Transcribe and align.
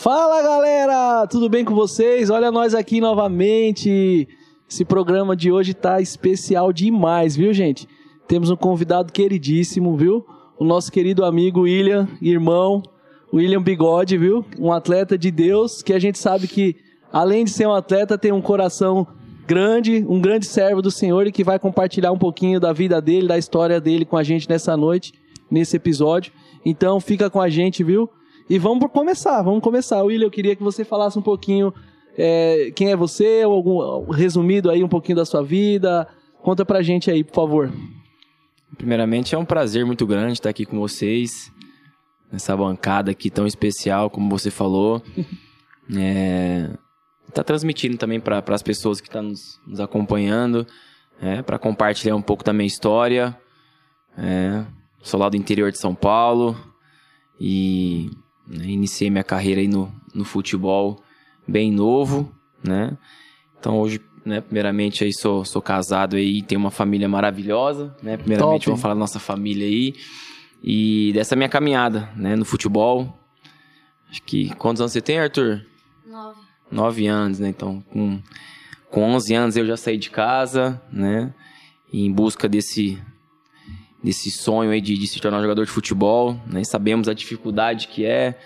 Fala 0.00 0.40
galera, 0.40 1.26
tudo 1.26 1.48
bem 1.48 1.64
com 1.64 1.74
vocês? 1.74 2.30
Olha 2.30 2.52
nós 2.52 2.72
aqui 2.72 3.00
novamente. 3.00 4.28
Esse 4.70 4.84
programa 4.84 5.34
de 5.34 5.50
hoje 5.50 5.74
tá 5.74 6.00
especial 6.00 6.72
demais, 6.72 7.34
viu, 7.34 7.52
gente? 7.52 7.88
Temos 8.28 8.48
um 8.48 8.54
convidado 8.54 9.12
queridíssimo, 9.12 9.96
viu? 9.96 10.24
O 10.56 10.64
nosso 10.64 10.92
querido 10.92 11.24
amigo 11.24 11.62
William, 11.62 12.06
irmão, 12.22 12.80
William 13.34 13.60
Bigode, 13.60 14.16
viu? 14.16 14.44
Um 14.56 14.72
atleta 14.72 15.18
de 15.18 15.32
Deus 15.32 15.82
que 15.82 15.92
a 15.92 15.98
gente 15.98 16.16
sabe 16.16 16.46
que, 16.46 16.76
além 17.12 17.44
de 17.44 17.50
ser 17.50 17.66
um 17.66 17.74
atleta, 17.74 18.16
tem 18.16 18.30
um 18.30 18.40
coração 18.40 19.04
grande, 19.48 20.06
um 20.08 20.20
grande 20.20 20.46
servo 20.46 20.80
do 20.80 20.92
Senhor 20.92 21.26
e 21.26 21.32
que 21.32 21.42
vai 21.42 21.58
compartilhar 21.58 22.12
um 22.12 22.18
pouquinho 22.18 22.60
da 22.60 22.72
vida 22.72 23.02
dele, 23.02 23.26
da 23.26 23.36
história 23.36 23.80
dele 23.80 24.04
com 24.04 24.16
a 24.16 24.22
gente 24.22 24.48
nessa 24.48 24.76
noite, 24.76 25.12
nesse 25.50 25.74
episódio. 25.74 26.32
Então 26.64 27.00
fica 27.00 27.28
com 27.28 27.40
a 27.40 27.48
gente, 27.48 27.82
viu? 27.82 28.08
E 28.48 28.58
vamos 28.58 28.90
começar, 28.90 29.42
vamos 29.42 29.62
começar. 29.62 30.02
William, 30.02 30.26
eu 30.26 30.30
queria 30.30 30.56
que 30.56 30.62
você 30.62 30.82
falasse 30.82 31.18
um 31.18 31.22
pouquinho 31.22 31.72
é, 32.16 32.72
quem 32.74 32.90
é 32.90 32.96
você, 32.96 33.42
algum 33.44 34.10
resumido 34.10 34.70
aí 34.70 34.82
um 34.82 34.88
pouquinho 34.88 35.16
da 35.16 35.26
sua 35.26 35.42
vida. 35.42 36.08
Conta 36.42 36.64
pra 36.64 36.80
gente 36.80 37.10
aí, 37.10 37.22
por 37.22 37.34
favor. 37.34 37.72
Primeiramente, 38.76 39.34
é 39.34 39.38
um 39.38 39.44
prazer 39.44 39.84
muito 39.84 40.06
grande 40.06 40.32
estar 40.32 40.48
aqui 40.48 40.64
com 40.64 40.78
vocês, 40.78 41.52
nessa 42.32 42.56
bancada 42.56 43.10
aqui 43.10 43.30
tão 43.30 43.46
especial, 43.46 44.08
como 44.08 44.30
você 44.30 44.50
falou. 44.50 45.02
é, 45.94 46.70
tá 47.34 47.44
transmitindo 47.44 47.98
também 47.98 48.18
para 48.18 48.42
as 48.48 48.62
pessoas 48.62 48.98
que 48.98 49.08
estão 49.08 49.22
tá 49.22 49.28
nos, 49.28 49.60
nos, 49.66 49.78
acompanhando, 49.80 50.66
é, 51.20 51.42
para 51.42 51.58
compartilhar 51.58 52.16
um 52.16 52.22
pouco 52.22 52.42
da 52.42 52.52
minha 52.54 52.66
história. 52.66 53.38
É, 54.16 54.64
sou 55.02 55.20
lá 55.20 55.28
do 55.28 55.36
interior 55.36 55.70
de 55.70 55.78
São 55.78 55.94
Paulo 55.94 56.56
e 57.38 58.10
né? 58.48 58.66
Iniciei 58.66 59.10
minha 59.10 59.24
carreira 59.24 59.60
aí 59.60 59.68
no, 59.68 59.92
no 60.14 60.24
futebol 60.24 61.02
bem 61.46 61.70
novo, 61.70 62.32
né? 62.62 62.96
Então 63.58 63.78
hoje, 63.78 64.00
né, 64.24 64.40
primeiramente 64.40 65.04
aí 65.04 65.12
sou, 65.12 65.44
sou 65.44 65.60
casado 65.60 66.16
aí, 66.16 66.42
tenho 66.42 66.60
uma 66.60 66.70
família 66.70 67.08
maravilhosa, 67.08 67.94
né? 68.02 68.16
Primeiramente 68.16 68.60
Top. 68.60 68.66
vamos 68.66 68.80
falar 68.80 68.94
da 68.94 69.00
nossa 69.00 69.18
família 69.18 69.66
aí 69.66 69.94
e 70.62 71.12
dessa 71.12 71.36
minha 71.36 71.48
caminhada, 71.48 72.10
né, 72.16 72.34
no 72.34 72.44
futebol. 72.44 73.18
Acho 74.10 74.22
que 74.22 74.54
quantos 74.56 74.80
anos 74.80 74.92
você 74.92 75.00
tem, 75.00 75.18
Arthur? 75.18 75.64
Nove. 76.06 76.40
Nove 76.70 77.06
anos, 77.06 77.38
né? 77.38 77.48
Então 77.48 77.80
com 77.92 78.20
com 78.90 79.02
11 79.02 79.34
anos 79.34 79.56
eu 79.56 79.66
já 79.66 79.76
saí 79.76 79.98
de 79.98 80.10
casa, 80.10 80.80
né? 80.90 81.34
Em 81.92 82.10
busca 82.10 82.48
desse 82.48 82.98
desse 84.02 84.30
sonho 84.30 84.70
aí 84.70 84.80
de, 84.80 84.96
de, 84.96 85.06
se 85.06 85.20
tornar 85.20 85.40
jogador 85.40 85.64
de 85.64 85.70
futebol, 85.70 86.40
né? 86.46 86.62
Sabemos 86.64 87.08
a 87.08 87.14
dificuldade 87.14 87.88
que 87.88 88.04
é 88.04 88.38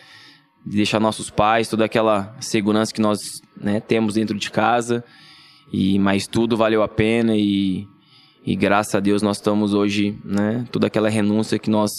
de 0.64 0.76
deixar 0.76 1.00
nossos 1.00 1.28
pais, 1.28 1.68
toda 1.68 1.84
aquela 1.84 2.36
segurança 2.40 2.92
que 2.92 3.00
nós 3.00 3.42
né, 3.56 3.80
temos 3.80 4.14
dentro 4.14 4.38
de 4.38 4.50
casa, 4.50 5.04
e 5.72 5.98
mas 5.98 6.26
tudo 6.26 6.56
valeu 6.56 6.82
a 6.82 6.88
pena 6.88 7.34
e, 7.36 7.86
e 8.46 8.54
graças 8.54 8.94
a 8.94 9.00
Deus 9.00 9.22
nós 9.22 9.38
estamos 9.38 9.74
hoje, 9.74 10.16
né? 10.24 10.66
Toda 10.70 10.86
aquela 10.86 11.08
renúncia 11.08 11.58
que 11.58 11.70
nós 11.70 11.90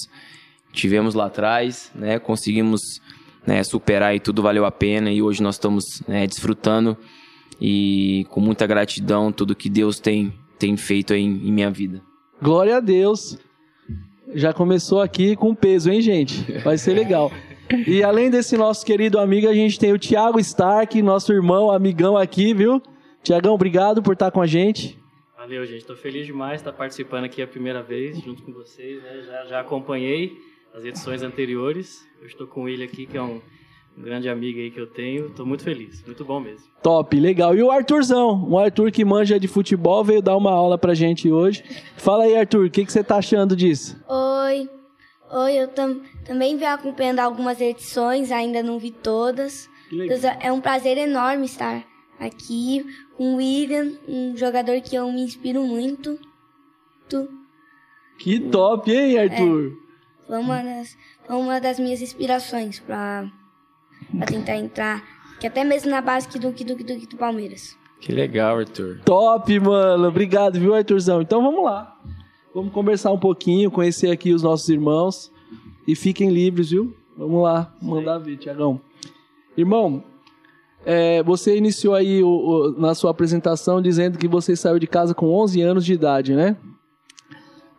tivemos 0.71 1.13
lá 1.13 1.25
atrás, 1.25 1.91
né? 1.93 2.17
Conseguimos 2.19 3.01
né, 3.45 3.63
superar 3.63 4.15
e 4.15 4.19
tudo 4.19 4.41
valeu 4.41 4.65
a 4.65 4.71
pena 4.71 5.11
e 5.11 5.21
hoje 5.21 5.43
nós 5.43 5.55
estamos 5.55 6.01
né, 6.07 6.25
desfrutando 6.25 6.97
e 7.59 8.25
com 8.29 8.39
muita 8.39 8.65
gratidão 8.65 9.31
tudo 9.31 9.55
que 9.55 9.69
Deus 9.69 9.99
tem 9.99 10.33
tem 10.57 10.77
feito 10.77 11.13
em, 11.13 11.25
em 11.25 11.51
minha 11.51 11.69
vida. 11.69 12.01
Glória 12.43 12.75
a 12.75 12.79
Deus. 12.81 13.37
Já 14.35 14.51
começou 14.51 14.99
aqui 14.99 15.33
com 15.33 15.55
peso, 15.55 15.89
hein, 15.89 16.01
gente? 16.01 16.59
Vai 16.59 16.77
ser 16.77 16.93
legal. 16.93 17.31
E 17.87 18.03
além 18.03 18.29
desse 18.29 18.57
nosso 18.57 18.85
querido 18.85 19.17
amigo, 19.17 19.47
a 19.47 19.53
gente 19.53 19.79
tem 19.79 19.93
o 19.93 19.97
Thiago 19.97 20.37
Stark, 20.41 21.01
nosso 21.01 21.31
irmão, 21.31 21.71
amigão 21.71 22.17
aqui, 22.17 22.53
viu? 22.53 22.81
Tiagão, 23.23 23.53
obrigado 23.53 24.03
por 24.03 24.11
estar 24.11 24.29
com 24.29 24.41
a 24.41 24.45
gente. 24.45 24.99
Valeu, 25.37 25.65
gente. 25.65 25.77
Estou 25.77 25.95
feliz 25.95 26.25
demais 26.25 26.55
de 26.55 26.67
estar 26.67 26.73
participando 26.73 27.23
aqui 27.23 27.41
a 27.41 27.47
primeira 27.47 27.81
vez 27.81 28.19
junto 28.19 28.43
com 28.43 28.51
vocês. 28.51 29.01
Né? 29.01 29.23
Já, 29.25 29.45
já 29.45 29.59
acompanhei 29.61 30.33
as 30.73 30.83
edições 30.83 31.21
anteriores. 31.21 32.05
Eu 32.19 32.27
estou 32.27 32.45
com 32.45 32.67
ele 32.67 32.83
aqui, 32.83 33.05
que 33.05 33.15
é 33.15 33.21
um 33.21 33.39
um 33.97 34.01
grande 34.01 34.27
amigo 34.27 34.59
aí 34.59 34.71
que 34.71 34.79
eu 34.79 34.87
tenho. 34.87 35.29
Tô 35.31 35.45
muito 35.45 35.63
feliz, 35.63 36.03
muito 36.05 36.25
bom 36.25 36.39
mesmo. 36.39 36.67
Top, 36.81 37.17
legal. 37.19 37.55
E 37.55 37.61
o 37.61 37.71
Arthurzão, 37.71 38.43
o 38.49 38.57
Arthur 38.57 38.91
que 38.91 39.05
manja 39.05 39.39
de 39.39 39.47
futebol, 39.47 40.03
veio 40.03 40.21
dar 40.21 40.35
uma 40.35 40.51
aula 40.51 40.77
pra 40.77 40.93
gente 40.93 41.31
hoje. 41.31 41.63
Fala 41.97 42.25
aí, 42.25 42.35
Arthur, 42.35 42.65
o 42.65 42.69
que, 42.71 42.85
que 42.85 42.91
você 42.91 43.03
tá 43.03 43.17
achando 43.17 43.55
disso? 43.55 43.95
Oi, 44.07 44.69
oi, 45.31 45.53
eu 45.53 45.67
tam, 45.67 46.01
também 46.25 46.57
venho 46.57 46.71
acompanhando 46.71 47.19
algumas 47.19 47.61
edições, 47.61 48.31
ainda 48.31 48.63
não 48.63 48.79
vi 48.79 48.91
todas. 48.91 49.69
É 50.41 50.51
um 50.51 50.59
prazer 50.59 50.97
enorme 50.97 51.45
estar 51.45 51.85
aqui 52.19 52.83
com 53.15 53.33
o 53.33 53.37
William, 53.37 53.91
um 54.07 54.35
jogador 54.35 54.81
que 54.81 54.95
eu 54.95 55.11
me 55.11 55.21
inspiro 55.21 55.63
muito. 55.63 56.19
Tu. 57.07 57.27
Que 58.17 58.39
top, 58.39 58.91
hein, 58.91 59.19
Arthur? 59.19 59.67
É, 59.67 60.27
foi 60.27 60.39
uma 60.39 60.63
das, 60.63 60.97
foi 61.27 61.35
uma 61.35 61.61
das 61.61 61.79
minhas 61.79 62.01
inspirações 62.01 62.79
para 62.79 63.29
para 64.17 64.27
tentar 64.27 64.57
entrar, 64.57 65.03
que 65.39 65.47
até 65.47 65.63
mesmo 65.63 65.89
na 65.89 66.01
base 66.01 66.29
do, 66.29 66.39
do, 66.39 66.51
do, 66.51 66.75
do, 66.75 67.07
do 67.07 67.17
Palmeiras. 67.17 67.77
Que 67.99 68.11
legal, 68.11 68.59
Arthur. 68.59 68.99
Top, 69.05 69.59
mano. 69.59 70.07
Obrigado, 70.07 70.59
viu, 70.59 70.73
Arthurzão? 70.73 71.21
Então 71.21 71.41
vamos 71.41 71.63
lá. 71.63 71.97
Vamos 72.53 72.73
conversar 72.73 73.11
um 73.11 73.19
pouquinho, 73.19 73.71
conhecer 73.71 74.11
aqui 74.11 74.33
os 74.33 74.43
nossos 74.43 74.67
irmãos. 74.69 75.31
E 75.87 75.95
fiquem 75.95 76.29
livres, 76.29 76.69
viu? 76.69 76.93
Vamos 77.17 77.43
lá, 77.43 77.73
mandar 77.81 78.17
ver, 78.17 78.37
Tiagão. 78.37 78.81
Irmão, 79.55 80.03
é, 80.85 81.23
você 81.23 81.55
iniciou 81.57 81.93
aí 81.93 82.21
o, 82.23 82.27
o, 82.27 82.71
na 82.79 82.93
sua 82.93 83.11
apresentação 83.11 83.81
dizendo 83.81 84.17
que 84.17 84.27
você 84.27 84.55
saiu 84.55 84.79
de 84.79 84.87
casa 84.87 85.13
com 85.13 85.33
11 85.33 85.61
anos 85.61 85.85
de 85.85 85.93
idade, 85.93 86.35
né? 86.35 86.57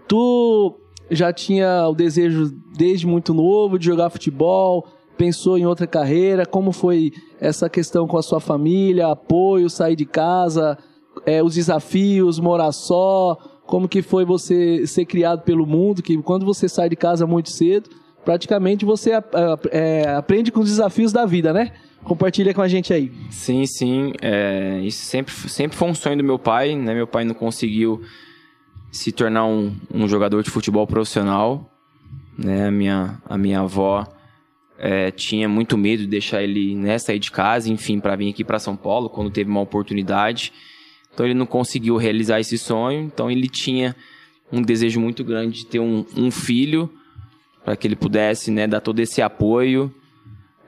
Tu 0.08 0.74
já 1.10 1.32
tinha 1.32 1.86
o 1.88 1.94
desejo 1.94 2.50
desde 2.76 3.06
muito 3.06 3.34
novo 3.34 3.78
de 3.78 3.86
jogar 3.86 4.10
futebol, 4.10 4.86
pensou 5.16 5.58
em 5.58 5.66
outra 5.66 5.86
carreira? 5.86 6.46
Como 6.46 6.72
foi 6.72 7.12
essa 7.40 7.68
questão 7.68 8.06
com 8.06 8.16
a 8.16 8.22
sua 8.22 8.40
família, 8.40 9.08
apoio, 9.08 9.70
sair 9.70 9.96
de 9.96 10.04
casa, 10.04 10.78
é, 11.24 11.42
os 11.42 11.54
desafios, 11.54 12.38
morar 12.38 12.72
só? 12.72 13.36
Como 13.66 13.88
que 13.88 14.02
foi 14.02 14.24
você 14.24 14.86
ser 14.86 15.04
criado 15.06 15.42
pelo 15.42 15.66
mundo? 15.66 16.02
Que 16.02 16.16
quando 16.18 16.44
você 16.44 16.68
sai 16.68 16.88
de 16.88 16.96
casa 16.96 17.26
muito 17.26 17.50
cedo, 17.50 17.88
praticamente 18.24 18.84
você 18.84 19.12
é, 19.70 20.08
aprende 20.16 20.52
com 20.52 20.60
os 20.60 20.68
desafios 20.68 21.12
da 21.12 21.24
vida, 21.24 21.52
né? 21.52 21.72
Compartilha 22.02 22.52
com 22.52 22.60
a 22.60 22.68
gente 22.68 22.92
aí. 22.92 23.10
Sim, 23.30 23.64
sim. 23.64 24.12
É, 24.20 24.80
isso 24.82 25.06
sempre, 25.06 25.32
sempre 25.48 25.76
foi 25.76 25.88
um 25.88 25.94
sonho 25.94 26.18
do 26.18 26.24
meu 26.24 26.38
pai, 26.38 26.74
né? 26.76 26.94
Meu 26.94 27.06
pai 27.06 27.24
não 27.24 27.34
conseguiu 27.34 28.02
se 28.92 29.10
tornar 29.10 29.46
um, 29.46 29.74
um 29.92 30.06
jogador 30.06 30.42
de 30.42 30.50
futebol 30.50 30.86
profissional, 30.86 31.70
né? 32.38 32.68
A 32.68 32.70
minha, 32.70 33.22
a 33.24 33.38
minha 33.38 33.60
avó 33.60 34.06
é, 34.78 35.10
tinha 35.10 35.48
muito 35.48 35.78
medo 35.78 36.02
de 36.02 36.08
deixar 36.08 36.42
ele 36.42 36.74
né, 36.74 36.98
sair 36.98 37.18
de 37.18 37.30
casa, 37.30 37.70
enfim, 37.70 38.00
para 38.00 38.16
vir 38.16 38.30
aqui 38.30 38.44
para 38.44 38.58
São 38.58 38.76
Paulo 38.76 39.08
quando 39.08 39.30
teve 39.30 39.50
uma 39.50 39.60
oportunidade. 39.60 40.52
Então 41.12 41.24
ele 41.24 41.34
não 41.34 41.46
conseguiu 41.46 41.96
realizar 41.96 42.40
esse 42.40 42.58
sonho. 42.58 43.02
Então 43.02 43.30
ele 43.30 43.48
tinha 43.48 43.94
um 44.50 44.60
desejo 44.60 45.00
muito 45.00 45.24
grande 45.24 45.60
de 45.60 45.66
ter 45.66 45.78
um, 45.78 46.04
um 46.16 46.30
filho 46.30 46.90
para 47.64 47.76
que 47.76 47.86
ele 47.86 47.96
pudesse 47.96 48.50
né, 48.50 48.66
dar 48.66 48.80
todo 48.80 49.00
esse 49.00 49.22
apoio 49.22 49.92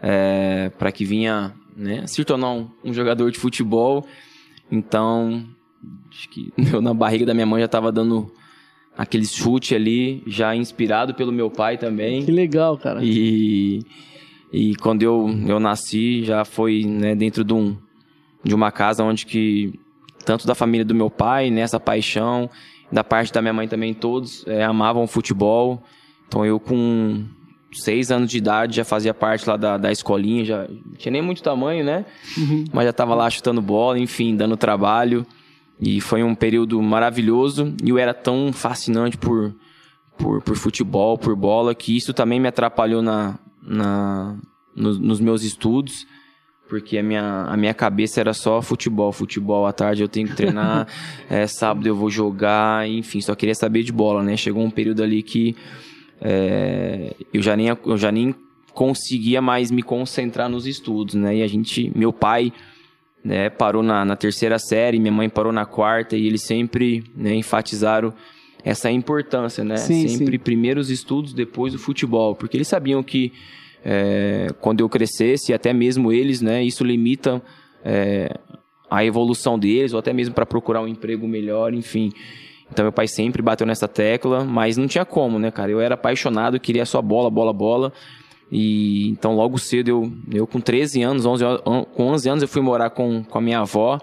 é, 0.00 0.70
para 0.78 0.90
que 0.92 1.04
vinha 1.04 1.54
né, 1.76 2.06
se 2.06 2.24
tornar 2.24 2.52
um, 2.52 2.70
um, 2.84 2.92
jogador 2.92 3.30
de 3.30 3.38
futebol. 3.38 4.06
Então 4.70 5.46
acho 6.10 6.28
que 6.30 6.52
eu, 6.72 6.80
na 6.80 6.94
barriga 6.94 7.26
da 7.26 7.34
minha 7.34 7.46
mãe 7.46 7.60
já 7.60 7.66
estava 7.66 7.92
dando 7.92 8.32
aquele 8.96 9.26
chute 9.26 9.74
ali, 9.74 10.22
já 10.26 10.54
inspirado 10.56 11.14
pelo 11.14 11.32
meu 11.32 11.50
pai 11.50 11.76
também. 11.76 12.24
Que 12.24 12.32
legal, 12.32 12.78
cara. 12.78 13.00
E, 13.02 13.82
e 14.52 14.74
quando 14.76 15.02
eu, 15.02 15.28
eu 15.46 15.60
nasci, 15.60 16.24
já 16.24 16.44
foi 16.44 16.82
né, 16.84 17.14
dentro 17.14 17.44
de, 17.44 17.52
um, 17.52 17.76
de 18.42 18.54
uma 18.54 18.72
casa 18.72 19.04
onde 19.04 19.26
que, 19.26 19.78
tanto 20.24 20.46
da 20.46 20.54
família 20.54 20.84
do 20.84 20.94
meu 20.94 21.10
pai, 21.10 21.50
nessa 21.50 21.76
né, 21.78 21.84
paixão, 21.84 22.48
da 22.90 23.04
parte 23.04 23.32
da 23.32 23.42
minha 23.42 23.52
mãe 23.52 23.68
também, 23.68 23.92
todos 23.92 24.46
é, 24.46 24.64
amavam 24.64 25.06
futebol. 25.06 25.82
Então 26.26 26.44
eu 26.44 26.58
com 26.58 27.24
seis 27.72 28.10
anos 28.10 28.30
de 28.30 28.38
idade 28.38 28.76
já 28.76 28.84
fazia 28.84 29.12
parte 29.12 29.48
lá 29.48 29.56
da, 29.56 29.76
da 29.76 29.92
escolinha, 29.92 30.44
já 30.44 30.66
tinha 30.96 31.12
nem 31.12 31.20
muito 31.20 31.42
tamanho, 31.42 31.84
né? 31.84 32.06
Uhum. 32.38 32.64
Mas 32.72 32.84
já 32.84 32.90
estava 32.90 33.14
lá 33.14 33.28
chutando 33.28 33.60
bola, 33.60 33.98
enfim, 33.98 34.34
dando 34.34 34.56
trabalho. 34.56 35.26
E 35.80 36.00
foi 36.00 36.22
um 36.22 36.34
período 36.34 36.80
maravilhoso. 36.82 37.74
E 37.84 37.90
eu 37.90 37.98
era 37.98 38.14
tão 38.14 38.52
fascinante 38.52 39.16
por, 39.16 39.54
por, 40.16 40.42
por 40.42 40.56
futebol, 40.56 41.18
por 41.18 41.36
bola, 41.36 41.74
que 41.74 41.96
isso 41.96 42.14
também 42.14 42.40
me 42.40 42.48
atrapalhou 42.48 43.02
na, 43.02 43.38
na, 43.62 44.36
nos, 44.74 44.98
nos 44.98 45.20
meus 45.20 45.42
estudos 45.42 46.06
porque 46.68 46.98
a 46.98 47.02
minha, 47.02 47.44
a 47.44 47.56
minha 47.56 47.74
cabeça 47.74 48.20
era 48.20 48.34
só 48.34 48.60
futebol, 48.60 49.12
futebol, 49.12 49.66
à 49.66 49.72
tarde 49.72 50.02
eu 50.02 50.08
tenho 50.08 50.28
que 50.28 50.34
treinar, 50.34 50.86
é, 51.30 51.46
sábado 51.48 51.86
eu 51.86 51.94
vou 51.94 52.10
jogar, 52.10 52.88
enfim, 52.88 53.20
só 53.20 53.34
queria 53.34 53.54
saber 53.54 53.82
de 53.82 53.92
bola, 53.92 54.22
né? 54.22 54.36
Chegou 54.36 54.62
um 54.62 54.70
período 54.70 55.02
ali 55.02 55.22
que 55.22 55.56
é, 56.20 57.14
eu, 57.32 57.42
já 57.42 57.56
nem, 57.56 57.68
eu 57.68 57.96
já 57.96 58.10
nem 58.10 58.34
conseguia 58.72 59.40
mais 59.40 59.70
me 59.70 59.82
concentrar 59.82 60.48
nos 60.48 60.66
estudos, 60.66 61.14
né? 61.14 61.36
E 61.36 61.42
a 61.42 61.46
gente, 61.46 61.92
meu 61.96 62.12
pai, 62.12 62.52
né, 63.26 63.50
parou 63.50 63.82
na, 63.82 64.04
na 64.04 64.14
terceira 64.14 64.56
série, 64.56 65.00
minha 65.00 65.12
mãe 65.12 65.28
parou 65.28 65.52
na 65.52 65.66
quarta 65.66 66.16
e 66.16 66.28
eles 66.28 66.42
sempre 66.42 67.02
né, 67.16 67.34
enfatizaram 67.34 68.14
essa 68.64 68.88
importância, 68.88 69.64
né? 69.64 69.76
Sim, 69.78 70.06
sempre 70.06 70.38
sim. 70.38 70.42
primeiro 70.42 70.80
os 70.80 70.90
estudos, 70.90 71.32
depois 71.32 71.74
o 71.74 71.78
futebol, 71.78 72.36
porque 72.36 72.56
eles 72.56 72.68
sabiam 72.68 73.02
que 73.02 73.32
é, 73.84 74.46
quando 74.60 74.80
eu 74.80 74.88
crescesse, 74.88 75.52
até 75.52 75.72
mesmo 75.72 76.12
eles, 76.12 76.40
né, 76.40 76.62
isso 76.62 76.84
limita 76.84 77.42
é, 77.84 78.32
a 78.88 79.04
evolução 79.04 79.58
deles, 79.58 79.92
ou 79.92 79.98
até 79.98 80.12
mesmo 80.12 80.32
para 80.32 80.46
procurar 80.46 80.80
um 80.80 80.88
emprego 80.88 81.26
melhor, 81.26 81.74
enfim. 81.74 82.12
Então 82.70 82.84
meu 82.84 82.92
pai 82.92 83.08
sempre 83.08 83.42
bateu 83.42 83.66
nessa 83.66 83.88
tecla, 83.88 84.44
mas 84.44 84.76
não 84.76 84.86
tinha 84.86 85.04
como, 85.04 85.36
né, 85.36 85.50
cara? 85.50 85.72
Eu 85.72 85.80
era 85.80 85.94
apaixonado, 85.94 86.60
queria 86.60 86.86
só 86.86 87.02
bola, 87.02 87.28
bola, 87.28 87.52
bola. 87.52 87.92
E 88.50 89.08
então 89.08 89.34
logo 89.34 89.58
cedo 89.58 89.88
eu, 89.88 90.12
eu 90.32 90.46
com 90.46 90.60
13 90.60 91.02
anos, 91.02 91.26
11, 91.26 91.44
an- 91.44 91.84
com 91.94 92.04
11 92.08 92.28
anos 92.28 92.42
eu 92.42 92.48
fui 92.48 92.62
morar 92.62 92.90
com, 92.90 93.24
com 93.24 93.38
a 93.38 93.40
minha 93.40 93.58
avó 93.60 93.98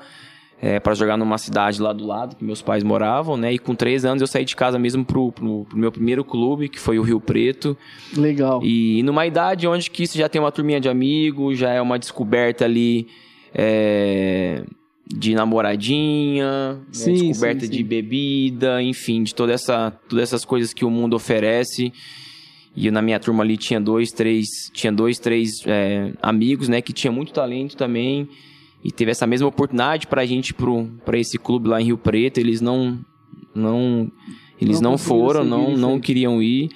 é, 0.62 0.80
para 0.80 0.94
jogar 0.94 1.16
numa 1.18 1.38
cidade 1.38 1.82
lá 1.82 1.92
do 1.94 2.06
lado 2.06 2.36
que 2.36 2.44
meus 2.44 2.62
pais 2.62 2.84
moravam, 2.84 3.36
né? 3.38 3.54
E 3.54 3.60
com 3.60 3.74
13 3.76 4.08
anos 4.08 4.22
eu 4.22 4.28
saí 4.28 4.44
de 4.46 4.56
casa 4.56 4.78
mesmo 4.80 5.04
pro, 5.06 5.32
pro, 5.32 5.66
pro 5.66 5.78
meu 5.78 5.92
primeiro 5.92 6.24
clube, 6.26 6.68
que 6.70 6.80
foi 6.80 7.00
o 7.00 7.02
Rio 7.04 7.20
Preto. 7.22 7.78
Legal. 8.16 8.62
E 8.64 9.02
numa 9.04 9.26
idade 9.26 9.68
onde 9.68 9.90
que 9.90 10.04
isso 10.04 10.18
já 10.18 10.28
tem 10.30 10.42
uma 10.42 10.52
turminha 10.52 10.80
de 10.80 10.88
amigos, 10.90 11.58
já 11.58 11.70
é 11.72 11.82
uma 11.82 11.98
descoberta 12.00 12.64
ali 12.66 13.08
é, 13.54 14.64
de 15.08 15.36
namoradinha, 15.36 16.74
né, 16.74 16.80
Sim, 16.92 17.14
descoberta 17.14 17.62
sim, 17.62 17.68
sim. 17.68 17.78
de 17.78 17.84
bebida, 17.84 18.82
enfim, 18.82 19.24
de 19.24 19.34
toda 19.36 19.54
essa, 19.54 19.92
todas 20.10 20.24
essas 20.24 20.44
coisas 20.46 20.74
que 20.74 20.86
o 20.86 20.90
mundo 20.90 21.14
oferece. 21.16 21.92
E 22.76 22.90
na 22.90 23.02
minha 23.02 23.20
turma 23.20 23.44
ali 23.44 23.56
tinha 23.56 23.80
dois, 23.80 24.12
três, 24.12 24.48
tinha 24.74 24.92
dois, 24.92 25.20
três 25.20 25.62
é, 25.66 26.12
amigos, 26.22 26.68
né, 26.68 26.82
que 26.82 26.92
tinha 26.92 27.12
muito 27.12 27.32
talento 27.32 27.78
também. 27.78 28.28
E 28.84 28.92
teve 28.92 29.12
essa 29.12 29.26
mesma 29.28 29.48
oportunidade 29.48 30.08
pra 30.08 30.26
gente 30.26 30.54
pro 30.54 30.90
para 31.06 31.18
esse 31.18 31.38
clube 31.38 31.70
lá 31.70 31.80
em 31.80 31.86
Rio 31.86 31.98
Preto, 31.98 32.40
eles 32.40 32.60
não 32.60 33.00
não 33.56 34.12
eles 34.60 34.82
Não 34.82 34.92
não, 34.92 34.98
foram, 34.98 35.44
não 35.44 35.78
não 35.78 36.00
queriam 36.00 36.42
ir, 36.42 36.70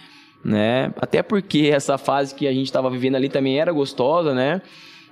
né? 0.44 0.94
Até 0.98 1.22
porque 1.22 1.70
essa 1.74 1.98
fase 1.98 2.34
que 2.34 2.48
a 2.48 2.54
gente 2.54 2.68
estava 2.68 2.90
vivendo 2.90 3.16
ali 3.16 3.28
também 3.28 3.60
era 3.60 3.72
gostosa, 3.72 4.34
né? 4.34 4.62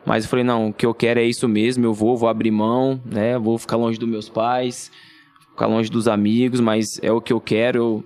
Mas 0.06 0.24
eu 0.24 0.30
falei, 0.30 0.46
não, 0.46 0.70
o 0.70 0.74
que 0.74 0.86
eu 0.86 0.94
quero 0.94 1.20
é 1.20 1.24
isso 1.24 1.48
mesmo, 1.48 1.84
eu 1.84 1.94
vou, 1.94 2.16
vou 2.16 2.30
abrir 2.30 2.52
mão, 2.52 3.02
né? 3.04 3.40
Vou 3.40 3.58
ficar 3.58 3.76
longe 3.76 3.98
dos 3.98 4.08
meus 4.08 4.30
pais, 4.30 4.92
ficar 5.50 5.66
longe 5.66 5.90
dos 5.90 6.08
amigos, 6.08 6.60
mas 6.60 7.00
é 7.02 7.12
o 7.12 7.20
que 7.20 7.34
eu 7.34 7.42
quero, 7.42 7.78
eu, 7.78 8.04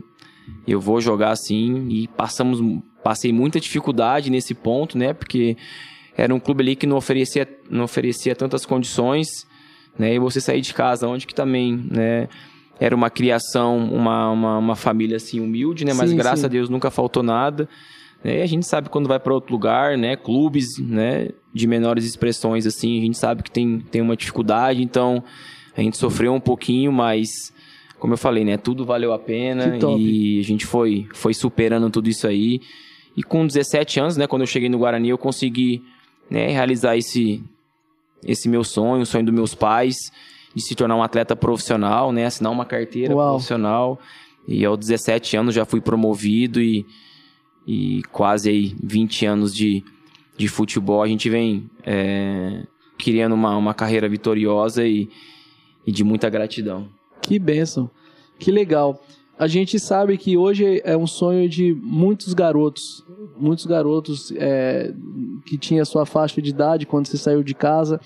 eu 0.67 0.79
vou 0.79 0.99
jogar 1.01 1.31
assim. 1.31 1.87
E 1.89 2.07
passamos, 2.07 2.59
passei 3.03 3.31
muita 3.33 3.59
dificuldade 3.59 4.29
nesse 4.29 4.53
ponto, 4.53 4.97
né? 4.97 5.13
Porque 5.13 5.57
era 6.17 6.33
um 6.33 6.39
clube 6.39 6.61
ali 6.63 6.75
que 6.75 6.85
não 6.87 6.97
oferecia, 6.97 7.47
não 7.69 7.85
oferecia 7.85 8.35
tantas 8.35 8.65
condições, 8.65 9.27
né? 9.97 10.13
E 10.15 10.19
você 10.19 10.39
sair 10.41 10.61
de 10.61 10.73
casa, 10.73 11.07
onde 11.07 11.25
que 11.25 11.33
também, 11.33 11.75
né? 11.89 12.27
Era 12.79 12.95
uma 12.95 13.09
criação, 13.09 13.77
uma, 13.77 14.31
uma, 14.31 14.57
uma 14.57 14.75
família 14.75 15.17
assim 15.17 15.39
humilde, 15.41 15.83
né? 15.83 15.93
Mas 15.93 16.11
Sim, 16.11 16.15
graças 16.15 16.39
sim. 16.41 16.45
a 16.45 16.49
Deus 16.49 16.69
nunca 16.69 16.89
faltou 16.89 17.21
nada. 17.21 17.67
né? 18.23 18.39
E 18.39 18.41
a 18.41 18.45
gente 18.45 18.65
sabe 18.65 18.87
quando 18.89 19.07
vai 19.07 19.19
para 19.19 19.33
outro 19.33 19.51
lugar, 19.51 19.97
né? 19.97 20.15
Clubes, 20.15 20.77
né? 20.79 21.29
De 21.53 21.67
menores 21.67 22.05
expressões 22.05 22.65
assim, 22.65 22.97
a 22.99 23.01
gente 23.01 23.17
sabe 23.17 23.43
que 23.43 23.51
tem, 23.51 23.79
tem 23.91 24.01
uma 24.01 24.15
dificuldade. 24.15 24.81
Então 24.81 25.21
a 25.75 25.81
gente 25.81 25.97
sofreu 25.97 26.33
um 26.33 26.39
pouquinho, 26.39 26.91
mas 26.91 27.51
como 27.99 28.13
eu 28.13 28.17
falei, 28.17 28.45
né? 28.45 28.57
Tudo 28.57 28.85
valeu 28.85 29.13
a 29.13 29.19
pena 29.19 29.77
e 29.97 30.39
a 30.39 30.43
gente 30.43 30.65
foi, 30.65 31.07
foi 31.13 31.33
superando 31.33 31.89
tudo 31.89 32.09
isso 32.09 32.25
aí. 32.25 32.61
E 33.15 33.21
com 33.21 33.45
17 33.45 33.99
anos, 33.99 34.17
né? 34.17 34.25
Quando 34.25 34.43
eu 34.43 34.47
cheguei 34.47 34.69
no 34.69 34.77
Guarani, 34.79 35.09
eu 35.09 35.17
consegui 35.17 35.83
né, 36.29 36.47
realizar 36.47 36.95
esse, 36.95 37.43
esse 38.23 38.47
meu 38.47 38.63
sonho, 38.63 39.01
o 39.01 39.05
sonho 39.05 39.25
dos 39.25 39.33
meus 39.33 39.53
pais, 39.53 39.97
de 40.55 40.61
se 40.61 40.75
tornar 40.75 40.95
um 40.95 41.03
atleta 41.03 41.35
profissional, 41.35 42.13
né? 42.13 42.25
Assinar 42.25 42.51
uma 42.51 42.65
carteira 42.65 43.13
Uau. 43.13 43.31
profissional. 43.31 43.99
E 44.47 44.63
aos 44.63 44.79
17 44.79 45.35
anos 45.35 45.53
já 45.53 45.65
fui 45.65 45.81
promovido 45.81 46.61
e, 46.61 46.85
e 47.67 48.01
quase 48.13 48.49
aí 48.49 48.75
20 48.81 49.25
anos 49.25 49.53
de, 49.53 49.83
de 50.37 50.47
futebol. 50.47 51.03
A 51.03 51.07
gente 51.07 51.29
vem 51.29 51.69
é, 51.85 52.63
criando 52.97 53.35
uma, 53.35 53.57
uma 53.57 53.73
carreira 53.73 54.07
vitoriosa 54.07 54.87
e, 54.87 55.09
e 55.85 55.91
de 55.91 56.03
muita 56.03 56.29
gratidão. 56.29 56.87
Que 57.21 57.39
bênção. 57.39 57.89
Que 58.37 58.51
legal. 58.51 59.01
A 59.37 59.47
gente 59.47 59.79
sabe 59.79 60.17
que 60.17 60.35
hoje 60.35 60.81
é 60.83 60.97
um 60.97 61.07
sonho 61.07 61.47
de 61.47 61.73
muitos 61.73 62.33
garotos. 62.33 63.05
Muitos 63.37 63.65
garotos 63.65 64.33
é, 64.35 64.93
que 65.45 65.57
tinha 65.57 65.85
sua 65.85 66.05
faixa 66.05 66.41
de 66.41 66.49
idade 66.49 66.85
quando 66.85 67.07
você 67.07 67.17
saiu 67.17 67.41
de 67.41 67.53
casa. 67.53 68.01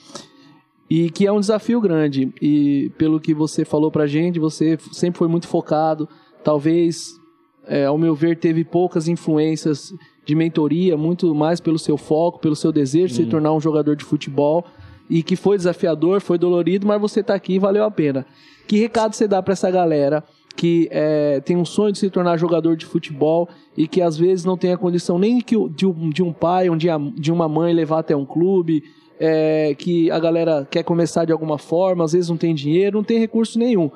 E 0.87 1.09
que 1.09 1.25
é 1.25 1.31
um 1.31 1.39
desafio 1.39 1.81
grande. 1.81 2.31
E 2.39 2.91
pelo 2.99 3.19
que 3.19 3.33
você 3.33 3.65
falou 3.65 3.89
pra 3.89 4.05
gente, 4.05 4.39
você 4.39 4.77
sempre 4.91 5.17
foi 5.17 5.27
muito 5.27 5.47
focado. 5.47 6.07
Talvez, 6.43 7.19
é, 7.65 7.85
ao 7.85 7.97
meu 7.97 8.13
ver, 8.13 8.37
teve 8.37 8.63
poucas 8.63 9.07
influências 9.07 9.91
de 10.23 10.35
mentoria, 10.35 10.95
muito 10.95 11.33
mais 11.33 11.59
pelo 11.59 11.79
seu 11.79 11.97
foco, 11.97 12.39
pelo 12.39 12.55
seu 12.55 12.71
desejo 12.71 13.07
de 13.07 13.15
se 13.15 13.25
tornar 13.25 13.53
um 13.53 13.59
jogador 13.59 13.95
de 13.95 14.05
futebol. 14.05 14.65
E 15.09 15.21
que 15.21 15.35
foi 15.35 15.57
desafiador, 15.57 16.21
foi 16.21 16.37
dolorido, 16.37 16.87
mas 16.87 16.99
você 16.99 17.21
tá 17.21 17.33
aqui 17.35 17.53
e 17.55 17.59
valeu 17.59 17.83
a 17.83 17.91
pena. 17.91 18.25
Que 18.67 18.79
recado 18.79 19.13
você 19.15 19.27
dá 19.27 19.41
pra 19.41 19.53
essa 19.53 19.69
galera 19.69 20.23
que 20.55 20.87
é, 20.91 21.39
tem 21.41 21.57
um 21.57 21.65
sonho 21.65 21.91
de 21.91 21.97
se 21.99 22.09
tornar 22.09 22.37
jogador 22.37 22.77
de 22.77 22.85
futebol 22.85 23.49
e 23.75 23.87
que 23.87 24.01
às 24.01 24.15
vezes 24.17 24.45
não 24.45 24.55
tem 24.55 24.71
a 24.71 24.77
condição 24.77 25.17
nem 25.17 25.41
que 25.41 25.55
de 25.69 25.85
um, 25.85 26.09
de 26.09 26.21
um 26.21 26.31
pai 26.31 26.67
a- 26.69 26.97
de 27.15 27.31
uma 27.31 27.49
mãe 27.49 27.73
levar 27.73 27.99
até 27.99 28.15
um 28.15 28.25
clube, 28.25 28.83
é, 29.19 29.73
que 29.75 30.11
a 30.11 30.19
galera 30.19 30.67
quer 30.69 30.83
começar 30.83 31.25
de 31.25 31.31
alguma 31.31 31.57
forma, 31.57 32.03
às 32.03 32.13
vezes 32.13 32.29
não 32.29 32.37
tem 32.37 32.53
dinheiro, 32.53 32.97
não 32.97 33.03
tem 33.03 33.19
recurso 33.19 33.57
nenhum. 33.57 33.89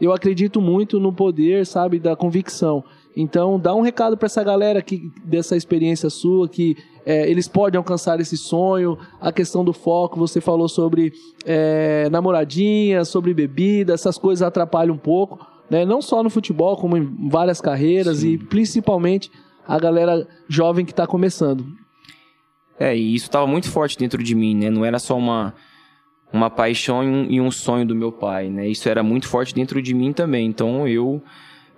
Eu 0.00 0.12
acredito 0.12 0.60
muito 0.60 0.98
no 1.00 1.12
poder, 1.12 1.66
sabe, 1.66 1.98
da 1.98 2.14
convicção. 2.16 2.84
Então, 3.16 3.60
dá 3.60 3.74
um 3.74 3.80
recado 3.80 4.16
para 4.16 4.26
essa 4.26 4.42
galera 4.42 4.82
que 4.82 5.12
dessa 5.24 5.56
experiência 5.56 6.10
sua, 6.10 6.48
que 6.48 6.76
é, 7.06 7.30
eles 7.30 7.46
podem 7.46 7.78
alcançar 7.78 8.18
esse 8.20 8.36
sonho. 8.36 8.98
A 9.20 9.30
questão 9.30 9.64
do 9.64 9.72
foco, 9.72 10.18
você 10.18 10.40
falou 10.40 10.68
sobre 10.68 11.12
é, 11.44 12.08
namoradinha, 12.10 13.04
sobre 13.04 13.32
bebida, 13.32 13.94
essas 13.94 14.18
coisas 14.18 14.42
atrapalham 14.42 14.94
um 14.94 14.98
pouco, 14.98 15.46
né? 15.70 15.84
Não 15.84 16.02
só 16.02 16.22
no 16.22 16.30
futebol, 16.30 16.76
como 16.76 16.96
em 16.96 17.28
várias 17.28 17.60
carreiras 17.60 18.24
e 18.24 18.36
principalmente 18.36 19.30
a 19.66 19.78
galera 19.78 20.26
jovem 20.48 20.84
que 20.84 20.92
está 20.92 21.06
começando. 21.06 21.64
É, 22.78 22.96
e 22.96 23.14
isso 23.14 23.26
estava 23.26 23.46
muito 23.46 23.70
forte 23.70 23.96
dentro 23.96 24.22
de 24.22 24.34
mim, 24.34 24.56
né? 24.56 24.70
Não 24.70 24.84
era 24.84 24.98
só 24.98 25.16
uma, 25.16 25.54
uma 26.32 26.50
paixão 26.50 27.04
e 27.04 27.06
um, 27.06 27.30
e 27.30 27.40
um 27.40 27.50
sonho 27.50 27.86
do 27.86 27.94
meu 27.94 28.10
pai, 28.10 28.50
né? 28.50 28.66
Isso 28.66 28.88
era 28.88 29.04
muito 29.04 29.28
forte 29.28 29.54
dentro 29.54 29.80
de 29.80 29.94
mim 29.94 30.12
também. 30.12 30.46
Então 30.46 30.88
eu 30.88 31.22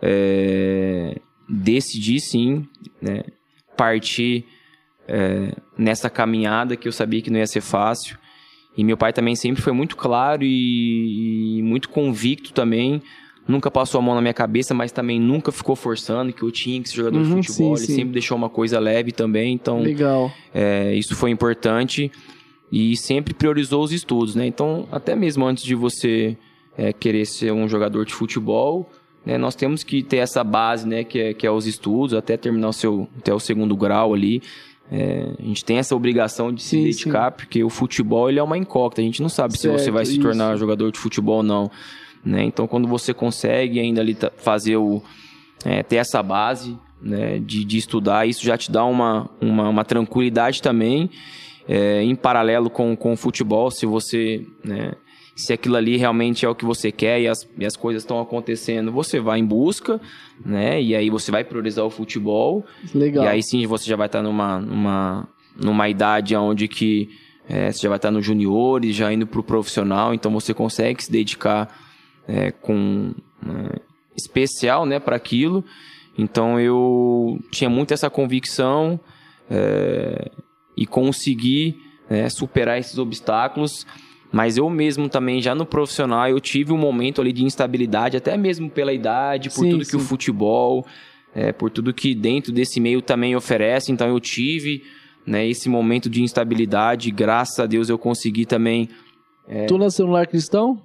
é, 0.00 1.20
decidi 1.48 2.20
sim, 2.20 2.66
né? 3.00 3.22
Partir 3.76 4.44
é, 5.06 5.52
nessa 5.76 6.08
caminhada 6.10 6.76
que 6.76 6.88
eu 6.88 6.92
sabia 6.92 7.20
que 7.22 7.30
não 7.30 7.38
ia 7.38 7.46
ser 7.46 7.60
fácil. 7.60 8.18
E 8.76 8.84
meu 8.84 8.96
pai 8.96 9.12
também 9.12 9.34
sempre 9.34 9.62
foi 9.62 9.72
muito 9.72 9.96
claro 9.96 10.42
e, 10.44 11.58
e 11.58 11.62
muito 11.62 11.88
convicto 11.88 12.52
também. 12.52 13.00
Nunca 13.48 13.70
passou 13.70 13.98
a 14.00 14.02
mão 14.02 14.14
na 14.14 14.20
minha 14.20 14.34
cabeça, 14.34 14.74
mas 14.74 14.90
também 14.92 15.20
nunca 15.20 15.52
ficou 15.52 15.76
forçando 15.76 16.32
que 16.32 16.42
eu 16.42 16.50
tinha 16.50 16.82
que 16.82 16.88
ser 16.88 16.96
jogador 16.96 17.18
Uhum, 17.18 17.40
de 17.40 17.46
futebol. 17.46 17.76
sim, 17.76 17.82
Ele 17.82 17.86
sim. 17.92 17.94
sempre 17.94 18.12
deixou 18.12 18.36
uma 18.36 18.50
coisa 18.50 18.78
leve 18.80 19.12
também. 19.12 19.54
Então, 19.54 19.80
Legal. 19.80 20.32
é, 20.52 20.94
isso 20.94 21.14
foi 21.14 21.30
importante 21.30 22.10
e 22.72 22.96
sempre 22.96 23.32
priorizou 23.32 23.84
os 23.84 23.92
estudos, 23.92 24.34
né? 24.34 24.46
Então, 24.46 24.88
até 24.90 25.14
mesmo 25.14 25.44
antes 25.46 25.62
de 25.64 25.74
você 25.76 26.36
é, 26.76 26.92
querer 26.92 27.24
ser 27.24 27.52
um 27.52 27.68
jogador 27.68 28.04
de 28.04 28.12
futebol, 28.12 28.90
né, 29.26 29.36
nós 29.36 29.56
temos 29.56 29.82
que 29.82 30.04
ter 30.04 30.18
essa 30.18 30.44
base, 30.44 30.86
né, 30.86 31.02
que 31.02 31.18
é, 31.18 31.34
que 31.34 31.44
é 31.44 31.50
os 31.50 31.66
estudos, 31.66 32.14
até 32.14 32.36
terminar 32.36 32.68
o 32.68 32.72
seu 32.72 33.08
até 33.18 33.34
o 33.34 33.40
segundo 33.40 33.76
grau 33.76 34.14
ali. 34.14 34.40
É, 34.90 35.32
a 35.36 35.42
gente 35.42 35.64
tem 35.64 35.78
essa 35.78 35.96
obrigação 35.96 36.52
de 36.52 36.62
se 36.62 36.76
Sim, 36.76 36.84
dedicar, 36.84 37.32
porque 37.32 37.64
o 37.64 37.68
futebol 37.68 38.30
ele 38.30 38.38
é 38.38 38.42
uma 38.42 38.56
incógnita. 38.56 39.00
A 39.00 39.04
gente 39.04 39.20
não 39.20 39.28
sabe 39.28 39.58
se 39.58 39.66
você 39.68 39.78
Certo, 39.78 39.94
vai 39.94 40.04
se 40.06 40.12
isso. 40.12 40.20
tornar 40.20 40.56
jogador 40.56 40.92
de 40.92 40.98
futebol 40.98 41.38
ou 41.38 41.42
não. 41.42 41.68
Né? 42.24 42.44
Então, 42.44 42.68
quando 42.68 42.86
você 42.86 43.12
consegue 43.12 43.80
ainda 43.80 44.00
ali 44.00 44.16
fazer 44.36 44.76
o 44.76 45.02
é, 45.64 45.82
ter 45.82 45.96
essa 45.96 46.22
base 46.22 46.78
né, 47.02 47.40
de, 47.40 47.64
de 47.64 47.78
estudar, 47.78 48.26
isso 48.26 48.44
já 48.44 48.56
te 48.56 48.70
dá 48.70 48.84
uma, 48.84 49.28
uma, 49.40 49.68
uma 49.68 49.84
tranquilidade 49.84 50.62
também, 50.62 51.10
é, 51.68 52.02
em 52.02 52.14
paralelo 52.14 52.70
com, 52.70 52.96
com 52.96 53.12
o 53.12 53.16
futebol, 53.16 53.72
se 53.72 53.86
você, 53.86 54.46
né, 54.64 54.92
se 55.36 55.52
aquilo 55.52 55.76
ali 55.76 55.96
realmente 55.96 56.44
é 56.44 56.48
o 56.48 56.54
que 56.54 56.64
você 56.64 56.90
quer 56.90 57.20
e 57.20 57.28
as, 57.28 57.46
e 57.58 57.64
as 57.64 57.76
coisas 57.76 58.02
estão 58.02 58.18
acontecendo, 58.18 58.90
você 58.90 59.20
vai 59.20 59.38
em 59.38 59.44
busca, 59.44 60.00
né, 60.44 60.80
e 60.80 60.96
aí 60.96 61.10
você 61.10 61.30
vai 61.30 61.44
priorizar 61.44 61.84
o 61.84 61.90
futebol, 61.90 62.64
Legal. 62.94 63.24
e 63.24 63.28
aí 63.28 63.42
sim 63.42 63.66
você 63.66 63.88
já 63.88 63.96
vai 63.96 64.06
estar 64.06 64.22
numa, 64.22 64.58
numa, 64.58 65.28
numa 65.54 65.88
idade 65.88 66.34
onde 66.34 66.66
que 66.66 67.10
é, 67.48 67.70
você 67.70 67.82
já 67.82 67.88
vai 67.88 67.98
estar 67.98 68.10
no 68.10 68.22
juniores, 68.22 68.96
já 68.96 69.12
indo 69.12 69.26
pro 69.26 69.42
profissional, 69.42 70.14
então 70.14 70.32
você 70.32 70.52
consegue 70.54 71.04
se 71.04 71.12
dedicar 71.12 71.68
é, 72.26 72.50
com 72.50 73.14
né, 73.40 73.68
especial, 74.16 74.86
né, 74.86 74.98
para 74.98 75.14
aquilo. 75.14 75.64
Então 76.18 76.58
eu 76.58 77.38
tinha 77.52 77.68
muito 77.68 77.92
essa 77.92 78.08
convicção. 78.08 78.98
é, 79.50 80.30
e 80.76 80.86
conseguir 80.86 81.80
né, 82.08 82.28
superar 82.28 82.78
esses 82.78 82.98
obstáculos. 82.98 83.86
Mas 84.36 84.58
eu 84.58 84.68
mesmo 84.68 85.08
também, 85.08 85.40
já 85.40 85.54
no 85.54 85.64
profissional, 85.64 86.28
eu 86.28 86.38
tive 86.38 86.70
um 86.70 86.76
momento 86.76 87.22
ali 87.22 87.32
de 87.32 87.42
instabilidade, 87.42 88.18
até 88.18 88.36
mesmo 88.36 88.68
pela 88.68 88.92
idade, 88.92 89.48
por 89.48 89.64
Sim, 89.64 89.70
tudo 89.70 89.84
sim. 89.86 89.90
que 89.92 89.96
o 89.96 90.00
futebol, 90.00 90.84
é, 91.34 91.52
por 91.52 91.70
tudo 91.70 91.94
que 91.94 92.14
dentro 92.14 92.52
desse 92.52 92.78
meio 92.78 93.00
também 93.00 93.34
oferece. 93.34 93.90
Então 93.90 94.06
eu 94.06 94.20
tive 94.20 94.82
né, 95.26 95.48
esse 95.48 95.70
momento 95.70 96.10
de 96.10 96.22
instabilidade. 96.22 97.10
Graças 97.10 97.58
a 97.58 97.64
Deus 97.64 97.88
eu 97.88 97.96
consegui 97.96 98.44
também. 98.44 98.90
Tu 99.66 99.78
nasceu 99.78 100.06
no 100.06 100.12
lar 100.12 100.26
cristão? 100.26 100.82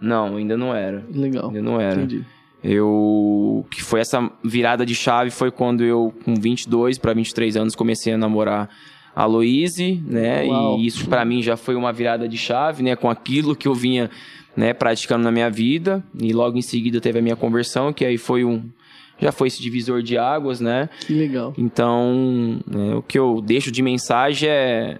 Não, 0.00 0.36
ainda 0.36 0.56
não 0.56 0.74
era. 0.74 1.04
Legal. 1.12 1.48
Ainda 1.48 1.60
não 1.60 1.78
era. 1.78 2.00
Entendi. 2.00 2.24
Eu 2.64 3.66
que 3.70 3.82
foi 3.82 4.00
essa 4.00 4.32
virada 4.42 4.86
de 4.86 4.94
chave 4.94 5.30
foi 5.30 5.50
quando 5.50 5.84
eu 5.84 6.14
com 6.24 6.34
22 6.34 6.96
para 6.96 7.12
23 7.12 7.54
anos 7.54 7.76
comecei 7.76 8.14
a 8.14 8.16
namorar 8.16 8.70
a 9.18 9.24
Loise, 9.24 10.00
né? 10.06 10.44
Uau. 10.44 10.78
E 10.78 10.86
isso 10.86 11.08
para 11.08 11.24
mim 11.24 11.42
já 11.42 11.56
foi 11.56 11.74
uma 11.74 11.92
virada 11.92 12.28
de 12.28 12.38
chave, 12.38 12.84
né, 12.84 12.94
com 12.94 13.10
aquilo 13.10 13.56
que 13.56 13.66
eu 13.66 13.74
vinha, 13.74 14.08
né, 14.56 14.72
praticando 14.72 15.24
na 15.24 15.32
minha 15.32 15.50
vida. 15.50 16.04
E 16.22 16.32
logo 16.32 16.56
em 16.56 16.62
seguida 16.62 17.00
teve 17.00 17.18
a 17.18 17.22
minha 17.22 17.34
conversão, 17.34 17.92
que 17.92 18.04
aí 18.04 18.16
foi 18.16 18.44
um 18.44 18.70
já 19.20 19.32
foi 19.32 19.48
esse 19.48 19.60
divisor 19.60 20.04
de 20.04 20.16
águas, 20.16 20.60
né? 20.60 20.88
Que 21.00 21.12
legal. 21.12 21.52
Então, 21.58 22.60
né, 22.64 22.94
o 22.94 23.02
que 23.02 23.18
eu 23.18 23.42
deixo 23.44 23.72
de 23.72 23.82
mensagem 23.82 24.48
é 24.48 24.98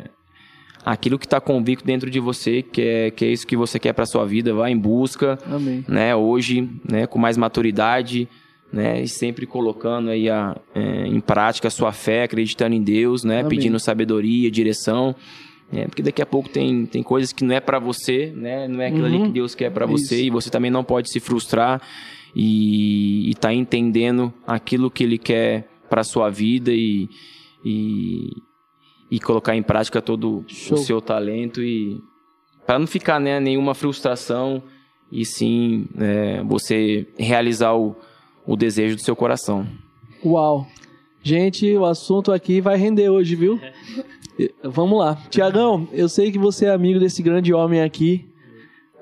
aquilo 0.85 1.17
que 1.17 1.27
está 1.27 1.41
convicto 1.41 1.87
dentro 1.87 2.11
de 2.11 2.19
você, 2.19 2.61
que 2.61 2.83
é, 2.83 3.11
que 3.13 3.25
é 3.25 3.29
isso 3.29 3.47
que 3.47 3.57
você 3.57 3.79
quer 3.79 3.93
para 3.93 4.05
sua 4.05 4.27
vida, 4.27 4.53
vá 4.53 4.69
em 4.69 4.77
busca, 4.77 5.39
Amém. 5.49 5.85
né, 5.87 6.17
hoje, 6.17 6.69
né, 6.91 7.07
com 7.07 7.21
mais 7.21 7.37
maturidade, 7.37 8.29
né, 8.73 9.03
e 9.03 9.09
sempre 9.09 9.47
colocando 9.47 10.11
aí 10.11 10.29
a, 10.29 10.57
é, 10.75 11.07
em 11.07 11.21
prática 11.21 11.69
a 11.69 11.71
sua 11.71 11.93
fé, 11.93 12.25
acreditando 12.25 12.75
em 12.75 12.83
Deus, 12.83 13.25
né, 13.25 13.41
Amém. 13.41 13.49
pedindo 13.49 13.79
sabedoria, 13.81 14.51
direção, 14.51 15.15
né, 15.73 15.87
porque 15.87 16.03
daqui 16.03 16.21
a 16.21 16.27
pouco 16.27 16.49
tem, 16.49 16.85
tem 16.87 17.03
coisas 17.03 17.33
que 17.33 17.45
não 17.45 17.55
é 17.55 17.61
para 17.61 17.79
você, 17.79 18.33
né, 18.37 18.69
não 18.69 18.81
é 18.83 18.89
aquilo 18.89 19.07
ali 19.07 19.17
Uhum. 19.17 19.27
que 19.27 19.33
Deus 19.33 19.55
quer 19.55 19.71
para 19.71 19.85
É 19.85 19.89
você 19.89 20.17
isso. 20.17 20.25
e 20.25 20.31
você 20.31 20.51
também 20.51 20.71
não 20.71 20.85
pode 20.85 21.11
se 21.11 21.19
frustrar 21.21 21.81
e, 22.37 23.31
e 23.31 23.35
tá 23.35 23.53
entendendo 23.53 24.33
aquilo 24.47 24.91
que 24.91 25.03
Ele 25.05 25.17
quer 25.19 25.69
para 25.89 26.05
sua 26.05 26.29
vida 26.31 26.71
e, 26.73 27.09
e 27.65 28.31
e 29.11 29.19
colocar 29.19 29.57
em 29.57 29.63
prática 29.63 30.03
todo 30.03 30.45
Show. 30.47 30.77
o 30.77 30.81
seu 30.83 31.01
talento 31.01 31.63
e 31.63 31.99
para 32.67 32.79
não 32.79 32.87
ficar 32.87 33.19
né, 33.19 33.41
nenhuma 33.41 33.75
frustração 33.75 34.63
e 35.11 35.25
sim 35.25 35.87
é, 35.99 36.43
você 36.45 37.07
realizar 37.19 37.73
o, 37.75 37.97
o 38.49 38.57
desejo 38.57 38.97
do 38.97 39.03
seu 39.03 39.15
coração. 39.15 39.67
Uau. 40.25 40.67
Gente, 41.23 41.77
o 41.77 41.85
assunto 41.85 42.33
aqui 42.33 42.61
vai 42.61 42.77
render 42.77 43.09
hoje, 43.11 43.37
viu? 43.37 43.61
Vamos 44.65 44.99
lá. 44.99 45.17
Tiagão, 45.31 45.87
eu 45.93 46.09
sei 46.09 46.31
que 46.33 46.39
você 46.39 46.67
é 46.67 46.71
amigo 46.71 46.99
desse 46.99 47.23
grande 47.23 47.53
homem 47.53 47.83
aqui, 47.83 48.25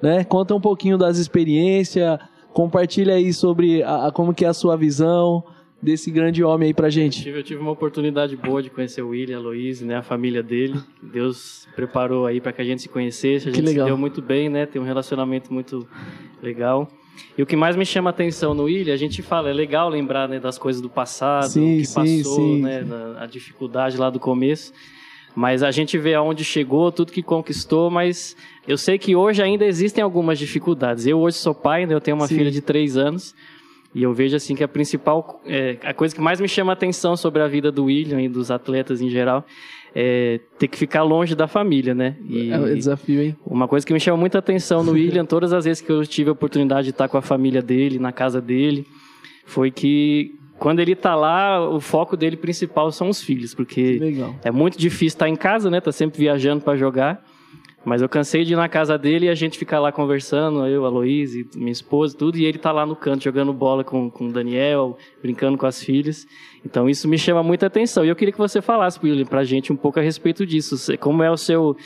né? 0.02 0.24
Conta 0.24 0.54
um 0.54 0.60
pouquinho 0.60 0.96
das 0.98 1.18
experiências, 1.18 2.18
compartilha 2.52 3.14
aí 3.14 3.32
sobre 3.32 3.82
a, 3.82 4.06
a- 4.06 4.12
como 4.12 4.34
que 4.34 4.44
é 4.44 4.48
a 4.48 4.54
sua 4.54 4.76
visão 4.76 5.44
desse 5.82 6.10
grande 6.10 6.42
homem 6.42 6.68
aí 6.68 6.74
pra 6.74 6.88
gente. 6.90 7.22
Tive- 7.22 7.38
Eu 7.38 7.42
tive 7.42 7.60
uma 7.60 7.70
oportunidade 7.70 8.36
boa 8.36 8.62
de 8.62 8.70
conhecer 8.70 9.02
o 9.02 9.08
William, 9.08 9.36
a 9.36 9.40
Aloysio, 9.40 9.86
né, 9.86 9.96
a 9.96 10.02
família 10.02 10.42
dele. 10.42 10.74
Deus 11.02 11.68
preparou 11.76 12.26
aí 12.26 12.40
para 12.40 12.52
que 12.52 12.62
a 12.62 12.64
gente 12.64 12.82
se 12.82 12.88
conhecesse, 12.88 13.48
a 13.48 13.50
Que 13.52 13.56
gente 13.58 13.66
legal. 13.66 13.86
se 13.86 13.90
deu 13.90 13.98
muito 13.98 14.20
bem, 14.22 14.48
né? 14.48 14.66
Tem 14.66 14.80
um 14.80 14.84
relacionamento 14.84 15.52
muito 15.52 15.86
legal. 16.42 16.88
E 17.36 17.42
o 17.42 17.46
que 17.46 17.56
mais 17.56 17.76
me 17.76 17.84
chama 17.86 18.10
a 18.10 18.12
atenção 18.12 18.52
no 18.54 18.64
William, 18.64 18.92
a 18.92 18.96
gente 18.96 19.22
fala, 19.22 19.48
é 19.48 19.52
legal 19.52 19.88
lembrar 19.88 20.28
né, 20.28 20.38
das 20.40 20.58
coisas 20.58 20.82
do 20.82 20.88
passado, 20.90 21.48
Sim, 21.48 21.76
o 21.76 21.78
que 21.78 21.86
sim, 21.86 21.94
passou, 22.18 22.36
sim. 22.36 22.62
né, 22.62 22.82
da- 22.82 23.22
a 23.22 23.26
dificuldade 23.26 23.96
lá 23.96 24.10
do 24.10 24.18
começo. 24.20 24.72
Mas 25.34 25.62
a 25.62 25.70
gente 25.70 25.98
vê 25.98 26.14
aonde 26.14 26.42
chegou, 26.44 26.90
tudo 26.90 27.12
que 27.12 27.22
conquistou, 27.22 27.90
mas 27.90 28.34
eu 28.66 28.78
sei 28.78 28.98
que 28.98 29.14
hoje 29.14 29.42
ainda 29.42 29.66
existem 29.66 30.02
algumas 30.02 30.38
dificuldades. 30.38 31.06
Eu 31.06 31.18
hoje 31.20 31.36
sou 31.36 31.54
pai, 31.54 31.84
né, 31.86 31.92
eu 31.94 32.00
tenho 32.00 32.16
uma 32.16 32.26
filha 32.26 32.50
de 32.50 32.62
três 32.62 32.96
anos, 32.96 33.34
e 33.96 34.02
eu 34.02 34.12
vejo 34.12 34.36
assim 34.36 34.54
que 34.54 34.62
a 34.62 34.68
principal, 34.68 35.40
é, 35.46 35.78
a 35.82 35.94
coisa 35.94 36.14
que 36.14 36.20
mais 36.20 36.38
me 36.38 36.46
chama 36.46 36.70
a 36.70 36.74
atenção 36.74 37.16
sobre 37.16 37.40
a 37.40 37.48
vida 37.48 37.72
do 37.72 37.84
William 37.86 38.20
e 38.20 38.28
dos 38.28 38.50
atletas 38.50 39.00
em 39.00 39.08
geral 39.08 39.42
é 39.94 40.38
ter 40.58 40.68
que 40.68 40.76
ficar 40.76 41.02
longe 41.02 41.34
da 41.34 41.48
família, 41.48 41.94
né? 41.94 42.14
E 42.28 42.50
É 42.50 42.58
um 42.58 42.74
desafio, 42.74 43.22
hein? 43.22 43.36
uma 43.46 43.66
coisa 43.66 43.86
que 43.86 43.94
me 43.94 43.98
chama 43.98 44.18
muita 44.18 44.38
atenção 44.38 44.84
no 44.84 44.92
William, 44.92 45.24
todas 45.24 45.50
as 45.54 45.64
vezes 45.64 45.80
que 45.80 45.90
eu 45.90 46.06
tive 46.06 46.28
a 46.28 46.34
oportunidade 46.34 46.84
de 46.84 46.90
estar 46.90 47.08
com 47.08 47.16
a 47.16 47.22
família 47.22 47.62
dele, 47.62 47.98
na 47.98 48.12
casa 48.12 48.38
dele, 48.38 48.86
foi 49.46 49.70
que 49.70 50.34
quando 50.58 50.80
ele 50.80 50.94
tá 50.94 51.14
lá, 51.14 51.66
o 51.66 51.80
foco 51.80 52.18
dele 52.18 52.36
principal 52.36 52.92
são 52.92 53.08
os 53.08 53.22
filhos, 53.22 53.52
Que 53.52 53.56
porque 53.56 53.98
é 54.44 54.50
muito 54.50 54.76
difícil 54.76 55.06
estar 55.06 55.28
em 55.30 55.36
casa, 55.36 55.70
né? 55.70 55.80
Tá 55.80 55.90
sempre 55.90 56.18
viajando 56.18 56.62
para 56.62 56.76
jogar. 56.76 57.24
Mas 57.86 58.02
eu 58.02 58.08
cansei 58.08 58.44
de 58.44 58.52
ir 58.52 58.56
na 58.56 58.68
casa 58.68 58.98
dele 58.98 59.26
e 59.26 59.28
a 59.28 59.34
gente 59.36 59.56
ficar 59.56 59.78
lá 59.78 59.92
conversando, 59.92 60.66
eu, 60.66 60.84
a 60.84 60.88
Aloysio, 60.88 61.48
minha 61.54 61.70
esposa, 61.70 62.16
tudo, 62.16 62.36
e 62.36 62.44
ele 62.44 62.58
tá 62.58 62.72
lá 62.72 62.84
no 62.84 62.96
canto 62.96 63.22
jogando 63.22 63.52
bola 63.52 63.84
com, 63.84 64.10
com 64.10 64.26
o 64.26 64.32
Daniel, 64.32 64.98
brincando 65.22 65.56
com 65.56 65.66
as 65.66 65.80
filhas. 65.80 66.26
Então 66.64 66.90
isso 66.90 67.06
me 67.06 67.16
chama 67.16 67.44
muita 67.44 67.66
atenção. 67.66 68.04
E 68.04 68.08
eu 68.08 68.16
queria 68.16 68.32
que 68.32 68.38
você 68.38 68.60
falasse, 68.60 68.98
William, 69.00 69.24
pra 69.24 69.44
gente 69.44 69.72
um 69.72 69.76
pouco 69.76 70.00
a 70.00 70.02
respeito 70.02 70.44
disso. 70.44 70.74
Como 70.98 71.22
é 71.22 71.30
o 71.30 71.36
seu 71.36 71.76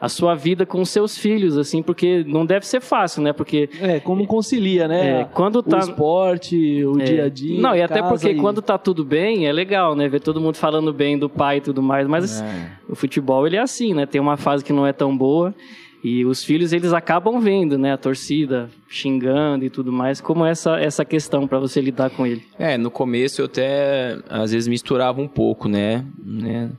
a 0.00 0.08
sua 0.08 0.34
vida 0.34 0.66
com 0.66 0.80
os 0.82 0.90
seus 0.90 1.16
filhos, 1.16 1.56
assim, 1.56 1.82
porque 1.82 2.24
não 2.26 2.44
deve 2.44 2.66
ser 2.66 2.80
fácil, 2.80 3.22
né? 3.22 3.32
Porque 3.32 3.70
É, 3.80 4.00
como 4.00 4.26
concilia, 4.26 4.86
né? 4.86 5.20
é, 5.20 5.24
quando 5.24 5.56
O 5.56 5.62
tá 5.62 5.78
esporte, 5.78 6.84
o 6.84 7.00
é, 7.00 7.04
dia 7.04 7.24
a 7.24 7.28
dia. 7.28 7.60
Não, 7.60 7.74
e 7.74 7.80
até 7.82 8.02
porque 8.02 8.30
e- 8.30 8.34
quando 8.34 8.60
tá 8.60 8.76
tudo 8.76 9.04
bem, 9.04 9.46
é 9.46 9.52
legal, 9.52 9.94
né? 9.96 10.08
Ver 10.08 10.20
todo 10.20 10.40
mundo 10.40 10.56
falando 10.56 10.92
bem 10.92 11.18
do 11.18 11.28
pai 11.30 11.58
e 11.58 11.60
tudo 11.60 11.82
mais, 11.82 12.06
mas 12.06 12.42
É. 12.42 12.72
o 12.88 12.94
futebol 12.94 13.46
ele 13.46 13.56
é 13.56 13.60
assim, 13.60 13.94
né? 13.94 14.04
Tem 14.04 14.20
uma 14.20 14.36
fase 14.36 14.62
que 14.64 14.72
não 14.72 14.86
é 14.86 14.92
tão 14.92 15.16
boa 15.16 15.54
e 16.02 16.22
os 16.26 16.44
filhos 16.44 16.74
eles 16.74 16.92
acabam 16.92 17.40
vendo, 17.40 17.78
né? 17.78 17.92
A 17.94 17.96
torcida 17.96 18.68
xingando 18.88 19.64
e 19.64 19.70
tudo 19.70 19.90
mais. 19.90 20.20
Como 20.20 20.44
é 20.44 20.50
essa 20.50 20.78
essa 20.78 21.04
questão 21.04 21.46
para 21.48 21.58
você 21.58 21.80
lidar 21.80 22.10
com 22.10 22.26
ele? 22.26 22.42
É, 22.58 22.76
no 22.76 22.90
começo 22.90 23.40
eu 23.40 23.46
até 23.46 24.18
às 24.28 24.52
vezes 24.52 24.68
misturava 24.68 25.20
um 25.20 25.28
pouco, 25.28 25.66
né? 25.68 26.04
né? 26.22 26.70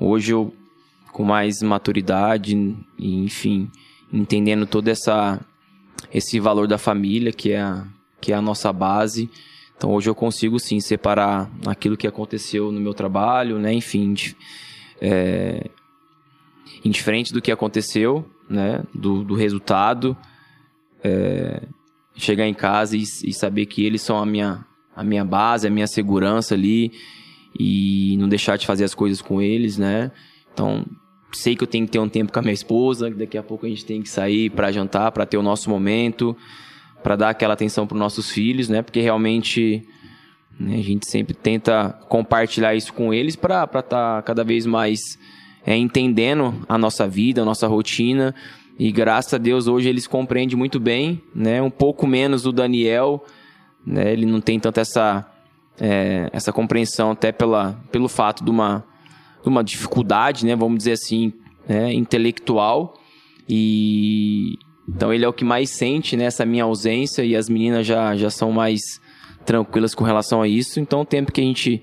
Hoje 0.00 0.32
eu 0.32 0.52
com 1.18 1.24
mais 1.24 1.60
maturidade 1.62 2.56
enfim, 2.96 3.68
entendendo 4.12 4.64
todo 4.66 4.86
essa 4.86 5.40
esse 6.14 6.38
valor 6.38 6.68
da 6.68 6.78
família, 6.78 7.32
que 7.32 7.50
é 7.50 7.60
a, 7.60 7.84
que 8.20 8.32
é 8.32 8.36
a 8.36 8.40
nossa 8.40 8.72
base. 8.72 9.28
Então 9.76 9.90
hoje 9.90 10.08
eu 10.08 10.14
consigo 10.14 10.60
sim 10.60 10.78
separar 10.78 11.50
aquilo 11.66 11.96
que 11.96 12.06
aconteceu 12.06 12.70
no 12.70 12.80
meu 12.80 12.94
trabalho, 12.94 13.58
né? 13.58 13.72
Enfim, 13.72 14.14
é, 15.00 15.68
indiferente 16.84 17.32
do 17.32 17.42
que 17.42 17.50
aconteceu, 17.50 18.24
né? 18.48 18.84
Do, 18.94 19.24
do 19.24 19.34
resultado, 19.34 20.16
é, 21.02 21.62
chegar 22.14 22.46
em 22.46 22.54
casa 22.54 22.96
e, 22.96 23.02
e 23.02 23.34
saber 23.34 23.66
que 23.66 23.84
eles 23.84 24.02
são 24.02 24.18
a 24.18 24.24
minha, 24.24 24.64
a 24.94 25.02
minha 25.02 25.24
base, 25.24 25.66
a 25.66 25.70
minha 25.70 25.88
segurança 25.88 26.54
ali 26.54 26.92
e 27.58 28.16
não 28.20 28.28
deixar 28.28 28.56
de 28.56 28.64
fazer 28.64 28.84
as 28.84 28.94
coisas 28.94 29.20
com 29.20 29.42
eles, 29.42 29.76
né? 29.76 30.12
Então, 30.52 30.84
sei 31.32 31.54
que 31.54 31.62
eu 31.62 31.66
tenho 31.66 31.86
que 31.86 31.92
ter 31.92 31.98
um 31.98 32.08
tempo 32.08 32.32
com 32.32 32.38
a 32.38 32.42
minha 32.42 32.54
esposa, 32.54 33.10
daqui 33.10 33.36
a 33.36 33.42
pouco 33.42 33.66
a 33.66 33.68
gente 33.68 33.84
tem 33.84 34.02
que 34.02 34.08
sair 34.08 34.50
para 34.50 34.72
jantar, 34.72 35.12
para 35.12 35.26
ter 35.26 35.36
o 35.36 35.42
nosso 35.42 35.68
momento, 35.68 36.36
para 37.02 37.16
dar 37.16 37.30
aquela 37.30 37.54
atenção 37.54 37.86
para 37.86 37.96
nossos 37.96 38.30
filhos, 38.30 38.68
né? 38.68 38.82
Porque 38.82 39.00
realmente 39.00 39.86
né, 40.58 40.76
a 40.76 40.82
gente 40.82 41.08
sempre 41.08 41.34
tenta 41.34 41.98
compartilhar 42.08 42.74
isso 42.74 42.92
com 42.92 43.12
eles 43.12 43.36
para 43.36 43.64
estar 43.64 43.82
tá 43.82 44.22
cada 44.22 44.42
vez 44.42 44.66
mais 44.66 45.18
é, 45.66 45.76
entendendo 45.76 46.54
a 46.68 46.78
nossa 46.78 47.06
vida, 47.06 47.42
a 47.42 47.44
nossa 47.44 47.66
rotina. 47.66 48.34
E 48.78 48.90
graças 48.90 49.34
a 49.34 49.38
Deus 49.38 49.66
hoje 49.66 49.88
eles 49.88 50.06
compreendem 50.06 50.56
muito 50.56 50.80
bem, 50.80 51.22
né? 51.34 51.60
Um 51.60 51.70
pouco 51.70 52.06
menos 52.06 52.46
o 52.46 52.52
Daniel, 52.52 53.24
né? 53.86 54.12
Ele 54.12 54.26
não 54.26 54.40
tem 54.40 54.58
tanta 54.58 54.80
essa 54.80 55.26
é, 55.80 56.28
essa 56.32 56.52
compreensão 56.52 57.12
até 57.12 57.32
pela, 57.32 57.80
pelo 57.90 58.08
fato 58.08 58.44
de 58.44 58.50
uma, 58.50 58.84
uma 59.44 59.62
dificuldade, 59.62 60.44
né? 60.44 60.54
Vamos 60.56 60.78
dizer 60.78 60.92
assim, 60.92 61.32
né, 61.68 61.92
intelectual. 61.92 62.94
E 63.48 64.58
então 64.88 65.12
ele 65.12 65.24
é 65.24 65.28
o 65.28 65.32
que 65.32 65.44
mais 65.44 65.70
sente 65.70 66.16
nessa 66.16 66.46
minha 66.46 66.64
ausência 66.64 67.22
e 67.22 67.36
as 67.36 67.48
meninas 67.48 67.86
já, 67.86 68.16
já 68.16 68.30
são 68.30 68.50
mais 68.50 69.00
tranquilas 69.44 69.94
com 69.94 70.04
relação 70.04 70.40
a 70.40 70.48
isso. 70.48 70.80
Então 70.80 71.02
o 71.02 71.04
tempo 71.04 71.30
que 71.30 71.40
a 71.40 71.44
gente 71.44 71.82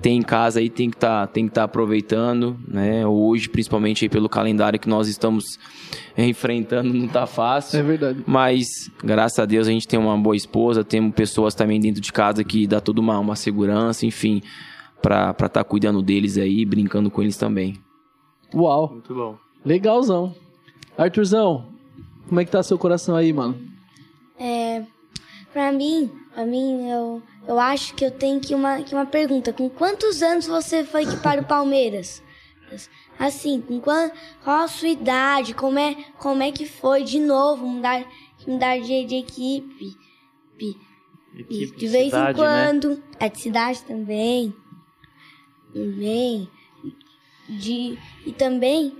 tem 0.00 0.18
em 0.18 0.22
casa 0.22 0.60
aí 0.60 0.68
tem 0.68 0.90
que 0.90 0.96
estar 0.96 1.26
tem 1.28 1.46
que 1.46 1.54
tá 1.54 1.64
aproveitando, 1.64 2.58
né? 2.66 3.06
Hoje, 3.06 3.48
principalmente 3.48 4.04
aí 4.04 4.08
pelo 4.08 4.28
calendário 4.28 4.78
que 4.78 4.88
nós 4.88 5.08
estamos 5.08 5.58
enfrentando, 6.16 6.92
não 6.92 7.08
tá 7.08 7.26
fácil. 7.26 7.78
É 7.78 7.82
verdade. 7.82 8.22
Mas, 8.26 8.90
graças 9.02 9.38
a 9.38 9.44
Deus, 9.44 9.68
a 9.68 9.70
gente 9.70 9.86
tem 9.86 9.98
uma 9.98 10.16
boa 10.16 10.36
esposa, 10.36 10.84
temos 10.84 11.14
pessoas 11.14 11.54
também 11.54 11.80
dentro 11.80 12.00
de 12.00 12.12
casa 12.12 12.42
que 12.42 12.66
dá 12.66 12.80
toda 12.80 13.00
uma, 13.00 13.18
uma 13.18 13.36
segurança, 13.36 14.06
enfim, 14.06 14.42
pra 15.04 15.30
estar 15.32 15.48
tá 15.50 15.64
cuidando 15.64 16.00
deles 16.00 16.38
aí, 16.38 16.64
brincando 16.64 17.10
com 17.10 17.20
eles 17.20 17.36
também. 17.36 17.78
Uau, 18.54 18.88
Muito 18.92 19.14
bom. 19.14 19.36
legalzão. 19.62 20.34
Arthurzão, 20.96 21.66
como 22.26 22.40
é 22.40 22.44
que 22.44 22.50
tá 22.50 22.62
seu 22.62 22.78
coração 22.78 23.14
aí, 23.14 23.30
mano? 23.30 23.60
É, 24.38 24.82
pra 25.52 25.70
mim, 25.72 26.10
pra 26.32 26.46
mim, 26.46 26.88
eu, 26.88 27.22
eu 27.46 27.60
acho 27.60 27.94
que 27.94 28.02
eu 28.02 28.10
tenho 28.10 28.40
que 28.40 28.54
uma, 28.54 28.80
que 28.82 28.94
uma 28.94 29.04
pergunta. 29.04 29.52
Com 29.52 29.68
quantos 29.68 30.22
anos 30.22 30.46
você 30.46 30.84
foi 30.84 31.04
que 31.04 31.16
para 31.18 31.42
o 31.42 31.44
Palmeiras? 31.44 32.22
Assim, 33.18 33.60
com 33.60 33.78
qual, 33.80 34.10
qual 34.42 34.62
a 34.62 34.68
sua 34.68 34.88
idade? 34.88 35.52
Como 35.52 35.78
é, 35.78 35.94
como 36.18 36.42
é 36.42 36.50
que 36.50 36.64
foi 36.64 37.04
de 37.04 37.20
novo 37.20 37.66
mudar, 37.66 38.06
mudar 38.46 38.78
de, 38.78 39.04
de 39.04 39.16
equipe? 39.16 39.96
Equipe 41.36 41.76
de 41.76 41.88
vez 41.88 42.06
cidade, 42.06 42.40
em 42.40 42.42
né? 42.42 42.70
quando. 42.72 43.02
É 43.20 43.28
de 43.28 43.38
cidade 43.40 43.82
também. 43.82 44.54
Também. 45.74 46.48
De, 47.48 47.98
e 48.24 48.32
também, 48.32 48.96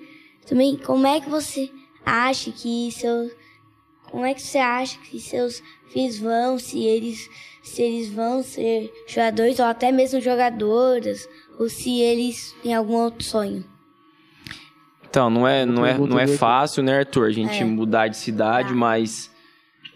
também, 0.47 0.77
como 0.77 1.07
é 1.07 1.19
que 1.21 1.31
você 1.31 1.71
acha 2.05 2.51
que 2.51 2.91
seus. 2.93 3.33
Como 4.11 4.25
é 4.27 4.35
que 4.35 4.43
você 4.43 4.59
acha 4.59 4.99
que 4.99 5.19
seus 5.19 5.63
filhos 5.89 6.19
vão, 6.19 6.59
se 6.59 6.85
eles, 6.85 7.29
se 7.63 7.83
eles 7.83 8.11
vão 8.13 8.43
ser 8.43 8.93
jogadores 9.09 9.59
ou 9.59 9.65
até 9.65 9.91
mesmo 9.91 10.21
jogadoras, 10.21 11.27
ou 11.59 11.69
se 11.69 12.01
eles 12.01 12.55
têm 12.63 12.75
algum 12.75 12.95
outro 12.95 13.25
sonho? 13.25 13.65
Então, 15.09 15.31
não 15.31 15.47
é, 15.49 15.65
não 15.65 15.87
é, 15.87 15.97
não 15.97 16.19
é 16.19 16.27
fácil, 16.27 16.83
né, 16.83 16.99
Arthur? 16.99 17.27
A 17.29 17.33
gente 17.33 17.63
É. 17.63 17.65
mudar 17.65 18.09
de 18.09 18.17
cidade, 18.17 18.69
Tá. 18.69 18.75
mas 18.75 19.31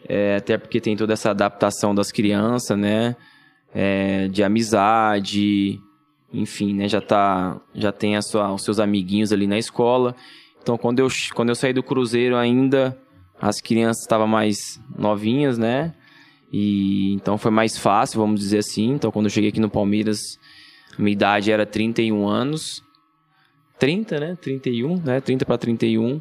é, 0.09 0.37
até 0.37 0.57
porque 0.57 0.81
tem 0.81 0.97
toda 0.97 1.13
essa 1.13 1.31
adaptação 1.31 1.95
das 1.95 2.11
crianças, 2.11 2.79
né? 2.79 3.15
É, 3.75 4.27
de 4.29 4.43
amizade, 4.43 5.79
enfim, 6.33 6.75
né? 6.75 6.89
Já 6.89 7.01
tá, 7.01 7.61
já 7.75 7.93
tem 7.93 8.17
a 8.17 8.23
sua, 8.23 8.53
os 8.53 8.63
seus 8.63 8.79
amiguinhos 8.79 9.33
ali 9.33 9.47
na 9.47 9.59
escola. 9.59 10.15
Então, 10.63 10.77
quando 10.77 10.99
eu, 10.99 11.09
quando 11.35 11.49
eu 11.49 11.55
saí 11.55 11.73
do 11.73 11.83
Cruzeiro 11.83 12.37
ainda, 12.37 12.99
as 13.41 13.61
crianças 13.61 14.03
estavam 14.03 14.27
mais 14.27 14.81
novinhas, 14.97 15.57
né? 15.57 15.95
E 16.53 17.13
então 17.15 17.37
foi 17.39 17.51
mais 17.51 17.79
fácil, 17.79 18.21
vamos 18.21 18.41
dizer 18.41 18.59
assim. 18.59 18.93
Então, 18.93 19.11
quando 19.11 19.27
eu 19.27 19.31
cheguei 19.31 19.51
aqui 19.51 19.61
no 19.61 19.71
Palmeiras, 19.71 20.39
minha 20.99 21.13
idade 21.13 21.51
era 21.51 21.65
31 21.65 22.27
anos. 22.29 22.83
30, 23.79 24.21
né? 24.21 24.39
31, 24.41 24.97
né? 24.97 25.21
30 25.21 25.45
para 25.45 25.57
31. 25.57 26.21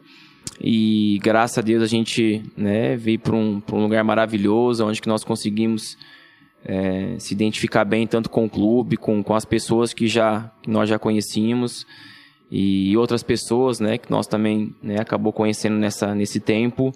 E 0.62 1.20
graças 1.22 1.58
a 1.58 1.62
Deus 1.62 1.84
a 1.84 1.88
gente, 1.88 2.42
né, 2.56 2.96
veio 2.96 3.20
para 3.20 3.36
um, 3.36 3.62
um 3.72 3.84
lugar 3.84 4.04
maravilhoso, 4.04 4.86
onde 4.86 5.02
que 5.02 5.08
nós 5.08 5.24
conseguimos 5.24 5.98
é, 6.66 7.16
se 7.20 7.34
identificar 7.34 7.86
bem 7.86 8.06
tanto 8.06 8.30
com 8.30 8.46
o 8.46 8.50
clube, 8.50 8.98
com, 8.98 9.24
com 9.24 9.34
as 9.36 9.46
pessoas 9.46 9.94
que 9.94 10.08
já 10.08 10.52
que 10.62 10.70
nós 10.70 10.90
já 10.90 11.00
conhecíamos 11.00 11.86
e 12.52 12.96
outras 12.98 13.24
pessoas, 13.24 13.80
né, 13.80 13.98
que 13.98 14.10
nós 14.10 14.26
também, 14.28 14.74
né, 14.82 15.00
acabou 15.00 15.34
conhecendo 15.34 15.76
nessa 15.78 16.14
nesse 16.16 16.40
tempo 16.40 16.92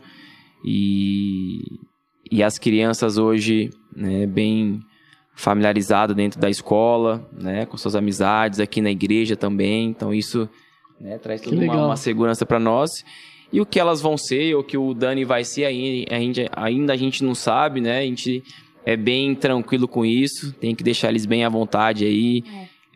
e 0.63 1.79
e 2.31 2.41
as 2.41 2.57
crianças 2.57 3.17
hoje, 3.17 3.69
né, 3.93 4.25
bem 4.25 4.79
familiarizadas 5.35 6.15
dentro 6.15 6.39
da 6.39 6.49
escola, 6.49 7.29
né, 7.33 7.65
com 7.65 7.75
suas 7.75 7.95
amizades 7.95 8.59
aqui 8.59 8.79
na 8.79 8.89
igreja 8.91 9.35
também. 9.35 9.89
Então 9.89 10.13
isso 10.13 10.47
né, 10.99 11.17
traz 11.17 11.41
toda 11.41 11.55
uma, 11.55 11.87
uma 11.87 11.95
segurança 11.97 12.45
para 12.45 12.59
nós. 12.59 12.91
E 13.51 13.59
o 13.59 13.65
que 13.65 13.79
elas 13.81 13.99
vão 13.99 14.15
ser, 14.17 14.55
ou 14.55 14.61
o 14.61 14.63
que 14.63 14.77
o 14.77 14.93
Dani 14.93 15.25
vai 15.25 15.43
ser, 15.43 15.65
aí, 15.65 16.05
a 16.09 16.19
gente- 16.19 16.47
ainda 16.55 16.93
a 16.93 16.95
gente 16.95 17.21
não 17.21 17.35
sabe, 17.35 17.81
né? 17.81 17.97
A 17.99 18.03
gente 18.03 18.41
é 18.85 18.95
bem 18.95 19.35
tranquilo 19.35 19.87
com 19.87 20.05
isso. 20.05 20.53
Tem 20.53 20.75
que 20.75 20.83
deixar 20.83 21.09
eles 21.09 21.25
bem 21.25 21.43
à 21.43 21.49
vontade 21.49 22.05
aí, 22.05 22.43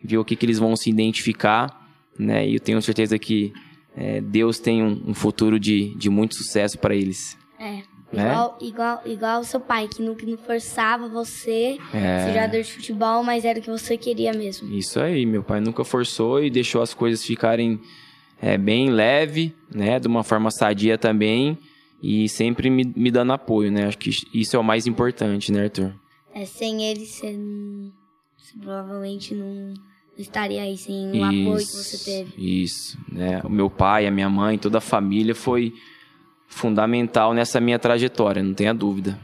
ver 0.02 0.18
o 0.18 0.24
que, 0.24 0.36
que 0.36 0.46
eles 0.46 0.58
vão 0.58 0.76
se 0.76 0.90
identificar, 0.90 1.88
né? 2.18 2.46
E 2.48 2.54
eu 2.54 2.60
tenho 2.60 2.80
certeza 2.82 3.18
que 3.18 3.52
é, 3.96 4.20
Deus 4.20 4.58
tem 4.58 4.82
um, 4.82 5.02
um 5.08 5.14
futuro 5.14 5.58
de, 5.58 5.94
de 5.96 6.10
muito 6.10 6.34
sucesso 6.34 6.78
para 6.78 6.94
eles. 6.94 7.36
É. 7.58 7.82
Né? 8.12 8.30
Igual, 8.30 8.58
igual, 8.60 9.02
igual 9.04 9.40
o 9.40 9.44
seu 9.44 9.58
pai, 9.58 9.88
que 9.88 10.00
não, 10.00 10.14
que 10.14 10.24
não 10.24 10.38
forçava 10.38 11.08
você 11.08 11.76
É. 11.92 12.20
ser 12.20 12.28
jogador 12.28 12.62
de 12.62 12.72
futebol, 12.72 13.24
mas 13.24 13.44
era 13.44 13.58
o 13.58 13.62
que 13.62 13.70
você 13.70 13.96
queria 13.96 14.32
mesmo. 14.32 14.72
Isso 14.72 15.00
aí, 15.00 15.26
meu 15.26 15.42
pai 15.42 15.60
nunca 15.60 15.84
forçou 15.84 16.42
e 16.42 16.48
deixou 16.48 16.80
as 16.82 16.94
coisas 16.94 17.24
ficarem 17.24 17.80
é, 18.40 18.56
bem 18.56 18.90
leve, 18.90 19.54
né? 19.74 19.98
De 19.98 20.06
uma 20.06 20.22
forma 20.22 20.50
sadia 20.50 20.96
também. 20.96 21.58
E 22.02 22.28
sempre 22.28 22.68
me, 22.70 22.84
me 22.84 23.10
dando 23.10 23.32
apoio, 23.32 23.70
né? 23.72 23.86
Acho 23.86 23.98
que 23.98 24.10
isso 24.34 24.54
é 24.54 24.58
o 24.58 24.64
mais 24.64 24.86
importante, 24.86 25.50
né, 25.50 25.64
Arthur? 25.64 25.94
É, 26.34 26.44
sem 26.44 26.82
ele, 26.84 27.06
você, 27.06 27.32
não- 27.32 27.90
você 28.36 28.58
provavelmente 28.58 29.34
não 29.34 29.72
estaria 30.16 30.62
aí, 30.62 30.76
sem 30.76 31.10
o 31.18 31.24
apoio 31.24 31.66
que 31.66 31.72
você 31.72 31.98
teve. 31.98 32.32
Isso, 32.62 32.98
né? 33.10 33.40
O 33.44 33.48
meu 33.48 33.70
pai, 33.70 34.06
a 34.06 34.10
minha 34.10 34.28
mãe, 34.28 34.58
toda 34.58 34.78
a 34.78 34.80
família 34.80 35.34
foi 35.34 35.72
fundamental 36.46 37.34
nessa 37.34 37.60
minha 37.60 37.78
trajetória, 37.78 38.42
não 38.42 38.54
tenha 38.54 38.72
dúvida. 38.74 39.18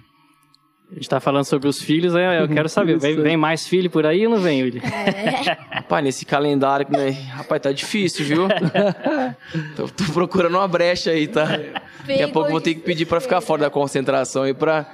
A 0.93 0.95
gente 0.97 1.09
tá 1.09 1.21
falando 1.21 1.45
sobre 1.47 1.67
os 1.69 1.81
filhos, 1.81 2.13
né? 2.13 2.43
eu 2.43 2.47
quero 2.47 2.69
saber, 2.69 2.99
vem, 2.99 3.17
vem 3.17 3.35
mais 3.35 3.67
filho 3.67 3.89
por 3.89 4.05
aí 4.05 4.27
ou 4.27 4.33
não 4.33 4.39
vem, 4.39 4.63
William? 4.63 4.83
Rapaz, 5.73 6.05
nesse 6.05 6.27
calendário, 6.27 6.87
né? 6.91 7.11
rapaz, 7.11 7.63
tá 7.63 7.73
difícil, 7.73 8.27
viu? 8.27 8.49
tô, 9.75 9.89
tô 9.89 10.05
procurando 10.13 10.55
uma 10.55 10.69
brecha 10.69 11.11
aí, 11.11 11.27
tá? 11.27 11.47
Daqui 12.07 12.23
a 12.23 12.29
pouco 12.29 12.51
vou 12.51 12.61
ter 12.61 12.75
que 12.75 12.81
pedir 12.81 13.07
pra 13.07 13.21
ficar 13.21 13.41
fora 13.41 13.63
da 13.63 13.71
concentração 13.71 14.43
aí 14.43 14.53
pra 14.53 14.87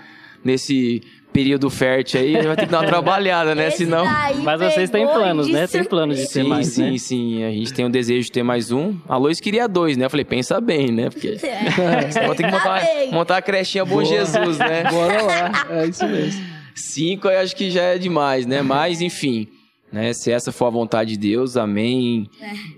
nesse 0.45 1.03
período 1.39 1.71
fértil 1.71 2.21
aí, 2.21 2.33
vai 2.43 2.57
ter 2.57 2.67
que 2.67 2.73
dar 2.73 2.81
uma 2.81 2.87
trabalhada, 2.91 3.55
né? 3.55 3.69
Esse 3.69 3.85
Senão 3.85 4.05
Mas 4.43 4.61
vocês 4.61 4.91
têm 4.91 5.07
planos, 5.07 5.47
né? 5.47 5.69
Tem 5.69 5.85
planos 5.85 6.17
de 6.17 6.25
ter 6.25 6.43
Sim, 6.43 6.49
mais, 6.49 6.67
sim, 6.67 6.91
né? 6.91 6.99
sim. 6.99 7.45
A 7.45 7.51
gente 7.53 7.73
tem 7.73 7.85
o 7.85 7.89
desejo 7.89 8.25
de 8.25 8.33
ter 8.33 8.43
mais 8.43 8.73
um. 8.73 8.97
A 9.09 9.17
Lois 9.17 9.39
queria 9.39 9.69
dois, 9.69 9.97
né? 9.97 10.07
Eu 10.07 10.11
falei, 10.11 10.25
pensa 10.25 10.61
bem, 10.61 10.91
né? 10.91 11.11
Porque 11.11 11.37
É. 11.39 12.27
vou 12.27 12.35
ter 12.35 12.43
que 12.43 12.51
montar, 12.51 12.81
bem. 12.85 13.13
montar 13.13 13.37
a 13.37 13.43
crechinha 13.43 13.85
Bom 13.85 14.03
Jesus, 14.03 14.59
né? 14.59 14.83
Bora 14.91 15.23
lá, 15.23 15.67
é 15.71 15.87
isso 15.87 16.05
mesmo. 16.09 16.45
Cinco 16.75 17.29
eu 17.29 17.39
acho 17.39 17.55
que 17.55 17.71
já 17.71 17.83
é 17.83 17.99
demais, 17.99 18.45
né? 18.45 18.61
Mas, 18.61 19.01
enfim, 19.01 19.47
né? 19.93 20.13
Se 20.13 20.33
essa 20.33 20.51
for 20.51 20.67
a 20.67 20.71
vontade 20.71 21.13
de 21.13 21.19
Deus, 21.19 21.57
amém. 21.57 22.29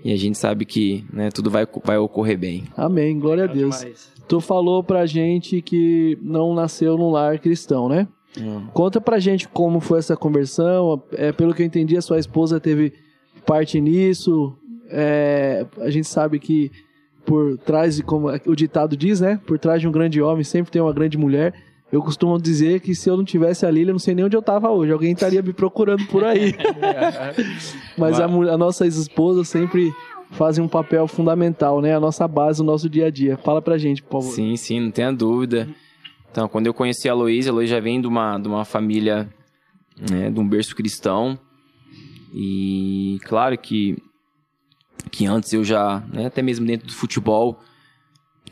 E 0.05 0.13
a 0.13 0.17
gente 0.17 0.37
sabe 0.37 0.65
que 0.65 1.03
né, 1.11 1.31
tudo 1.31 1.49
vai, 1.49 1.65
vai 1.83 1.97
ocorrer 1.97 2.37
bem. 2.37 2.65
Amém, 2.77 3.17
glória 3.17 3.45
a 3.45 3.47
Legal 3.47 3.57
Deus. 3.57 3.79
demais. 3.79 4.11
Tu 4.27 4.39
falou 4.39 4.83
pra 4.83 5.07
gente 5.07 5.63
que 5.63 6.15
não 6.21 6.53
nasceu 6.53 6.95
num 6.95 7.09
lar 7.09 7.39
cristão, 7.39 7.89
né? 7.89 8.07
Conta 8.73 9.01
pra 9.01 9.19
gente 9.19 9.47
como 9.47 9.79
foi 9.79 9.99
essa 9.99 10.15
conversão. 10.15 11.01
É, 11.13 11.31
pelo 11.31 11.53
que 11.53 11.61
eu 11.61 11.65
entendi, 11.65 11.97
a 11.97 12.01
sua 12.01 12.19
esposa 12.19 12.59
teve 12.59 12.93
parte 13.45 13.79
nisso. 13.79 14.55
É, 14.89 15.65
a 15.79 15.89
gente 15.89 16.07
sabe 16.07 16.39
que 16.39 16.71
por 17.25 17.57
trás, 17.59 17.95
de 17.95 18.03
como 18.03 18.29
o 18.45 18.55
ditado 18.55 18.95
diz, 18.97 19.21
né? 19.21 19.39
Por 19.45 19.59
trás 19.59 19.81
de 19.81 19.87
um 19.87 19.91
grande 19.91 20.21
homem 20.21 20.43
sempre 20.43 20.71
tem 20.71 20.81
uma 20.81 20.93
grande 20.93 21.17
mulher. 21.17 21.53
Eu 21.91 22.01
costumo 22.01 22.39
dizer 22.41 22.79
que 22.79 22.95
se 22.95 23.09
eu 23.09 23.17
não 23.17 23.25
tivesse 23.25 23.65
a 23.65 23.71
Lília, 23.71 23.91
eu 23.91 23.93
não 23.93 23.99
sei 23.99 24.15
nem 24.15 24.23
onde 24.23 24.35
eu 24.35 24.41
tava 24.41 24.69
hoje. 24.69 24.93
Alguém 24.93 25.11
estaria 25.11 25.41
me 25.41 25.51
procurando 25.51 26.05
por 26.07 26.23
aí. 26.23 26.55
Mas 27.97 28.17
a, 28.19 28.25
a 28.25 28.57
nossa 28.57 28.87
esposa 28.87 29.43
sempre 29.43 29.91
fazem 30.31 30.63
um 30.63 30.69
papel 30.69 31.05
fundamental, 31.07 31.81
né? 31.81 31.93
A 31.93 31.99
nossa 31.99 32.25
base, 32.27 32.61
o 32.61 32.63
nosso 32.63 32.89
dia 32.89 33.07
a 33.07 33.09
dia. 33.09 33.37
Fala 33.37 33.61
pra 33.61 33.77
gente, 33.77 34.01
por 34.01 34.21
favor. 34.21 34.33
Sim, 34.33 34.55
sim, 34.55 34.79
não 34.79 34.91
tenha 34.91 35.11
dúvida. 35.11 35.67
Então, 36.31 36.47
quando 36.47 36.65
eu 36.65 36.73
conheci 36.73 37.09
a 37.09 37.13
Luísa, 37.13 37.51
a 37.51 37.53
Luísa 37.53 37.75
já 37.75 37.79
vem 37.81 37.99
de 37.99 38.07
uma, 38.07 38.37
de 38.37 38.47
uma 38.47 38.63
família, 38.63 39.29
né, 40.09 40.31
de 40.31 40.39
um 40.39 40.47
berço 40.47 40.73
cristão. 40.73 41.37
E 42.33 43.19
claro 43.25 43.57
que, 43.57 43.97
que 45.11 45.25
antes 45.25 45.51
eu 45.51 45.61
já, 45.61 45.99
né, 46.13 46.27
até 46.27 46.41
mesmo 46.41 46.65
dentro 46.65 46.87
do 46.87 46.93
futebol, 46.93 47.59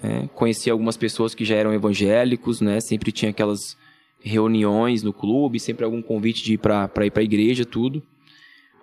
né, 0.03 0.29
conheci 0.35 0.69
algumas 0.69 0.97
pessoas 0.97 1.33
que 1.33 1.45
já 1.45 1.55
eram 1.55 1.73
evangélicos, 1.73 2.59
né? 2.59 2.81
Sempre 2.81 3.13
tinha 3.13 3.31
aquelas 3.31 3.77
reuniões 4.19 5.01
no 5.01 5.13
clube, 5.13 5.57
sempre 5.57 5.85
algum 5.85 6.01
convite 6.01 6.43
de 6.43 6.55
ir 6.55 6.57
para 6.57 6.89
ir 7.05 7.11
para 7.11 7.21
a 7.21 7.23
igreja, 7.23 7.65
tudo. 7.65 8.03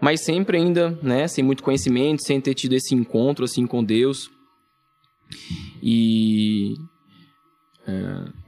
Mas 0.00 0.22
sempre 0.22 0.56
ainda, 0.56 0.98
né, 1.02 1.28
sem 1.28 1.44
muito 1.44 1.62
conhecimento, 1.62 2.22
sem 2.22 2.40
ter 2.40 2.54
tido 2.54 2.72
esse 2.72 2.94
encontro 2.94 3.44
assim 3.44 3.66
com 3.66 3.84
Deus. 3.84 4.30
E 5.82 6.74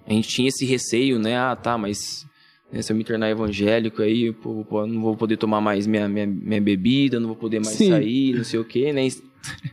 a 0.08 0.12
gente 0.14 0.28
tinha 0.28 0.48
esse 0.48 0.64
receio, 0.64 1.18
né? 1.18 1.36
Ah, 1.36 1.54
tá, 1.54 1.76
mas 1.76 2.26
né, 2.72 2.80
se 2.80 2.90
eu 2.90 2.96
me 2.96 3.04
tornar 3.04 3.28
evangélico 3.28 4.00
aí, 4.00 4.32
pô, 4.32 4.64
pô, 4.64 4.86
não 4.86 5.02
vou 5.02 5.14
poder 5.14 5.36
tomar 5.36 5.60
mais 5.60 5.86
minha, 5.86 6.08
minha, 6.08 6.26
minha 6.26 6.60
bebida, 6.60 7.20
não 7.20 7.28
vou 7.28 7.36
poder 7.36 7.60
mais 7.60 7.76
Sim. 7.76 7.90
sair, 7.90 8.34
não 8.34 8.42
sei 8.42 8.58
o 8.58 8.64
quê, 8.64 8.90
né? 8.90 9.06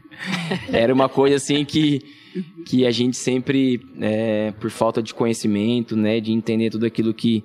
Era 0.74 0.94
uma 0.94 1.08
coisa 1.08 1.38
assim 1.38 1.64
que, 1.64 2.02
que 2.66 2.86
a 2.86 2.92
gente 2.92 3.16
sempre, 3.16 3.80
é, 4.02 4.52
por 4.60 4.70
falta 4.70 5.02
de 5.02 5.14
conhecimento, 5.14 5.96
né? 5.96 6.20
De 6.20 6.34
entender 6.34 6.70
tudo 6.70 6.86
aquilo 6.86 7.14
que 7.14 7.42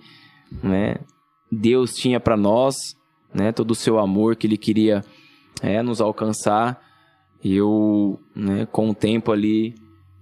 né, 0.61 0.97
Deus 1.51 1.95
tinha 1.95 2.19
para 2.19 2.37
nós, 2.37 2.97
né? 3.33 3.53
Todo 3.53 3.71
o 3.71 3.77
seu 3.77 4.01
amor 4.01 4.35
que 4.35 4.49
Ele 4.49 4.57
queria 4.57 5.05
é, 5.63 5.81
nos 5.81 6.01
alcançar. 6.01 6.81
Eu, 7.43 8.21
né, 8.35 8.67
com 8.67 8.91
o 8.91 8.95
tempo 8.95 9.31
ali, 9.31 9.75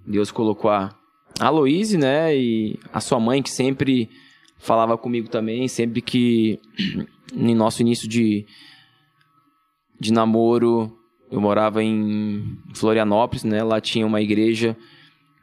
Deus 0.07 0.31
colocou 0.31 0.70
a, 0.70 0.97
a 1.38 1.46
Aloíse, 1.46 1.96
né? 1.96 2.37
E 2.37 2.79
a 2.92 3.01
sua 3.01 3.18
mãe, 3.20 3.42
que 3.42 3.51
sempre 3.51 4.09
falava 4.59 4.96
comigo 4.98 5.29
também, 5.29 5.68
sempre 5.68 6.01
que 6.03 6.59
no 7.33 7.55
nosso 7.55 7.83
início 7.83 8.09
de, 8.09 8.44
de 10.01 10.12
namoro, 10.12 10.92
eu 11.31 11.40
morava 11.40 11.83
em 11.83 12.57
Florianópolis, 12.74 13.44
né? 13.44 13.62
Lá 13.62 13.81
tinha 13.81 14.07
uma 14.07 14.20
igreja 14.20 14.77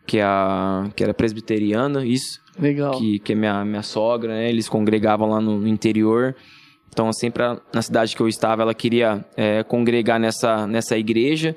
que, 0.05 0.17
é 0.17 0.23
a, 0.23 0.89
que 0.95 1.03
era 1.03 1.13
presbiteriana, 1.13 2.05
isso, 2.05 2.39
Legal. 2.59 2.97
que, 2.97 3.19
que 3.19 3.33
é 3.33 3.35
minha, 3.35 3.63
minha 3.65 3.83
sogra, 3.83 4.33
né? 4.33 4.49
Eles 4.49 4.67
congregavam 4.69 5.29
lá 5.29 5.39
no, 5.41 5.59
no 5.59 5.67
interior. 5.67 6.35
Então, 6.89 7.11
sempre 7.11 7.43
a- 7.43 7.59
na 7.73 7.81
cidade 7.81 8.15
que 8.15 8.21
eu 8.21 8.27
estava, 8.27 8.61
ela 8.61 8.73
queria 8.73 9.25
é, 9.35 9.63
congregar 9.63 10.19
nessa, 10.19 10.65
nessa 10.67 10.97
igreja. 10.97 11.55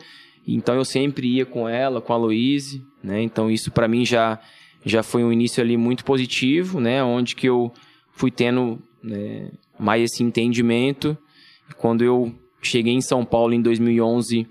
Então 0.54 0.74
eu 0.74 0.84
sempre 0.84 1.28
ia 1.28 1.44
com 1.44 1.68
ela, 1.68 2.00
com 2.00 2.12
a 2.12 2.16
Louise, 2.16 2.82
né? 3.02 3.22
Então 3.22 3.50
isso 3.50 3.70
para 3.70 3.86
mim 3.86 4.04
já 4.04 4.40
já 4.84 5.02
foi 5.02 5.22
um 5.22 5.32
início 5.32 5.62
ali 5.62 5.76
muito 5.76 6.04
positivo, 6.04 6.80
né? 6.80 7.02
Onde 7.04 7.36
que 7.36 7.48
eu 7.48 7.72
fui 8.12 8.30
tendo 8.30 8.80
né, 9.02 9.50
mais 9.78 10.04
esse 10.04 10.22
entendimento. 10.22 11.16
Quando 11.76 12.02
eu 12.02 12.34
cheguei 12.62 12.94
em 12.94 13.00
São 13.00 13.24
Paulo 13.24 13.52
em 13.52 13.60
2011, 13.60 14.46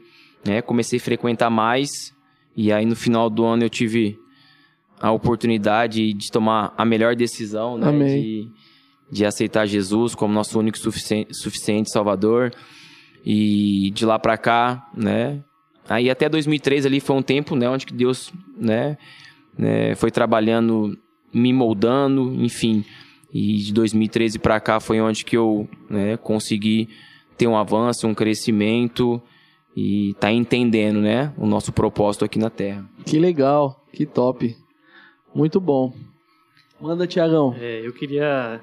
né? 0.46 0.62
Comecei 0.62 1.00
a 1.00 1.02
frequentar 1.02 1.50
mais 1.50 1.90
e 2.56 2.72
aí 2.72 2.86
no 2.86 2.96
final 2.96 3.30
do 3.30 3.44
ano 3.44 3.64
eu 3.64 3.70
tive 3.70 4.20
a 5.00 5.12
oportunidade 5.12 6.14
de 6.14 6.32
tomar 6.32 6.74
a 6.78 6.86
melhor 6.86 7.16
decisão, 7.16 7.78
né? 7.78 7.88
Amém. 7.88 8.22
De, 8.22 8.52
de 9.12 9.26
aceitar 9.26 9.66
Jesus 9.66 10.14
como 10.14 10.34
nosso 10.34 10.60
único 10.60 10.78
suficiente, 10.78 11.34
suficiente 11.34 11.92
Salvador. 11.92 12.52
E 13.26 13.92
de 13.92 14.06
lá 14.06 14.18
para 14.18 14.38
cá, 14.38 14.88
né? 14.96 15.44
Aí 15.90 16.10
até 16.10 16.28
2003 16.28 16.86
ali 16.86 17.00
foi 17.00 17.16
um 17.16 17.22
tempo, 17.22 17.56
né, 17.56 17.70
onde 17.70 17.86
que 17.86 17.94
Deus, 17.94 18.32
né, 18.58 18.98
né 19.58 19.96
foi 19.96 20.12
trabalhando, 20.12 20.98
me 21.34 21.54
moldando, 21.54 22.34
enfim. 22.44 22.84
E 23.34 23.58
de 23.58 23.74
2013 23.74 24.40
para 24.40 24.60
cá 24.60 24.80
foi 24.80 25.00
onde 25.00 25.24
que 25.24 25.38
eu, 25.38 25.68
né, 25.90 26.18
consegui 26.18 26.90
ter 27.38 27.48
um 27.48 27.56
avanço, 27.56 28.08
um 28.08 28.14
crescimento 28.14 29.22
e 29.76 30.16
tá 30.20 30.32
entendendo, 30.32 31.00
né, 31.00 31.32
o 31.38 31.46
nosso 31.46 31.72
propósito 31.72 32.26
aqui 32.26 32.40
na 32.40 32.50
Terra. 32.50 32.86
Que 33.06 33.20
legal, 33.20 33.86
que 33.94 34.06
top. 34.06 34.56
Muito 35.34 35.60
bom. 35.60 35.94
Manda, 36.80 37.08
Tiagão. 37.08 37.56
É, 37.60 37.86
eu 37.86 37.94
queria. 37.94 38.62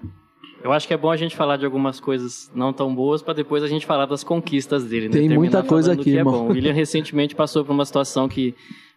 Eu 0.64 0.72
acho 0.72 0.88
que 0.88 0.94
é 0.94 0.96
bom 0.96 1.10
a 1.10 1.16
gente 1.16 1.36
falar 1.36 1.58
de 1.58 1.66
algumas 1.66 2.00
coisas 2.00 2.50
não 2.54 2.72
tão 2.72 2.94
boas 2.94 3.20
para 3.20 3.34
depois 3.34 3.62
a 3.62 3.68
gente 3.68 3.84
falar 3.84 4.06
das 4.06 4.24
conquistas 4.24 4.82
dele. 4.84 5.08
Né? 5.08 5.12
Tem 5.12 5.20
Terminar 5.28 5.38
muita 5.38 5.62
coisa 5.62 5.92
aqui, 5.92 6.04
que 6.04 6.16
é 6.18 6.24
bom. 6.24 6.46
O 6.48 6.52
William 6.52 6.72
recentemente 6.72 7.34
passou 7.34 7.62
por 7.66 7.72
uma 7.72 7.84
situação 7.84 8.26
que 8.26 8.54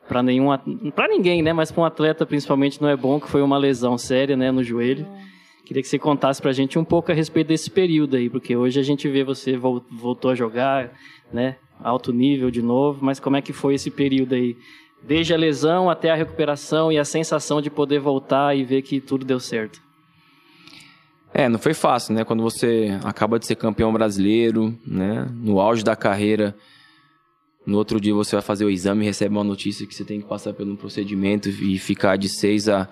para 0.07 0.23
nenhum 0.23 0.47
para 0.95 1.09
ninguém, 1.09 1.41
né, 1.41 1.51
mas 1.51 1.69
para 1.69 1.81
um 1.81 1.85
atleta 1.85 2.25
principalmente 2.25 2.81
não 2.81 2.87
é 2.87 2.95
bom, 2.95 3.19
que 3.19 3.27
foi 3.29 3.41
uma 3.41 3.57
lesão 3.57 3.97
séria, 3.97 4.37
né, 4.37 4.49
no 4.49 4.63
joelho. 4.63 5.05
Queria 5.65 5.83
que 5.83 5.89
você 5.89 5.99
contasse 5.99 6.41
pra 6.41 6.53
gente 6.53 6.79
um 6.79 6.85
pouco 6.85 7.11
a 7.11 7.13
respeito 7.13 7.47
desse 7.49 7.69
período 7.69 8.15
aí, 8.15 8.29
porque 8.29 8.55
hoje 8.55 8.79
a 8.79 8.83
gente 8.83 9.05
vê 9.09 9.25
você 9.25 9.57
vol- 9.57 9.83
voltou 9.91 10.31
a 10.31 10.35
jogar, 10.35 10.93
né, 11.33 11.57
alto 11.83 12.13
nível 12.13 12.49
de 12.49 12.61
novo, 12.61 13.03
mas 13.03 13.19
como 13.19 13.35
é 13.35 13.41
que 13.41 13.51
foi 13.51 13.75
esse 13.75 13.91
período 13.91 14.33
aí? 14.33 14.55
Desde 15.03 15.33
a 15.33 15.37
lesão 15.37 15.89
até 15.89 16.09
a 16.11 16.15
recuperação 16.15 16.89
e 16.93 16.97
a 16.97 17.03
sensação 17.03 17.61
de 17.61 17.69
poder 17.69 17.99
voltar 17.99 18.55
e 18.55 18.63
ver 18.63 18.81
que 18.83 19.01
tudo 19.01 19.25
deu 19.25 19.41
certo. 19.41 19.85
É, 21.33 21.47
não 21.49 21.59
foi 21.59 21.73
fácil, 21.73 22.13
né? 22.15 22.23
Quando 22.23 22.41
você 22.41 22.97
acaba 23.03 23.37
de 23.37 23.45
ser 23.45 23.55
campeão 23.55 23.91
brasileiro, 23.93 24.77
né? 24.85 25.27
No 25.35 25.59
auge 25.59 25.83
da 25.83 25.95
carreira, 25.95 26.55
no 27.65 27.77
outro 27.77 27.99
dia 27.99 28.13
você 28.13 28.35
vai 28.35 28.41
fazer 28.41 28.65
o 28.65 28.69
exame 28.69 29.03
e 29.03 29.05
recebe 29.05 29.35
uma 29.35 29.43
notícia 29.43 29.85
que 29.85 29.93
você 29.93 30.03
tem 30.05 30.21
que 30.21 30.27
passar 30.27 30.53
por 30.53 30.65
um 30.65 30.75
procedimento 30.75 31.49
e 31.49 31.77
ficar 31.77 32.17
de 32.17 32.29
seis 32.29 32.67
a, 32.69 32.89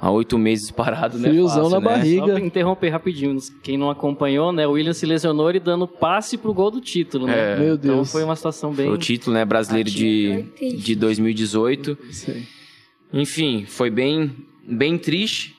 a 0.00 0.10
oito 0.10 0.38
meses 0.38 0.70
parado, 0.72 1.18
né? 1.18 1.30
Friozão 1.30 1.70
na 1.70 1.80
barriga. 1.80 2.26
Só 2.26 2.32
pra 2.34 2.40
interromper 2.40 2.90
rapidinho, 2.90 3.36
quem 3.62 3.76
não 3.78 3.90
acompanhou, 3.90 4.52
né, 4.52 4.66
o 4.66 4.72
William 4.72 4.92
se 4.92 5.06
lesionou 5.06 5.48
ele 5.48 5.58
dando 5.58 5.88
passe 5.88 6.36
pro 6.36 6.52
gol 6.52 6.70
do 6.70 6.80
título, 6.80 7.26
né? 7.26 7.54
É. 7.54 7.58
Meu 7.58 7.74
Então 7.74 7.94
Deus. 7.96 8.12
foi 8.12 8.22
uma 8.22 8.36
situação 8.36 8.72
bem 8.72 8.86
Foi 8.86 8.94
o 8.94 8.98
título, 8.98 9.34
né? 9.34 9.44
Brasileiro 9.44 9.90
de, 9.90 10.44
de 10.76 10.94
2018. 10.94 11.98
Sei. 12.12 12.42
Enfim, 13.12 13.64
foi 13.66 13.90
bem, 13.90 14.30
bem 14.68 14.96
triste. 14.98 15.56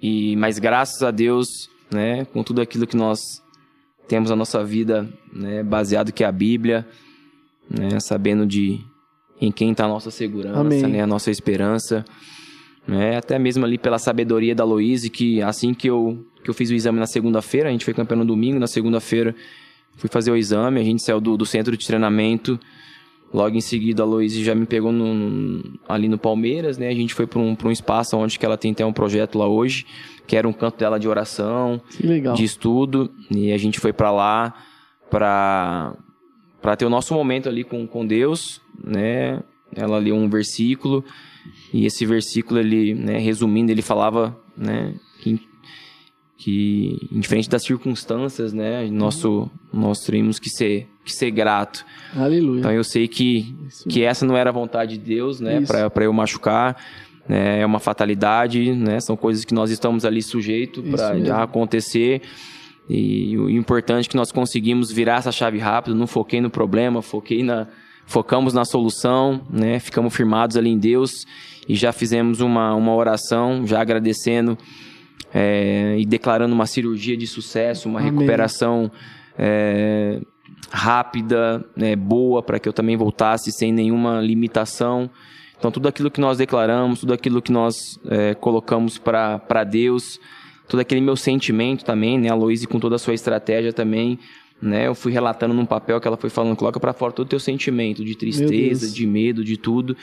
E 0.00 0.36
mas 0.36 0.58
graças 0.58 1.02
a 1.02 1.10
Deus, 1.10 1.68
né, 1.90 2.24
com 2.26 2.42
tudo 2.42 2.60
aquilo 2.60 2.86
que 2.86 2.96
nós 2.96 3.42
temos 4.06 4.30
na 4.30 4.36
nossa 4.36 4.64
vida, 4.64 5.08
né, 5.32 5.62
baseado 5.62 6.12
que 6.12 6.24
é 6.24 6.26
a 6.26 6.32
Bíblia, 6.32 6.86
né, 7.68 8.00
sabendo 8.00 8.46
de 8.46 8.80
em 9.40 9.52
quem 9.52 9.72
está 9.72 9.84
a 9.84 9.88
nossa 9.88 10.10
segurança, 10.10 10.60
Amém. 10.60 10.82
né, 10.82 11.02
a 11.02 11.06
nossa 11.06 11.30
esperança, 11.30 12.04
né, 12.86 13.16
até 13.16 13.38
mesmo 13.38 13.64
ali 13.64 13.76
pela 13.78 13.98
sabedoria 13.98 14.54
da 14.54 14.64
Louise, 14.64 15.10
que 15.10 15.42
assim 15.42 15.74
que 15.74 15.88
eu 15.88 16.24
que 16.42 16.50
eu 16.50 16.54
fiz 16.54 16.70
o 16.70 16.74
exame 16.74 16.98
na 16.98 17.06
segunda-feira, 17.06 17.68
a 17.68 17.72
gente 17.72 17.84
foi 17.84 17.92
campeão 17.92 18.18
no 18.18 18.24
domingo, 18.24 18.58
na 18.58 18.66
segunda-feira 18.66 19.34
fui 19.96 20.08
fazer 20.08 20.30
o 20.30 20.36
exame, 20.36 20.80
a 20.80 20.84
gente 20.84 21.02
saiu 21.02 21.20
do, 21.20 21.36
do 21.36 21.44
centro 21.44 21.76
de 21.76 21.86
treinamento, 21.86 22.58
Logo 23.32 23.54
em 23.56 23.60
seguida, 23.60 24.02
a 24.02 24.06
Loise 24.06 24.42
já 24.42 24.54
me 24.54 24.64
pegou 24.64 24.90
no- 24.90 25.62
ali 25.88 26.08
no 26.08 26.16
Palmeiras, 26.16 26.78
né? 26.78 26.88
A 26.88 26.94
gente 26.94 27.12
foi 27.12 27.26
para 27.26 27.38
um, 27.40 27.54
pra 27.54 27.68
um 27.68 27.70
espaço 27.70 28.16
onde 28.16 28.38
que 28.38 28.46
ela 28.46 28.56
tem 28.56 28.72
até 28.72 28.84
um 28.86 28.92
projeto 28.92 29.36
lá 29.38 29.46
hoje, 29.46 29.84
que 30.26 30.34
era 30.36 30.48
um 30.48 30.52
canto 30.52 30.78
dela 30.78 30.98
de 30.98 31.06
oração, 31.08 31.80
de 32.34 32.44
estudo. 32.44 33.10
E 33.30 33.52
a 33.52 33.58
gente 33.58 33.78
foi 33.80 33.92
para 33.92 34.10
lá 34.10 34.54
para 35.10 35.94
para 36.60 36.74
ter 36.76 36.84
o 36.84 36.90
nosso 36.90 37.14
momento 37.14 37.48
ali 37.48 37.62
com, 37.62 37.86
com 37.86 38.04
Deus, 38.04 38.60
né? 38.82 39.40
Ela 39.76 39.98
leu 39.98 40.16
um 40.16 40.28
versículo 40.28 41.04
e 41.72 41.86
esse 41.86 42.04
versículo 42.04 42.58
ele, 42.58 42.94
né, 42.94 43.16
resumindo, 43.18 43.70
ele 43.70 43.80
falava, 43.82 44.36
né, 44.56 44.94
que 45.20 45.40
que 46.38 47.08
indiferente 47.10 47.50
das 47.50 47.64
circunstâncias, 47.64 48.52
né, 48.52 48.88
nosso 48.88 49.50
nós 49.72 49.98
teríamos 49.98 50.38
que 50.38 50.48
ser 50.48 50.88
que 51.04 51.12
ser 51.12 51.30
grato. 51.32 51.84
Aleluia. 52.14 52.60
Então 52.60 52.70
eu 52.70 52.84
sei 52.84 53.08
que, 53.08 53.56
Isso 53.66 53.88
que 53.88 54.04
essa 54.04 54.24
não 54.24 54.36
era 54.36 54.50
a 54.50 54.52
vontade 54.52 54.96
de 54.96 55.04
Deus, 55.04 55.40
né? 55.40 55.62
Pra 55.92 56.04
eu 56.04 56.12
machucar. 56.12 56.76
né, 57.28 57.60
É 57.60 57.66
uma 57.66 57.80
fatalidade, 57.80 58.72
né? 58.72 59.00
São 59.00 59.16
coisas 59.16 59.44
que 59.44 59.54
nós 59.54 59.70
estamos 59.70 60.04
ali 60.04 60.22
sujeitos 60.22 60.84
Isso 60.84 60.96
para 60.96 61.42
acontecer. 61.42 62.22
E 62.88 63.36
o 63.36 63.50
importante 63.50 64.06
é 64.06 64.10
que 64.10 64.16
nós 64.16 64.30
conseguimos 64.30 64.92
virar 64.92 65.16
essa 65.16 65.32
chave 65.32 65.58
rápido. 65.58 65.96
Não 65.96 66.06
foquei 66.06 66.40
no 66.40 66.50
problema, 66.50 67.02
foquei 67.02 67.42
na, 67.42 67.66
focamos 68.06 68.52
na 68.54 68.64
solução, 68.64 69.40
né? 69.50 69.80
Ficamos 69.80 70.14
firmados 70.14 70.56
ali 70.56 70.70
em 70.70 70.78
Deus 70.78 71.26
e 71.66 71.74
já 71.74 71.92
fizemos 71.92 72.40
uma, 72.40 72.74
uma 72.74 72.94
oração, 72.94 73.66
já 73.66 73.80
agradecendo 73.80 74.56
é, 75.32 75.96
e 75.98 76.04
declarando 76.04 76.54
uma 76.54 76.66
cirurgia 76.66 77.16
de 77.16 77.26
sucesso, 77.26 77.88
uma 77.88 78.00
Amém. 78.00 78.12
recuperação 78.12 78.90
é, 79.38 80.20
rápida, 80.70 81.64
né, 81.76 81.94
boa, 81.94 82.42
para 82.42 82.58
que 82.58 82.68
eu 82.68 82.72
também 82.72 82.96
voltasse 82.96 83.52
sem 83.52 83.72
nenhuma 83.72 84.20
limitação. 84.20 85.10
Então, 85.58 85.70
tudo 85.70 85.88
aquilo 85.88 86.10
que 86.10 86.20
nós 86.20 86.38
declaramos, 86.38 87.00
tudo 87.00 87.12
aquilo 87.12 87.42
que 87.42 87.50
nós 87.50 87.98
é, 88.08 88.34
colocamos 88.34 88.96
para 88.96 89.64
Deus, 89.64 90.20
todo 90.68 90.80
aquele 90.80 91.00
meu 91.00 91.16
sentimento 91.16 91.84
também, 91.84 92.18
né, 92.18 92.28
a 92.28 92.34
Loise 92.34 92.66
com 92.66 92.78
toda 92.78 92.96
a 92.96 92.98
sua 92.98 93.14
estratégia 93.14 93.72
também, 93.72 94.18
né, 94.60 94.86
eu 94.86 94.94
fui 94.94 95.12
relatando 95.12 95.54
num 95.54 95.66
papel 95.66 96.00
que 96.00 96.06
ela 96.06 96.16
foi 96.16 96.30
falando, 96.30 96.56
coloca 96.56 96.80
para 96.80 96.92
fora 96.92 97.12
todo 97.12 97.26
o 97.26 97.28
teu 97.28 97.40
sentimento 97.40 98.04
de 98.04 98.16
tristeza, 98.16 98.90
de 98.90 99.06
medo, 99.06 99.44
de 99.44 99.56
tudo. 99.56 99.96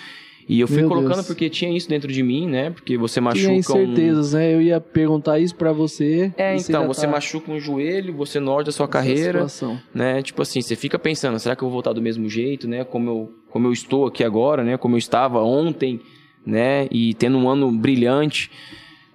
E 0.47 0.59
eu 0.59 0.67
fui 0.67 0.77
Meu 0.77 0.89
colocando 0.89 1.15
Deus. 1.15 1.27
porque 1.27 1.49
tinha 1.49 1.75
isso 1.75 1.89
dentro 1.89 2.11
de 2.11 2.21
mim, 2.21 2.47
né? 2.47 2.69
Porque 2.69 2.97
você 2.97 3.15
Tinha 3.19 3.23
machuca 3.23 3.51
um... 3.51 3.55
incertezas, 3.55 4.33
né? 4.33 4.53
Eu 4.53 4.61
ia 4.61 4.79
perguntar 4.79 5.39
isso 5.39 5.55
pra 5.55 5.71
você. 5.71 6.31
É, 6.37 6.55
então, 6.55 6.85
você 6.85 7.07
tá 7.07 7.11
machuca 7.11 7.51
um 7.51 7.59
joelho, 7.59 8.13
você 8.13 8.39
norde 8.39 8.69
a 8.69 8.71
sua 8.71 8.85
nessa 8.85 8.91
carreira, 8.93 9.47
situação. 9.47 9.79
né? 9.93 10.21
Tipo 10.21 10.43
assim, 10.43 10.61
você 10.61 10.75
fica 10.75 10.99
pensando, 10.99 11.39
será 11.39 11.55
que 11.55 11.63
eu 11.63 11.67
vou 11.67 11.73
voltar 11.73 11.93
do 11.93 12.01
mesmo 12.01 12.29
jeito, 12.29 12.67
né? 12.67 12.83
Como 12.83 13.09
eu, 13.09 13.33
como 13.49 13.67
eu 13.67 13.73
estou 13.73 14.05
aqui 14.05 14.23
agora, 14.23 14.63
né? 14.63 14.77
Como 14.77 14.93
eu 14.95 14.99
estava 14.99 15.41
ontem, 15.41 15.99
né? 16.45 16.87
E 16.91 17.15
tendo 17.15 17.39
um 17.39 17.49
ano 17.49 17.71
brilhante, 17.71 18.51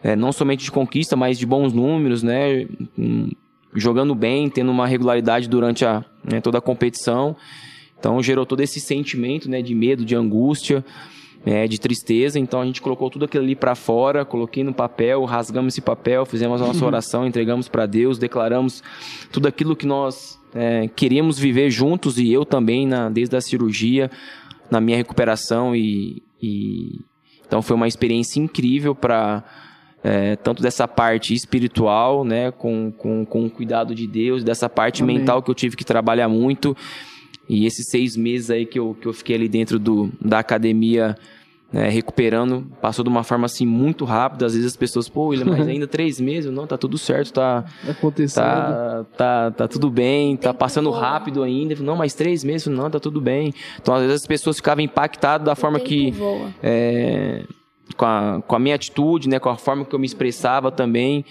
é, 0.02 0.16
não 0.16 0.32
somente 0.32 0.64
de 0.64 0.72
conquista, 0.72 1.14
mas 1.14 1.38
de 1.38 1.46
bons 1.46 1.72
números, 1.72 2.24
né? 2.24 2.66
Jogando 3.72 4.16
bem, 4.16 4.50
tendo 4.50 4.72
uma 4.72 4.84
regularidade 4.86 5.48
durante 5.48 5.84
a, 5.84 6.04
né, 6.24 6.40
toda 6.40 6.58
a 6.58 6.60
competição. 6.60 7.36
Então 7.96 8.20
gerou 8.20 8.44
todo 8.44 8.60
esse 8.62 8.80
sentimento, 8.80 9.48
né? 9.48 9.62
De 9.62 9.76
medo, 9.76 10.04
de 10.04 10.16
angústia, 10.16 10.84
é, 11.44 11.66
de 11.66 11.78
tristeza. 11.78 12.38
Então 12.38 12.60
a 12.60 12.64
gente 12.66 12.80
colocou 12.80 13.10
tudo 13.10 13.24
aquilo 13.24 13.44
ali 13.44 13.54
para 13.54 13.74
fora, 13.74 14.24
coloquei 14.24 14.62
no 14.62 14.72
papel, 14.72 15.24
rasgamos 15.24 15.74
esse 15.74 15.80
papel, 15.80 16.24
fizemos 16.26 16.60
a 16.60 16.66
nossa 16.66 16.84
oração, 16.86 17.26
entregamos 17.26 17.68
para 17.68 17.86
Deus, 17.86 18.18
declaramos 18.18 18.82
tudo 19.32 19.48
aquilo 19.48 19.76
que 19.76 19.86
nós 19.86 20.38
é, 20.54 20.88
queríamos 20.88 21.38
viver 21.38 21.70
juntos 21.70 22.18
e 22.18 22.30
eu 22.32 22.44
também 22.44 22.86
na, 22.86 23.08
desde 23.08 23.36
a 23.36 23.40
cirurgia, 23.40 24.10
na 24.70 24.80
minha 24.80 24.96
recuperação 24.96 25.74
e, 25.74 26.22
e- 26.42 27.00
então 27.46 27.62
foi 27.62 27.74
uma 27.74 27.88
experiência 27.88 28.38
incrível 28.38 28.94
para 28.94 29.42
tanto 30.42 30.62
dessa 30.62 30.88
parte 30.88 31.34
espiritual, 31.34 32.24
né, 32.24 32.50
com, 32.50 32.90
com, 32.90 33.26
com 33.26 33.44
o 33.44 33.50
cuidado 33.50 33.94
de 33.94 34.06
Deus, 34.06 34.42
dessa 34.42 34.66
parte 34.66 35.02
Amém. 35.02 35.18
mental 35.18 35.42
que 35.42 35.50
eu 35.50 35.54
tive 35.54 35.76
que 35.76 35.84
trabalhar 35.84 36.26
muito 36.26 36.74
e 37.50 37.66
esses 37.66 37.88
seis 37.88 38.16
meses 38.16 38.48
aí 38.48 38.64
que 38.64 38.78
eu, 38.78 38.96
que 39.00 39.08
eu 39.08 39.12
fiquei 39.12 39.34
ali 39.34 39.48
dentro 39.48 39.76
do, 39.76 40.08
da 40.20 40.38
academia 40.38 41.16
né, 41.72 41.88
recuperando, 41.88 42.64
passou 42.80 43.02
de 43.02 43.08
uma 43.08 43.24
forma 43.24 43.46
assim 43.46 43.66
muito 43.66 44.04
rápida. 44.04 44.46
Às 44.46 44.54
vezes 44.54 44.68
as 44.68 44.76
pessoas, 44.76 45.08
pô, 45.08 45.26
William, 45.26 45.46
mas 45.46 45.66
ainda 45.66 45.84
três 45.88 46.20
meses? 46.20 46.52
Não, 46.52 46.64
tá 46.64 46.78
tudo 46.78 46.96
certo, 46.96 47.32
tá, 47.32 47.64
Acontecendo. 47.88 48.44
tá, 48.44 49.04
tá, 49.16 49.50
tá 49.50 49.68
tudo 49.68 49.90
bem, 49.90 50.36
tá 50.36 50.54
passando 50.54 50.92
rápido 50.92 51.42
ainda. 51.42 51.74
Não, 51.82 51.96
mais 51.96 52.14
três 52.14 52.44
meses? 52.44 52.68
Não, 52.68 52.88
tá 52.88 53.00
tudo 53.00 53.20
bem. 53.20 53.52
Então 53.82 53.96
às 53.96 54.02
vezes 54.02 54.20
as 54.22 54.26
pessoas 54.28 54.54
ficavam 54.58 54.84
impactadas 54.84 55.44
da 55.44 55.56
forma 55.56 55.80
que 55.80 56.14
é, 56.62 57.42
com, 57.96 58.06
a, 58.06 58.40
com 58.46 58.54
a 58.54 58.60
minha 58.60 58.76
atitude, 58.76 59.28
né, 59.28 59.40
com 59.40 59.48
a 59.48 59.56
forma 59.56 59.84
que 59.84 59.92
eu 59.92 59.98
me 59.98 60.06
expressava 60.06 60.70
também. 60.70 61.24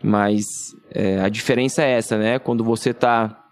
Mas 0.00 0.44
é, 0.92 1.20
a 1.20 1.28
diferença 1.28 1.82
é 1.82 1.90
essa, 1.90 2.16
né? 2.16 2.38
Quando 2.38 2.62
você 2.62 2.94
tá 2.94 3.45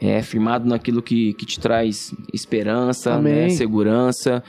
é, 0.00 0.22
firmado 0.22 0.68
naquilo 0.68 1.02
que, 1.02 1.32
que 1.34 1.46
te 1.46 1.58
traz 1.58 2.14
esperança, 2.32 3.20
né, 3.20 3.48
segurança. 3.50 4.42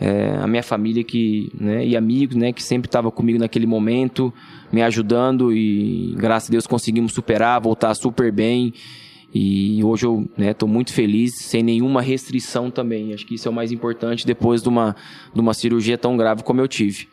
É, 0.00 0.38
a 0.40 0.46
minha 0.46 0.62
família 0.62 1.04
que, 1.04 1.52
né, 1.58 1.86
e 1.86 1.94
amigos, 1.94 2.34
né, 2.34 2.52
que 2.52 2.62
sempre 2.62 2.88
estava 2.88 3.10
comigo 3.10 3.38
naquele 3.38 3.66
momento, 3.66 4.32
me 4.72 4.80
ajudando 4.82 5.52
e 5.52 6.14
graças 6.16 6.48
a 6.48 6.52
Deus 6.52 6.66
conseguimos 6.66 7.12
superar, 7.12 7.60
voltar 7.60 7.94
super 7.94 8.32
bem. 8.32 8.72
E 9.32 9.82
hoje 9.84 10.06
eu 10.06 10.28
estou 10.38 10.68
né, 10.68 10.74
muito 10.74 10.92
feliz, 10.92 11.36
sem 11.36 11.62
nenhuma 11.62 12.02
restrição 12.02 12.70
também. 12.70 13.12
Acho 13.12 13.26
que 13.26 13.34
isso 13.34 13.46
é 13.46 13.50
o 13.50 13.54
mais 13.54 13.70
importante 13.70 14.26
depois 14.26 14.62
de 14.62 14.68
uma, 14.68 14.96
de 15.32 15.40
uma 15.40 15.54
cirurgia 15.54 15.96
tão 15.96 16.16
grave 16.16 16.42
como 16.42 16.60
eu 16.60 16.66
tive. 16.66 17.06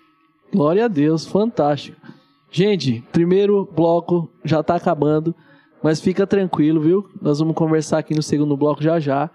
Glória 0.52 0.86
a 0.86 0.88
Deus, 0.88 1.26
fantástico. 1.26 1.98
Gente, 2.50 3.04
primeiro 3.12 3.70
bloco 3.76 4.32
já 4.44 4.62
está 4.62 4.76
acabando, 4.76 5.36
mas 5.84 6.02
fica 6.02 6.26
tranquilo, 6.26 6.82
viu? 6.82 7.10
Nós 7.22 7.40
vamos 7.40 7.56
conversar 7.56 8.00
aqui 8.00 8.16
no 8.16 8.24
segundo 8.24 8.58
bloco 8.58 8.82
já 8.82 9.00
já. 9.00 9.30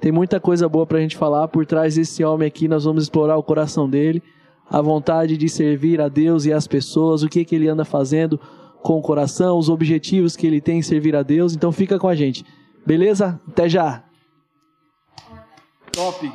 Tem 0.00 0.12
muita 0.12 0.38
coisa 0.38 0.68
boa 0.68 0.86
para 0.86 0.98
a 0.98 1.00
gente 1.00 1.16
falar. 1.16 1.48
Por 1.48 1.66
trás 1.66 1.96
desse 1.96 2.24
homem 2.24 2.46
aqui, 2.46 2.68
nós 2.68 2.84
vamos 2.84 3.04
explorar 3.04 3.36
o 3.36 3.42
coração 3.42 3.90
dele, 3.90 4.22
a 4.70 4.80
vontade 4.80 5.36
de 5.36 5.48
servir 5.48 6.00
a 6.00 6.08
Deus 6.08 6.44
e 6.44 6.52
as 6.52 6.66
pessoas, 6.66 7.22
o 7.22 7.28
que, 7.28 7.44
que 7.44 7.54
ele 7.54 7.68
anda 7.68 7.84
fazendo 7.84 8.38
com 8.82 8.96
o 8.98 9.02
coração, 9.02 9.58
os 9.58 9.68
objetivos 9.68 10.36
que 10.36 10.46
ele 10.46 10.60
tem 10.60 10.78
em 10.78 10.82
servir 10.82 11.16
a 11.16 11.22
Deus. 11.22 11.54
Então 11.54 11.72
fica 11.72 11.98
com 11.98 12.08
a 12.08 12.14
gente. 12.14 12.44
Beleza? 12.86 13.40
Até 13.48 13.68
já. 13.68 14.04
Top. 15.92 16.32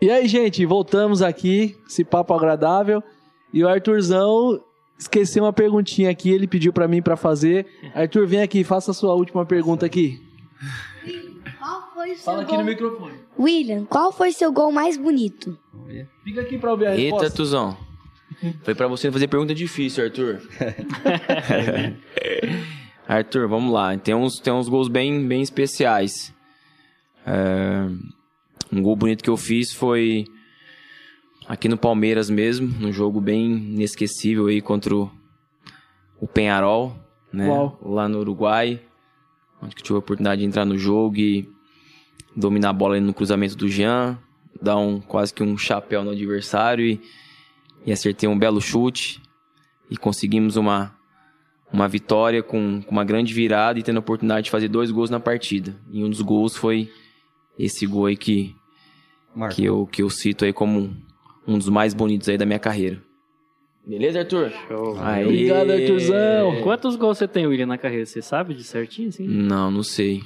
E 0.00 0.10
aí, 0.10 0.28
gente, 0.28 0.66
voltamos 0.66 1.22
aqui, 1.22 1.74
esse 1.88 2.04
papo 2.04 2.34
agradável. 2.34 3.02
E 3.52 3.64
o 3.64 3.68
Arthurzão 3.68 4.60
esqueceu 4.98 5.44
uma 5.44 5.52
perguntinha 5.52 6.10
aqui, 6.10 6.30
ele 6.30 6.46
pediu 6.46 6.72
para 6.72 6.88
mim 6.88 7.02
para 7.02 7.16
fazer. 7.16 7.66
Arthur, 7.94 8.26
vem 8.26 8.40
aqui, 8.42 8.64
faça 8.64 8.90
a 8.90 8.94
sua 8.94 9.14
última 9.14 9.44
pergunta 9.44 9.84
aqui. 9.84 10.22
Qual 11.58 11.92
foi 11.94 12.12
o 12.12 12.14
seu 12.14 12.24
Fala 12.24 12.42
aqui 12.42 12.50
gol... 12.50 12.60
no 12.60 12.64
microfone. 12.64 13.14
William, 13.38 13.84
qual 13.84 14.12
foi 14.12 14.32
seu 14.32 14.52
gol 14.52 14.72
mais 14.72 14.96
bonito? 14.96 15.58
Fica 16.24 16.40
aqui 16.40 16.58
para 16.58 16.72
ouvir 16.72 16.86
a 16.86 16.96
Eita, 16.96 17.02
resposta. 17.02 17.30
Tuzão. 17.30 17.76
Foi 18.62 18.74
para 18.74 18.86
você 18.86 19.10
fazer 19.10 19.28
pergunta 19.28 19.54
difícil, 19.54 20.04
Arthur. 20.04 20.40
Arthur, 23.08 23.48
vamos 23.48 23.72
lá. 23.72 23.96
Tem 23.96 24.14
uns, 24.14 24.38
tem 24.40 24.52
uns 24.52 24.68
gols 24.68 24.88
bem, 24.88 25.26
bem 25.26 25.40
especiais. 25.40 26.34
É, 27.24 27.86
um 28.72 28.82
gol 28.82 28.96
bonito 28.96 29.22
que 29.22 29.30
eu 29.30 29.36
fiz 29.36 29.72
foi 29.72 30.24
aqui 31.48 31.68
no 31.68 31.76
Palmeiras 31.76 32.28
mesmo, 32.28 32.66
num 32.80 32.92
jogo 32.92 33.20
bem 33.20 33.52
inesquecível 33.52 34.46
aí 34.46 34.60
contra 34.60 34.94
o, 34.94 35.10
o 36.20 36.26
Penharol, 36.26 36.96
né? 37.32 37.48
Uau. 37.48 37.78
Lá 37.84 38.08
no 38.08 38.18
Uruguai, 38.18 38.80
onde 39.62 39.74
que 39.74 39.80
eu 39.82 39.84
tive 39.84 39.96
a 39.96 40.00
oportunidade 40.00 40.40
de 40.40 40.46
entrar 40.46 40.64
no 40.64 40.78
jogo 40.78 41.16
e 41.18 41.48
dominar 42.34 42.70
a 42.70 42.72
bola 42.72 42.96
ali 42.96 43.04
no 43.04 43.14
cruzamento 43.14 43.56
do 43.56 43.68
Jean, 43.68 44.18
dar 44.60 44.76
um 44.76 45.00
quase 45.00 45.32
que 45.32 45.42
um 45.42 45.56
chapéu 45.56 46.04
no 46.04 46.10
adversário 46.10 46.84
e, 46.84 47.00
e 47.84 47.92
acertei 47.92 48.28
um 48.28 48.38
belo 48.38 48.60
chute 48.60 49.22
e 49.90 49.96
conseguimos 49.96 50.56
uma 50.56 50.94
uma 51.72 51.88
vitória 51.88 52.44
com, 52.44 52.80
com 52.80 52.90
uma 52.90 53.04
grande 53.04 53.34
virada 53.34 53.78
e 53.78 53.82
tendo 53.82 53.96
a 53.96 54.00
oportunidade 54.00 54.44
de 54.44 54.50
fazer 54.50 54.68
dois 54.68 54.90
gols 54.90 55.10
na 55.10 55.18
partida. 55.18 55.76
E 55.90 56.02
um 56.04 56.08
dos 56.08 56.20
gols 56.20 56.56
foi 56.56 56.90
esse 57.58 57.84
gol 57.86 58.06
aí 58.06 58.16
que, 58.16 58.54
que, 59.52 59.64
eu, 59.64 59.84
que 59.86 60.00
eu 60.00 60.08
cito 60.08 60.44
aí 60.44 60.52
como 60.52 60.96
um 61.46 61.58
dos 61.58 61.68
mais 61.68 61.94
bonitos 61.94 62.28
aí 62.28 62.36
da 62.38 62.44
minha 62.46 62.58
carreira. 62.58 63.00
Beleza, 63.86 64.18
Arthur? 64.20 64.50
Show. 64.66 64.98
Aê. 65.00 65.24
Obrigado, 65.24 65.70
Arthurzão. 65.70 66.62
Quantos 66.62 66.96
gols 66.96 67.18
você 67.18 67.28
tem, 67.28 67.46
William, 67.46 67.66
na 67.66 67.78
carreira? 67.78 68.04
Você 68.04 68.20
sabe 68.20 68.52
de 68.54 68.64
certinho, 68.64 69.08
assim? 69.10 69.26
Não, 69.28 69.70
não 69.70 69.82
sei. 69.84 70.22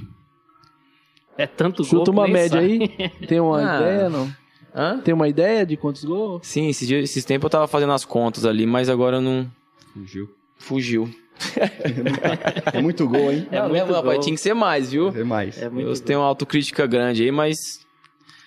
É 1.37 1.47
tanto 1.47 1.83
gol 1.83 2.01
Chuta 2.01 2.11
uma 2.11 2.27
média 2.27 2.61
sai. 2.61 2.65
aí. 2.65 3.09
Tem 3.27 3.39
uma 3.41 3.59
Ah. 3.59 3.81
ideia, 3.81 4.09
não? 4.11 4.31
Hã? 4.75 4.99
Tem 5.01 5.13
uma 5.13 5.29
ideia 5.29 5.67
de 5.67 5.77
quantos 5.77 6.05
gols? 6.05 6.47
Sim, 6.47 6.69
esses, 6.69 6.87
dias, 6.89 7.05
esses 7.05 7.25
tempos 7.25 7.45
eu 7.45 7.51
tava 7.51 7.67
fazendo 7.67 7.93
as 7.93 8.05
contas 8.05 8.45
ali, 8.47 8.65
mas 8.67 8.89
agora 8.89 9.21
não 9.21 9.51
Fugiu. 9.93 10.29
fugiu. 10.57 11.11
É 12.73 12.81
muito 12.81 13.07
gol, 13.09 13.33
hein? 13.33 13.47
É 13.51 13.61
muito 13.61 13.73
mesmo, 13.73 13.93
rapaz, 13.93 14.23
tinha 14.25 14.35
que 14.35 14.41
ser 14.41 14.55
mais, 14.55 14.91
viu? 14.93 15.09
É 15.09 15.25
mais. 15.25 15.61
É 15.61 15.69
muito 15.69 15.89
Eu 15.89 15.95
gol. 15.95 16.03
tenho 16.03 16.19
uma 16.21 16.27
autocrítica 16.27 16.87
grande 16.87 17.23
aí, 17.25 17.31
mas, 17.31 17.57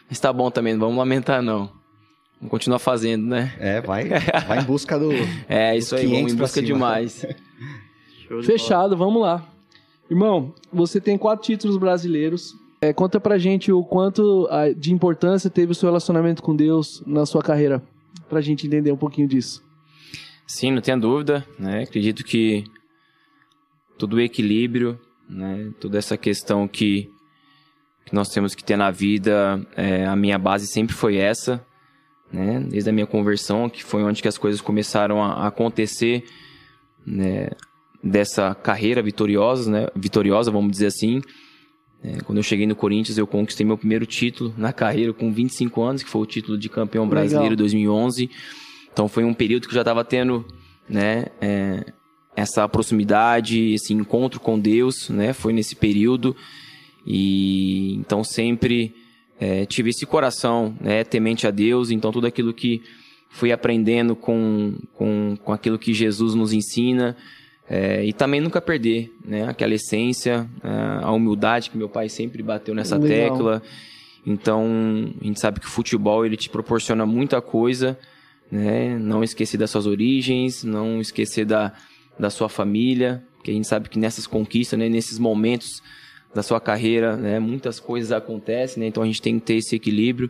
mas 0.09 0.19
tá 0.19 0.31
bom 0.31 0.49
também, 0.51 0.73
não 0.73 0.79
vamos 0.81 0.97
lamentar 0.97 1.41
não. 1.41 1.71
Vamos 2.43 2.51
continuar 2.51 2.79
fazendo, 2.79 3.25
né? 3.25 3.53
É, 3.57 3.79
vai, 3.79 4.09
vai 4.45 4.59
em 4.59 4.63
busca 4.63 4.99
do. 4.99 5.11
É, 5.47 5.77
isso 5.77 5.95
aí, 5.95 6.01
500 6.01 6.17
vamos 6.19 6.33
em 6.33 6.35
busca 6.35 6.55
cima. 6.55 6.65
de 6.65 6.73
mais. 6.73 7.25
Show 8.27 8.41
de 8.41 8.45
Fechado, 8.45 8.97
vamos 8.97 9.21
lá. 9.21 9.47
Irmão, 10.11 10.53
você 10.71 10.99
tem 10.99 11.17
quatro 11.17 11.45
títulos 11.45 11.77
brasileiros. 11.77 12.53
É, 12.81 12.91
conta 12.91 13.17
pra 13.17 13.37
gente 13.37 13.71
o 13.71 13.81
quanto 13.81 14.45
de 14.75 14.93
importância 14.93 15.49
teve 15.49 15.71
o 15.71 15.75
seu 15.75 15.87
relacionamento 15.87 16.43
com 16.43 16.53
Deus 16.53 17.01
na 17.07 17.25
sua 17.25 17.41
carreira. 17.41 17.81
Pra 18.27 18.41
gente 18.41 18.67
entender 18.67 18.91
um 18.91 18.97
pouquinho 18.97 19.27
disso. 19.27 19.63
Sim, 20.45 20.71
não 20.71 20.81
tenha 20.81 20.97
dúvida, 20.97 21.47
né? 21.57 21.83
Acredito 21.83 22.25
que 22.25 22.65
todo 23.97 24.15
o 24.15 24.21
equilíbrio, 24.21 24.99
né? 25.29 25.71
Toda 25.79 25.97
essa 25.97 26.17
questão 26.17 26.67
que, 26.67 27.09
que 28.05 28.13
nós 28.13 28.27
temos 28.27 28.53
que 28.53 28.65
ter 28.65 28.75
na 28.75 28.91
vida, 28.91 29.65
é, 29.77 30.05
a 30.05 30.15
minha 30.15 30.37
base 30.37 30.67
sempre 30.67 30.93
foi 30.93 31.15
essa, 31.15 31.65
né? 32.33 32.59
Desde 32.67 32.89
a 32.89 32.93
minha 32.93 33.05
conversão, 33.05 33.69
que 33.69 33.83
foi 33.83 34.03
onde 34.03 34.21
que 34.21 34.27
as 34.27 34.37
coisas 34.37 34.59
começaram 34.59 35.23
a, 35.23 35.47
acontecer, 35.47 36.25
né? 37.05 37.49
Dessa 38.03 38.53
carreira 38.55 39.01
vitoriosa, 39.01 39.71
né? 39.71 39.87
Vitoriosa, 39.95 40.51
vamos 40.51 40.71
dizer 40.71 40.87
assim. 40.87 41.21
É, 42.03 42.17
quando 42.25 42.39
eu 42.39 42.43
cheguei 42.43 42.67
no 42.67 42.75
Corinthians, 42.75 43.17
eu 43.17 43.25
conquistei 43.25 43.65
meu 43.65 43.77
primeiro 43.77 44.05
título 44.05 44.53
na 44.57 44.73
carreira 44.73 45.13
com 45.13 45.31
25 45.31 45.81
anos, 45.81 46.03
que 46.03 46.09
foi 46.09 46.21
o 46.21 46.25
título 46.25 46.57
de 46.57 46.67
campeão 46.67 47.05
Legal. 47.05 47.19
brasileiro 47.21 47.55
2011. 47.55 48.29
Então 48.91 49.07
foi 49.07 49.23
um 49.23 49.33
período 49.33 49.67
que 49.67 49.69
eu 49.69 49.75
já 49.75 49.81
estava 49.81 50.03
tendo, 50.03 50.45
né, 50.89 51.27
é, 51.39 51.85
essa 52.35 52.67
proximidade, 52.67 53.73
esse 53.73 53.93
encontro 53.93 54.39
com 54.39 54.59
Deus, 54.59 55.09
né, 55.09 55.31
foi 55.31 55.53
nesse 55.53 55.75
período. 55.75 56.35
E 57.05 57.95
então 57.95 58.21
sempre 58.23 58.93
é, 59.43 59.65
tive 59.65 59.89
esse 59.89 60.05
coração, 60.05 60.75
né, 60.79 61.03
temente 61.03 61.45
a 61.45 61.51
Deus. 61.51 61.91
Então 61.91 62.11
tudo 62.11 62.27
aquilo 62.27 62.53
que 62.53 62.81
fui 63.29 63.51
aprendendo 63.51 64.15
com, 64.15 64.75
com, 64.93 65.35
com 65.43 65.51
aquilo 65.51 65.77
que 65.77 65.93
Jesus 65.93 66.33
nos 66.35 66.53
ensina. 66.53 67.15
é, 67.69 68.03
e 68.05 68.13
também 68.13 68.41
nunca 68.41 68.61
perder, 68.61 69.11
né, 69.25 69.47
aquela 69.47 69.73
essência, 69.73 70.47
a 71.01 71.11
humildade 71.11 71.69
que 71.69 71.77
meu 71.77 71.89
pai 71.89 72.09
sempre 72.09 72.43
bateu 72.43 72.75
nessa 72.75 72.97
Legal. 72.97 73.31
tecla. 73.31 73.61
Então, 74.25 74.65
a 75.21 75.25
gente 75.25 75.39
sabe 75.39 75.59
que 75.59 75.65
o 75.65 75.69
futebol 75.69 76.25
ele 76.25 76.37
te 76.37 76.49
proporciona 76.49 77.05
muita 77.05 77.41
coisa, 77.41 77.97
né? 78.51 78.97
Não 78.97 79.23
esquecer 79.23 79.57
das 79.57 79.69
suas 79.69 79.85
origens, 79.85 80.63
não 80.63 81.01
esquecer 81.01 81.45
da, 81.45 81.73
da 82.17 82.29
sua 82.29 82.47
família, 82.47 83.23
que 83.43 83.51
a 83.51 83.53
gente 83.53 83.67
sabe 83.67 83.89
que 83.89 83.99
nessas 83.99 84.25
conquistas, 84.25 84.79
né, 84.79 84.87
nesses 84.87 85.19
momentos 85.19 85.81
da 86.33 86.41
sua 86.41 86.59
carreira, 86.59 87.15
né, 87.15 87.39
muitas 87.39 87.79
coisas 87.79 88.11
acontecem, 88.11 88.81
né? 88.81 88.87
Então 88.87 89.03
a 89.03 89.05
gente 89.05 89.21
tem 89.21 89.39
que 89.39 89.45
ter 89.45 89.55
esse 89.55 89.75
equilíbrio. 89.75 90.29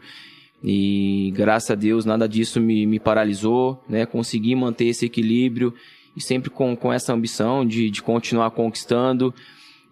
E 0.64 1.32
graças 1.36 1.72
a 1.72 1.76
Deus 1.76 2.06
nada 2.06 2.28
disso 2.28 2.60
me, 2.60 2.86
me 2.86 3.00
paralisou, 3.00 3.84
né? 3.88 4.06
Consegui 4.06 4.56
manter 4.56 4.86
esse 4.86 5.06
equilíbrio 5.06 5.74
e 6.16 6.22
sempre 6.22 6.50
com, 6.50 6.76
com 6.76 6.92
essa 6.92 7.14
ambição 7.14 7.66
de, 7.66 7.90
de 7.90 8.02
continuar 8.02 8.52
conquistando 8.52 9.34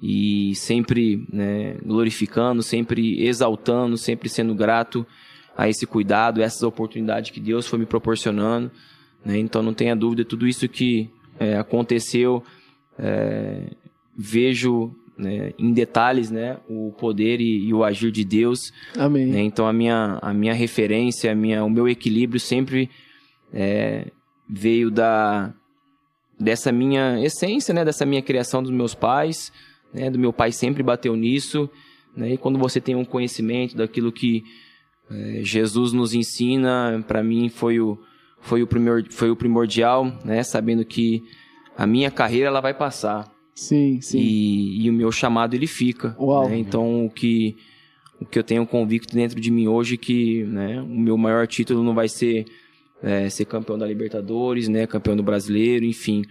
e 0.01 0.53
sempre 0.55 1.25
né, 1.31 1.75
glorificando, 1.85 2.63
sempre 2.63 3.23
exaltando, 3.23 3.97
sempre 3.97 4.29
sendo 4.29 4.55
grato 4.55 5.05
a 5.55 5.69
esse 5.69 5.85
cuidado, 5.85 6.41
essas 6.41 6.63
oportunidades 6.63 7.31
que 7.31 7.39
Deus 7.39 7.67
foi 7.67 7.79
me 7.79 7.85
proporcionando. 7.85 8.71
né? 9.23 9.37
Então 9.37 9.61
não 9.61 9.73
tenha 9.73 9.95
dúvida, 9.95 10.25
tudo 10.25 10.47
isso 10.47 10.67
que 10.67 11.09
é, 11.39 11.57
aconteceu, 11.57 12.43
é, 12.97 13.71
vejo 14.17 14.95
né, 15.21 15.53
em 15.57 15.71
detalhes 15.71 16.31
né, 16.31 16.57
o 16.67 16.91
poder 16.97 17.39
e, 17.39 17.67
e 17.67 17.73
o 17.73 17.83
agir 17.83 18.11
de 18.11 18.25
Deus. 18.25 18.73
Amém. 18.97 19.27
né? 19.27 19.41
Então 19.41 19.67
a 19.67 19.71
minha, 19.71 20.17
a 20.21 20.33
minha 20.33 20.53
referência, 20.53 21.31
a 21.31 21.35
minha, 21.35 21.63
o 21.63 21.69
meu 21.69 21.87
equilíbrio 21.87 22.39
sempre 22.39 22.89
é, 23.53 24.07
veio 24.49 24.89
da 24.89 25.53
dessa 26.39 26.71
minha 26.71 27.23
essência, 27.23 27.71
né, 27.71 27.85
dessa 27.85 28.03
minha 28.03 28.21
criação 28.21 28.63
dos 28.63 28.71
meus 28.71 28.95
pais, 28.95 29.53
né, 29.93 30.09
do 30.09 30.17
meu 30.17 30.33
pai 30.33 30.51
sempre 30.51 30.81
bateu 30.81 31.15
nisso, 31.15 31.69
né, 32.17 32.33
e 32.33 32.37
quando 32.37 32.57
você 32.57 32.81
tem 32.81 32.95
um 32.95 33.05
conhecimento 33.05 33.77
daquilo 33.77 34.11
que 34.11 34.43
é, 35.11 35.41
Jesus 35.43 35.93
nos 35.93 36.15
ensina, 36.15 37.03
para 37.07 37.23
mim 37.23 37.47
foi 37.47 37.79
o 37.79 37.99
foi 38.39 38.63
o 38.63 38.67
primor, 38.67 39.03
foi 39.11 39.29
o 39.29 39.35
primordial, 39.35 40.11
né, 40.25 40.41
sabendo 40.41 40.83
que 40.83 41.21
a 41.77 41.85
minha 41.85 42.09
carreira 42.09 42.47
ela 42.47 42.59
vai 42.59 42.73
passar, 42.73 43.30
Sim, 43.53 43.99
sim. 44.01 44.19
e, 44.19 44.85
e 44.85 44.89
o 44.89 44.93
meu 44.93 45.11
chamado 45.11 45.53
ele 45.53 45.67
fica. 45.67 46.15
Uau. 46.19 46.49
né? 46.49 46.57
Então 46.57 47.05
o 47.05 47.09
que 47.09 47.57
o 48.19 48.25
que 48.25 48.37
eu 48.37 48.43
tenho 48.43 48.65
convicto 48.67 49.15
dentro 49.15 49.39
de 49.41 49.49
mim 49.49 49.67
hoje 49.67 49.95
é 49.95 49.97
que 49.97 50.43
né, 50.43 50.79
o 50.81 50.87
meu 50.87 51.17
maior 51.17 51.47
título 51.47 51.83
não 51.83 51.93
vai 51.95 52.07
ser 52.07 52.45
é, 53.01 53.27
ser 53.29 53.45
campeão 53.45 53.77
da 53.79 53.87
Libertadores, 53.87 54.67
né, 54.67 54.85
campeão 54.85 55.15
do 55.15 55.23
Brasileiro, 55.23 55.85
enfim. 55.85 56.23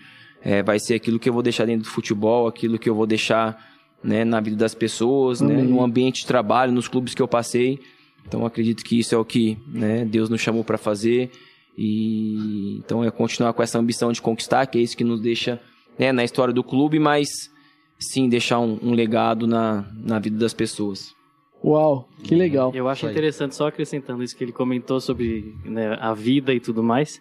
é, 0.43 0.63
vai 0.63 0.79
ser 0.79 0.95
aquilo 0.95 1.19
que 1.19 1.29
eu 1.29 1.33
vou 1.33 1.43
deixar 1.43 1.67
dentro 1.67 1.83
do 1.83 1.91
futebol, 1.91 2.47
aquilo 2.47 2.79
que 2.79 2.89
eu 2.89 2.95
vou 2.95 3.07
deixar 3.07 3.59
né, 4.03 4.25
na 4.25 4.41
vida 4.41 4.57
das 4.57 4.75
pessoas, 4.75 5.41
né, 5.41 5.63
no 5.63 5.83
ambiente 5.83 6.21
de 6.21 6.27
trabalho, 6.27 6.73
nos 6.73 6.89
clubes 6.89 7.15
que 7.15 7.21
eu 7.21 7.29
passei. 7.29 7.79
Então 8.27 8.47
acredito 8.47 8.85
que 8.85 8.99
isso 8.99 9.15
é 9.15 9.19
o 9.19 9.25
que 9.25 9.59
né, 9.67 10.05
Deus 10.05 10.29
nos 10.29 10.41
chamou 10.41 10.63
para 10.63 10.79
fazer 10.79 11.31
e 11.77 12.77
então 12.79 13.03
é 13.05 13.11
continuar 13.11 13.53
com 13.53 13.63
essa 13.63 13.79
ambição 13.79 14.13
de 14.13 14.21
conquistar, 14.21 14.67
que 14.67 14.79
é 14.79 14.81
isso 14.81 14.97
que 14.97 15.05
nos 15.05 15.21
deixa 15.21 15.61
né, 15.99 16.13
na 16.13 16.25
história 16.25 16.53
do 16.53 16.65
clube, 16.65 16.99
mas 16.99 17.29
sim 17.99 18.29
deixar 18.29 18.59
um, 18.61 18.79
um 18.83 18.93
legado 18.93 19.47
na, 19.47 19.85
na 19.95 20.19
vida 20.19 20.39
das 20.39 20.55
pessoas. 20.55 21.15
Uau, 21.63 22.09
que 22.23 22.35
legal. 22.35 22.73
Eu 22.75 22.89
acho 22.89 23.07
interessante, 23.07 23.55
só 23.55 23.67
acrescentando 23.67 24.23
isso 24.23 24.37
que 24.37 24.43
ele 24.43 24.53
comentou 24.53 24.99
sobre 24.99 25.55
né, 25.65 25.97
a 26.01 26.15
vida 26.15 26.55
e 26.55 26.61
tudo 26.61 26.83
mais. 26.83 27.21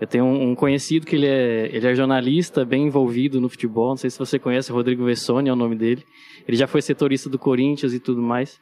Eu 0.00 0.06
tenho 0.06 0.24
um, 0.24 0.54
conhecido 0.54 1.06
que 1.06 1.16
ele 1.16 1.26
é, 1.26 1.70
ele 1.72 1.86
é 1.86 1.94
jornalista, 1.94 2.64
bem 2.64 2.86
envolvido 2.86 3.40
no 3.40 3.48
futebol. 3.48 3.90
Não 3.90 3.96
sei 3.96 4.10
se 4.10 4.18
você 4.18 4.38
conhece, 4.38 4.70
Rodrigo 4.70 5.04
Vessoni 5.04 5.48
é 5.48 5.52
o 5.52 5.56
nome 5.56 5.74
dele. 5.74 6.04
Ele 6.46 6.56
já 6.56 6.68
foi 6.68 6.80
setorista 6.82 7.28
do 7.28 7.38
Corinthians 7.38 7.92
e 7.92 7.98
tudo 7.98 8.22
mais. 8.22 8.60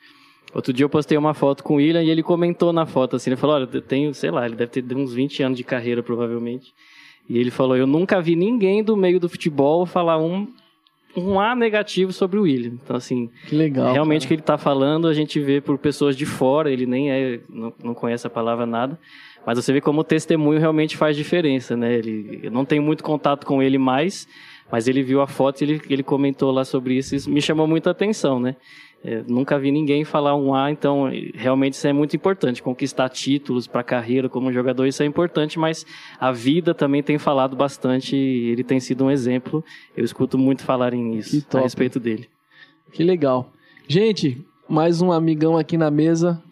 Outro 0.55 0.73
dia 0.73 0.85
eu 0.85 0.89
postei 0.89 1.19
uma 1.19 1.35
foto 1.35 1.63
com 1.63 1.75
o 1.75 1.77
William 1.77 2.03
e 2.03 2.09
ele 2.09 2.23
comentou 2.23 2.73
na 2.73 2.87
foto 2.87 3.17
assim, 3.17 3.31
ele 3.31 3.37
falou, 3.37 3.57
olha, 3.57 3.69
eu 3.71 3.83
tenho, 3.83 4.15
sei 4.15 4.31
lá, 4.31 4.47
ele 4.47 4.57
deve 4.57 4.71
ter 4.71 4.97
uns 4.97 5.13
20 5.13 5.43
anos 5.43 5.59
de 5.59 5.65
carreira 5.65 6.03
provavelmente. 6.03 6.73
E 7.29 7.39
ele 7.39 7.51
falou, 7.51 7.77
eu 7.77 7.87
nunca 7.87 8.21
vi 8.21 8.37
ninguém 8.37 8.83
do 8.83 8.97
meio 8.97 9.19
do 9.19 9.29
futebol 9.29 9.85
falar 9.85 10.19
um 10.19 10.47
um 11.17 11.41
A 11.41 11.55
negativo 11.55 12.13
sobre 12.13 12.39
o 12.39 12.43
William. 12.43 12.73
Então, 12.83 12.95
assim, 12.95 13.31
que 13.49 13.57
legal, 13.57 13.93
realmente 13.93 14.27
o 14.27 14.29
que 14.29 14.35
ele 14.35 14.43
está 14.43 14.59
falando, 14.59 15.09
a 15.09 15.15
gente 15.15 15.41
vê 15.41 15.61
por 15.61 15.79
pessoas 15.79 16.15
de 16.15 16.27
fora, 16.27 16.71
ele 16.71 16.85
nem 16.85 17.11
é, 17.11 17.41
não, 17.49 17.73
não 17.83 17.95
conhece 17.95 18.27
a 18.27 18.31
palavra 18.31 18.67
nada, 18.67 18.99
mas 19.47 19.57
você 19.57 19.73
vê 19.73 19.81
como 19.81 20.01
o 20.01 20.05
testemunho 20.05 20.61
realmente 20.61 20.97
faz 20.97 21.17
diferença, 21.17 21.77
né? 21.77 21.95
Ele, 21.95 22.41
eu 22.43 22.51
não 22.51 22.65
tenho 22.65 22.83
muito 22.83 23.03
contato 23.03 23.47
com 23.47 23.63
ele 23.63 23.79
mais, 23.79 24.29
mas 24.71 24.89
ele 24.89 25.03
viu 25.03 25.21
a 25.21 25.27
foto 25.27 25.63
e 25.63 25.65
ele, 25.65 25.83
ele 25.89 26.03
comentou 26.03 26.51
lá 26.51 26.65
sobre 26.65 26.95
isso, 26.95 27.15
isso 27.15 27.31
me 27.31 27.41
chamou 27.41 27.67
muita 27.67 27.91
atenção, 27.91 28.39
né? 28.39 28.57
É, 29.05 29.23
nunca 29.29 29.59
vi 29.59 29.71
ninguém 29.71 30.05
falar 30.05 30.35
um 30.35 30.53
A, 30.53 30.71
então 30.71 31.11
realmente 31.35 31.75
isso 31.75 31.87
é 31.87 31.93
muito 31.93 32.17
importante. 32.17 32.63
Conquistar 32.63 33.09
títulos 33.09 33.67
para 33.67 33.81
a 33.81 33.85
carreira 33.85 34.29
como 34.29 34.53
jogador, 34.53 34.87
isso 34.87 35.03
é 35.03 35.07
importante, 35.07 35.59
mas 35.59 35.87
a 36.19 36.33
vida 36.33 36.75
também 36.75 37.03
tem 37.03 37.19
falado 37.19 37.55
bastante 37.55 38.17
ele 38.17 38.65
tem 38.65 38.81
sido 38.81 39.05
um 39.05 39.11
exemplo. 39.11 39.65
Eu 39.97 40.05
escuto 40.05 40.37
muito 40.37 40.65
falarem 40.65 41.17
isso 41.17 41.47
a 41.55 41.61
respeito 41.61 42.01
dele. 42.01 42.29
Que 42.93 43.05
legal. 43.05 43.53
Gente, 43.87 44.45
mais 44.69 45.01
um 45.01 45.13
amigão 45.13 45.57
aqui 45.57 45.77
na 45.77 45.91
mesa. 45.91 46.43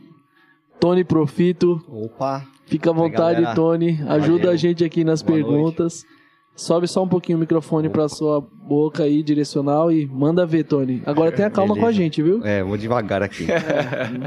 Tony 0.79 1.03
Profito. 1.03 1.83
Opa! 1.89 2.47
Fica 2.67 2.91
à 2.91 2.93
vontade, 2.93 3.55
Tony. 3.55 3.99
Ajuda 4.07 4.39
Valeu. 4.39 4.51
a 4.53 4.57
gente 4.57 4.85
aqui 4.85 5.05
nas 5.05 5.23
Boa 5.23 5.37
perguntas. 5.37 6.05
Noite. 6.05 6.24
Sobe 6.57 6.87
só 6.87 7.03
um 7.03 7.09
pouquinho 7.09 7.37
o 7.37 7.41
microfone 7.41 7.89
para 7.89 8.09
sua 8.09 8.41
boca 8.41 9.03
aí, 9.03 9.25
direcional, 9.25 9.91
e 9.91 10.07
manda 10.07 10.47
ver, 10.47 10.65
Tony. 10.65 11.03
Agora 11.05 11.33
tenha 11.33 11.51
calma 11.51 11.75
Beleza. 11.75 11.81
com 11.81 11.89
a 11.89 11.93
gente, 11.93 12.23
viu? 12.23 12.45
É, 12.45 12.63
vou 12.63 12.77
devagar 12.77 13.23
aqui. 13.23 13.47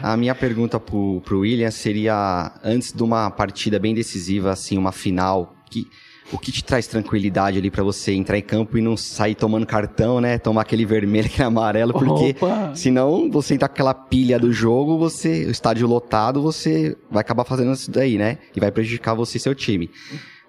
a 0.04 0.18
minha 0.18 0.36
pergunta 0.36 0.78
pro, 0.78 1.22
pro 1.24 1.40
William 1.40 1.72
seria, 1.72 2.52
antes 2.64 2.92
de 2.92 3.02
uma 3.02 3.32
partida 3.32 3.80
bem 3.80 3.96
decisiva, 3.96 4.52
assim, 4.52 4.78
uma 4.78 4.92
final, 4.92 5.56
que, 5.70 5.88
o 6.30 6.38
que 6.38 6.52
te 6.52 6.64
traz 6.66 6.86
tranquilidade 6.86 7.58
ali 7.58 7.72
para 7.72 7.82
você 7.82 8.14
entrar 8.14 8.38
em 8.38 8.42
campo 8.42 8.78
e 8.78 8.82
não 8.82 8.98
sair 8.98 9.34
tomando 9.34 9.66
cartão, 9.66 10.20
né? 10.20 10.38
Tomar 10.38 10.64
aquele 10.64 10.86
vermelho, 10.86 11.28
aquele 11.32 11.48
amarelo, 11.48 11.94
porque 11.94 12.36
Opa. 12.42 12.76
senão 12.76 13.32
você 13.32 13.54
entrar 13.54 13.70
com 13.70 13.74
aquela 13.74 13.94
pilha 13.94 14.38
do 14.38 14.52
jogo, 14.52 14.98
você, 14.98 15.46
o 15.46 15.52
estádio 15.52 15.88
lotado, 15.88 16.42
você 16.42 16.98
vai 17.10 17.22
acabar 17.22 17.46
fazendo 17.46 17.72
isso 17.72 17.90
daí, 17.90 18.18
né? 18.18 18.38
E 18.54 18.60
vai 18.60 18.70
prejudicar 18.70 19.14
você 19.14 19.38
e 19.38 19.40
seu 19.40 19.56
time. 19.56 19.90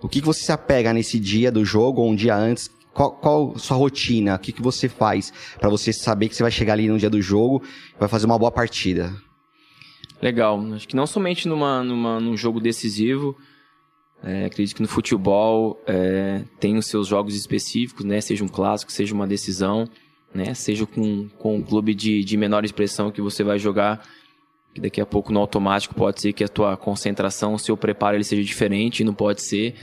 O 0.00 0.08
que, 0.08 0.20
que 0.20 0.26
você 0.26 0.44
se 0.44 0.52
apega 0.52 0.92
nesse 0.92 1.18
dia 1.18 1.50
do 1.50 1.64
jogo 1.64 2.02
ou 2.02 2.11
um 2.11 2.14
dia 2.14 2.37
antes? 2.37 2.70
Qual, 2.92 3.12
qual 3.12 3.58
sua 3.58 3.76
rotina? 3.76 4.34
O 4.34 4.38
que, 4.38 4.52
que 4.52 4.62
você 4.62 4.88
faz 4.88 5.32
para 5.58 5.68
você 5.68 5.92
saber 5.92 6.28
que 6.28 6.34
você 6.34 6.42
vai 6.42 6.52
chegar 6.52 6.74
ali 6.74 6.88
no 6.88 6.98
dia 6.98 7.11
do 7.11 7.20
jogo 7.20 7.62
e 7.94 7.98
vai 7.98 8.08
fazer 8.08 8.26
uma 8.26 8.38
boa 8.38 8.50
partida? 8.50 9.12
Legal. 10.20 10.61
Acho 10.74 10.88
que 10.88 10.96
não 10.96 11.06
somente 11.06 11.46
numa, 11.46 11.82
numa, 11.82 12.20
num 12.20 12.37
jogo 12.37 12.61
decisivo, 12.61 13.37
é, 14.22 14.46
acredito 14.46 14.74
que 14.74 14.82
no 14.82 14.88
futebol 14.88 15.80
é, 15.87 16.42
tem 16.58 16.76
os 16.76 16.87
seus 16.87 17.06
jogos 17.06 17.37
específicos, 17.37 18.04
né? 18.04 18.20
Seja 18.20 18.44
um 18.44 18.48
clássico, 18.48 18.90
seja 18.90 19.14
uma 19.14 19.26
decisão, 19.26 19.88
né? 20.34 20.54
Seja 20.54 20.87
com, 20.87 21.28
com 21.38 21.56
um 21.56 21.62
clube 21.62 21.94
de, 21.94 22.24
de 22.24 22.37
menor 22.37 22.64
expressão 22.64 23.12
que 23.12 23.22
você 23.22 23.44
vai 23.44 23.58
jogar 23.58 24.04
que 24.74 24.81
daqui 24.81 25.00
a 25.00 25.07
pouco 25.07 25.33
no 25.33 25.40
automático 25.40 25.94
pode 25.94 26.20
ser 26.20 26.33
que 26.33 26.44
a 26.44 26.48
tua 26.48 26.76
concentração, 26.76 27.54
o 27.54 27.59
seu 27.59 27.76
preparo 27.76 28.16
ele 28.16 28.24
seja 28.24 28.42
diferente, 28.42 29.04
não 29.04 29.14
pode 29.14 29.42
ser. 29.42 29.74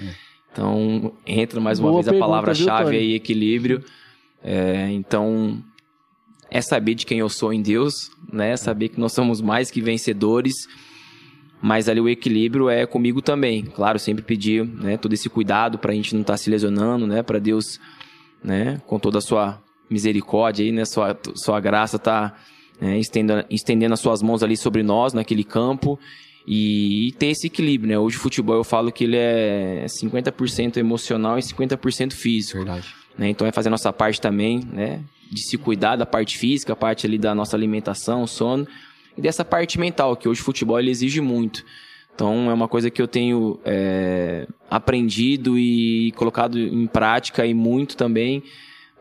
Então, 0.52 1.14
entra 1.26 1.60
mais 1.60 1.80
uma 1.80 1.92
Boa 1.92 2.02
vez 2.02 2.16
a 2.16 2.18
palavra-chave 2.18 2.96
aí, 2.96 3.14
equilíbrio. 3.14 3.84
É, 4.42 4.90
então, 4.92 5.62
é 6.50 6.62
saber 6.62 6.96
de 6.96 7.06
quem 7.06 7.20
eu 7.20 7.28
sou 7.28 7.52
em 7.52 7.62
Deus, 7.62 8.10
né? 8.32 8.56
Saber 8.56 8.90
que 8.90 9.00
nós 9.00 9.12
somos 9.12 9.42
mais 9.42 9.70
que 9.70 9.82
vencedores, 9.82 10.54
mas 11.62 11.90
ali 11.90 12.00
o 12.00 12.08
equilíbrio 12.08 12.70
é 12.70 12.86
comigo 12.86 13.22
também. 13.22 13.64
Claro, 13.64 14.00
sempre 14.00 14.24
pedir 14.24 14.64
né, 14.64 14.96
todo 14.96 15.12
esse 15.12 15.30
cuidado 15.30 15.78
para 15.78 15.92
a 15.92 15.96
gente 15.96 16.14
não 16.14 16.22
estar 16.22 16.34
tá 16.34 16.38
se 16.38 16.50
lesionando, 16.50 17.06
né? 17.06 17.22
Para 17.22 17.40
Deus, 17.40 17.80
né? 18.42 18.82
Com 18.88 18.98
toda 18.98 19.18
a 19.18 19.22
sua 19.22 19.62
misericórdia 19.90 20.64
aí, 20.64 20.72
né? 20.72 20.86
Sua, 20.86 21.18
sua 21.36 21.60
graça 21.60 22.00
tá 22.00 22.34
né, 22.80 22.98
estendendo, 23.00 23.46
estendendo 23.50 23.94
as 23.94 24.00
suas 24.00 24.22
mãos 24.22 24.44
ali 24.44 24.58
sobre 24.58 24.84
nós 24.84 25.14
naquele 25.14 25.44
campo 25.44 26.00
e, 26.48 27.08
e, 27.08 27.12
ter 27.14 27.28
esse 27.28 27.48
equilíbrio, 27.48 27.90
né? 27.90 27.98
Hoje 27.98 28.18
o 28.18 28.20
futebol 28.20 28.56
eu 28.56 28.64
falo 28.64 28.92
que 28.92 29.04
ele 29.04 29.18
é 29.18 29.86
50% 29.88 30.78
emocional 30.78 31.40
e 31.40 31.42
50% 31.42 32.14
físico. 32.14 32.60
Verdade. 32.60 32.94
Né? 33.18 33.30
Então 33.30 33.48
é 33.48 33.52
fazer 33.52 33.70
a 33.70 33.72
nossa 33.72 33.92
parte 33.92 34.22
também, 34.22 34.62
né? 34.72 35.02
De 35.32 35.42
se 35.42 35.58
cuidar 35.58 35.96
da 35.96 36.06
parte 36.06 36.38
física, 36.38 36.74
a 36.74 36.76
parte 36.76 37.08
ali 37.08 37.18
da 37.18 37.34
nossa 37.34 37.56
alimentação, 37.56 38.28
sono 38.28 38.68
e 39.18 39.22
dessa 39.22 39.46
parte 39.46 39.80
mental, 39.80 40.16
que 40.16 40.28
hoje 40.28 40.42
o 40.42 40.44
futebol 40.44 40.80
ele 40.80 40.92
exige 40.92 41.22
muito. 41.22 41.64
Então 42.14 42.50
é 42.50 42.54
uma 42.54 42.68
coisa 42.68 42.90
que 42.90 43.02
eu 43.02 43.08
tenho 43.08 43.60
é, 43.66 44.48
aprendido 44.70 45.58
e 45.58 46.12
colocado 46.14 46.58
em 46.58 46.88
prática 46.88 47.46
e 47.46 47.54
muito 47.54 47.98
também, 47.98 48.44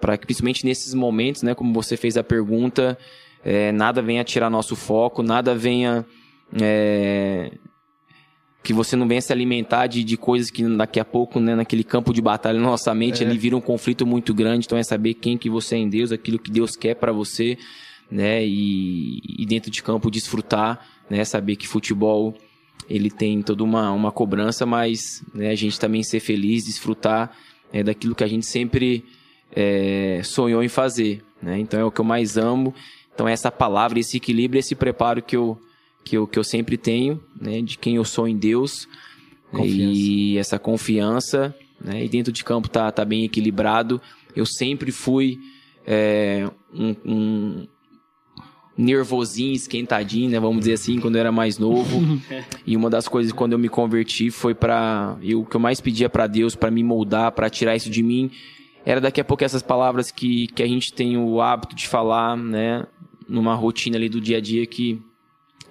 para 0.00 0.16
que 0.16 0.26
principalmente 0.26 0.64
nesses 0.64 0.94
momentos, 0.94 1.42
né, 1.42 1.54
como 1.54 1.72
você 1.72 1.96
fez 1.96 2.16
a 2.16 2.24
pergunta, 2.24 2.98
é, 3.44 3.70
nada 3.72 4.00
venha 4.00 4.24
tirar 4.24 4.48
nosso 4.48 4.74
foco, 4.74 5.22
nada 5.22 5.54
venha. 5.54 6.04
É, 6.60 7.52
que 8.62 8.72
você 8.72 8.96
não 8.96 9.06
venha 9.06 9.20
se 9.20 9.30
alimentar 9.30 9.86
de, 9.86 10.02
de 10.02 10.16
coisas 10.16 10.50
que 10.50 10.64
daqui 10.74 10.98
a 10.98 11.04
pouco, 11.04 11.38
né, 11.38 11.54
naquele 11.54 11.84
campo 11.84 12.14
de 12.14 12.22
batalha 12.22 12.58
na 12.58 12.64
nossa 12.64 12.94
mente, 12.94 13.22
é. 13.22 13.26
ele 13.26 13.36
vira 13.36 13.54
um 13.54 13.60
conflito 13.60 14.06
muito 14.06 14.32
grande. 14.32 14.64
Então 14.64 14.78
é 14.78 14.82
saber 14.82 15.12
quem 15.14 15.36
que 15.36 15.50
você 15.50 15.74
é 15.74 15.78
em 15.78 15.88
Deus, 15.88 16.10
aquilo 16.10 16.38
que 16.38 16.50
Deus 16.50 16.74
quer 16.74 16.94
para 16.94 17.12
você, 17.12 17.58
né, 18.10 18.42
e, 18.42 19.20
e, 19.38 19.44
dentro 19.44 19.70
de 19.70 19.82
campo 19.82 20.10
desfrutar, 20.10 20.80
né, 21.10 21.24
saber 21.24 21.56
que 21.56 21.68
futebol 21.68 22.34
ele 22.88 23.10
tem 23.10 23.42
toda 23.42 23.62
uma, 23.62 23.92
uma 23.92 24.10
cobrança, 24.10 24.64
mas 24.64 25.22
né, 25.34 25.50
a 25.50 25.54
gente 25.54 25.78
também 25.78 26.02
ser 26.02 26.20
feliz, 26.20 26.64
desfrutar 26.64 27.36
é, 27.70 27.82
daquilo 27.82 28.14
que 28.14 28.24
a 28.24 28.26
gente 28.26 28.46
sempre 28.46 29.04
é, 29.54 30.22
sonhou 30.24 30.62
em 30.62 30.68
fazer. 30.68 31.22
Né? 31.42 31.58
Então 31.58 31.78
é 31.78 31.84
o 31.84 31.90
que 31.90 32.00
eu 32.00 32.04
mais 32.04 32.38
amo 32.38 32.74
então 33.14 33.28
essa 33.28 33.50
palavra, 33.50 33.98
esse 33.98 34.16
equilíbrio, 34.16 34.58
esse 34.58 34.74
preparo 34.74 35.22
que 35.22 35.36
eu, 35.36 35.58
que 36.04 36.16
eu, 36.16 36.26
que 36.26 36.38
eu 36.38 36.44
sempre 36.44 36.76
tenho, 36.76 37.22
né, 37.40 37.62
de 37.62 37.78
quem 37.78 37.96
eu 37.96 38.04
sou 38.04 38.26
em 38.26 38.36
Deus, 38.36 38.88
confiança. 39.50 39.76
e 39.76 40.38
essa 40.38 40.58
confiança, 40.58 41.54
né, 41.80 42.04
e 42.04 42.08
dentro 42.08 42.32
de 42.32 42.44
campo 42.44 42.68
tá, 42.68 42.90
tá 42.90 43.04
bem 43.04 43.24
equilibrado. 43.24 44.00
Eu 44.34 44.44
sempre 44.44 44.90
fui 44.90 45.38
é, 45.86 46.50
um, 46.72 46.96
um 47.04 47.66
nervosinho, 48.76 49.52
esquentadinho, 49.52 50.28
né, 50.28 50.40
vamos 50.40 50.58
dizer 50.58 50.72
assim, 50.72 50.98
quando 50.98 51.14
eu 51.14 51.20
era 51.20 51.30
mais 51.30 51.56
novo. 51.56 52.20
e 52.66 52.76
uma 52.76 52.90
das 52.90 53.06
coisas 53.06 53.32
quando 53.32 53.52
eu 53.52 53.58
me 53.58 53.68
converti 53.68 54.30
foi 54.30 54.54
para 54.54 55.16
o 55.36 55.44
que 55.44 55.54
eu 55.54 55.60
mais 55.60 55.80
pedia 55.80 56.08
para 56.08 56.26
Deus 56.26 56.56
para 56.56 56.70
me 56.70 56.82
moldar, 56.82 57.30
para 57.30 57.48
tirar 57.48 57.76
isso 57.76 57.88
de 57.88 58.02
mim, 58.02 58.30
era 58.84 59.00
daqui 59.00 59.20
a 59.20 59.24
pouco 59.24 59.42
essas 59.42 59.62
palavras 59.62 60.10
que, 60.10 60.46
que 60.48 60.62
a 60.62 60.66
gente 60.66 60.92
tem 60.92 61.16
o 61.16 61.40
hábito 61.40 61.74
de 61.74 61.88
falar, 61.88 62.36
né? 62.36 62.84
Numa 63.28 63.54
rotina 63.54 63.96
ali 63.96 64.08
do 64.08 64.20
dia 64.20 64.38
a 64.38 64.40
dia 64.40 64.66
que 64.66 65.00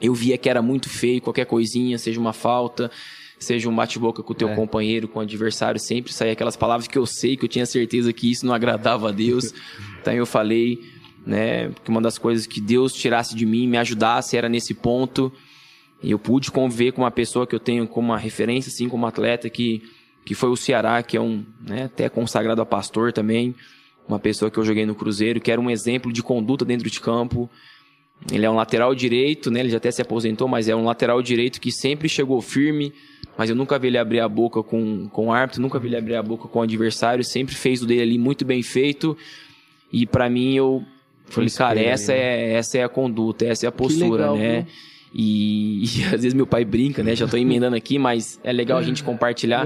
eu 0.02 0.14
via 0.14 0.38
que 0.38 0.50
era 0.50 0.62
muito 0.62 0.90
feio, 0.90 1.22
qualquer 1.22 1.46
coisinha, 1.46 1.98
seja 1.98 2.20
uma 2.20 2.34
falta, 2.34 2.92
seja 3.40 3.70
um 3.70 3.76
bate-boca 3.76 4.22
com 4.22 4.34
o 4.34 4.36
teu 4.36 4.50
é. 4.50 4.56
companheiro, 4.56 5.08
com 5.08 5.20
o 5.20 5.22
adversário, 5.22 5.80
sempre 5.80 6.12
saía 6.12 6.34
aquelas 6.34 6.56
palavras 6.56 6.88
que 6.88 6.98
eu 6.98 7.06
sei, 7.06 7.38
que 7.38 7.46
eu 7.46 7.50
tinha 7.50 7.66
certeza 7.66 8.12
que 8.12 8.30
isso 8.30 8.46
não 8.46 8.54
agradava 8.54 9.10
a 9.10 9.12
Deus. 9.12 9.54
então 10.02 10.14
eu 10.14 10.26
falei, 10.26 10.80
né, 11.26 11.70
que 11.84 11.90
uma 11.90 12.02
das 12.02 12.18
coisas 12.18 12.46
que 12.46 12.60
Deus 12.60 12.94
tirasse 12.94 13.36
de 13.36 13.46
mim, 13.46 13.68
me 13.68 13.78
ajudasse, 13.78 14.36
era 14.36 14.50
nesse 14.50 14.74
ponto. 14.74 15.32
E 16.02 16.12
eu 16.12 16.20
pude 16.20 16.52
conviver 16.52 16.92
com 16.92 17.02
uma 17.02 17.12
pessoa 17.12 17.48
que 17.48 17.56
eu 17.56 17.60
tenho 17.60 17.88
como 17.88 18.10
uma 18.10 18.18
referência, 18.18 18.70
assim, 18.70 18.90
como 18.90 19.06
atleta, 19.06 19.50
que, 19.50 19.84
que 20.26 20.36
foi 20.36 20.50
o 20.50 20.58
Ceará, 20.58 21.02
que 21.02 21.16
é 21.16 21.22
um, 21.22 21.46
né, 21.62 21.86
até 21.86 22.10
consagrado 22.10 22.62
a 22.62 22.66
pastor 22.66 23.14
também 23.14 23.56
uma 24.08 24.20
pessoa 24.20 24.52
que 24.52 24.58
eu 24.58 24.66
joguei 24.66 24.86
no 24.86 24.96
Cruzeiro, 24.96 25.40
que 25.40 25.52
era 25.52 25.60
um 25.60 25.70
exemplo 25.70 26.12
de 26.12 26.22
conduta 26.22 26.66
dentro 26.66 26.90
de 26.90 27.00
campo. 27.00 27.50
Ele 28.32 28.46
é 28.46 28.50
um 28.50 28.56
lateral 28.56 28.94
direito, 28.96 29.52
né? 29.52 29.60
Ele 29.60 29.70
já 29.70 29.78
até 29.78 29.92
se 29.92 30.02
aposentou, 30.02 30.48
mas 30.48 30.70
é 30.70 30.76
um 30.76 30.86
lateral 30.86 31.22
direito 31.22 31.60
que 31.60 31.72
sempre 31.72 32.08
chegou 32.08 32.42
firme 32.42 32.94
mas 33.38 33.50
eu 33.50 33.56
nunca 33.56 33.80
vi 33.80 33.88
ele 33.88 33.98
abrir 33.98 34.20
a 34.20 34.30
boca 34.30 34.62
com, 34.62 35.08
com 35.10 35.28
o 35.28 35.32
árbitro, 35.32 35.62
nunca 35.62 35.80
vi 35.80 35.88
ele 35.88 35.98
abrir 35.98 36.16
a 36.16 36.24
boca 36.24 36.48
com 36.48 36.60
o 36.60 36.62
adversário, 36.62 37.24
sempre 37.24 37.56
fez 37.56 37.82
o 37.82 37.88
dele 37.88 38.02
ali 38.02 38.18
muito 38.18 38.46
bem 38.46 38.62
feito. 38.62 39.18
E 39.92 40.06
para 40.06 40.30
mim 40.30 40.56
eu 40.56 40.84
falei, 41.26 41.50
cara, 41.50 41.80
essa 41.80 42.14
é, 42.14 42.54
essa 42.54 42.78
é 42.78 42.84
a 42.84 42.90
conduta, 42.90 43.46
essa 43.46 43.66
é 43.66 43.70
a 43.70 43.72
postura, 43.72 44.32
legal, 44.32 44.38
né? 44.38 44.62
Viu? 44.62 44.72
E, 45.16 45.84
e, 46.00 46.04
às 46.06 46.12
vezes 46.12 46.34
meu 46.34 46.46
pai 46.46 46.64
brinca, 46.64 47.04
né? 47.04 47.16
Já 47.16 47.28
tô 47.28 47.38
emendando 47.38 47.76
aqui, 47.76 47.98
mas 47.98 48.40
é 48.44 48.52
legal 48.52 48.78
a 48.78 48.84
gente 48.84 49.04
compartilhar. 49.04 49.66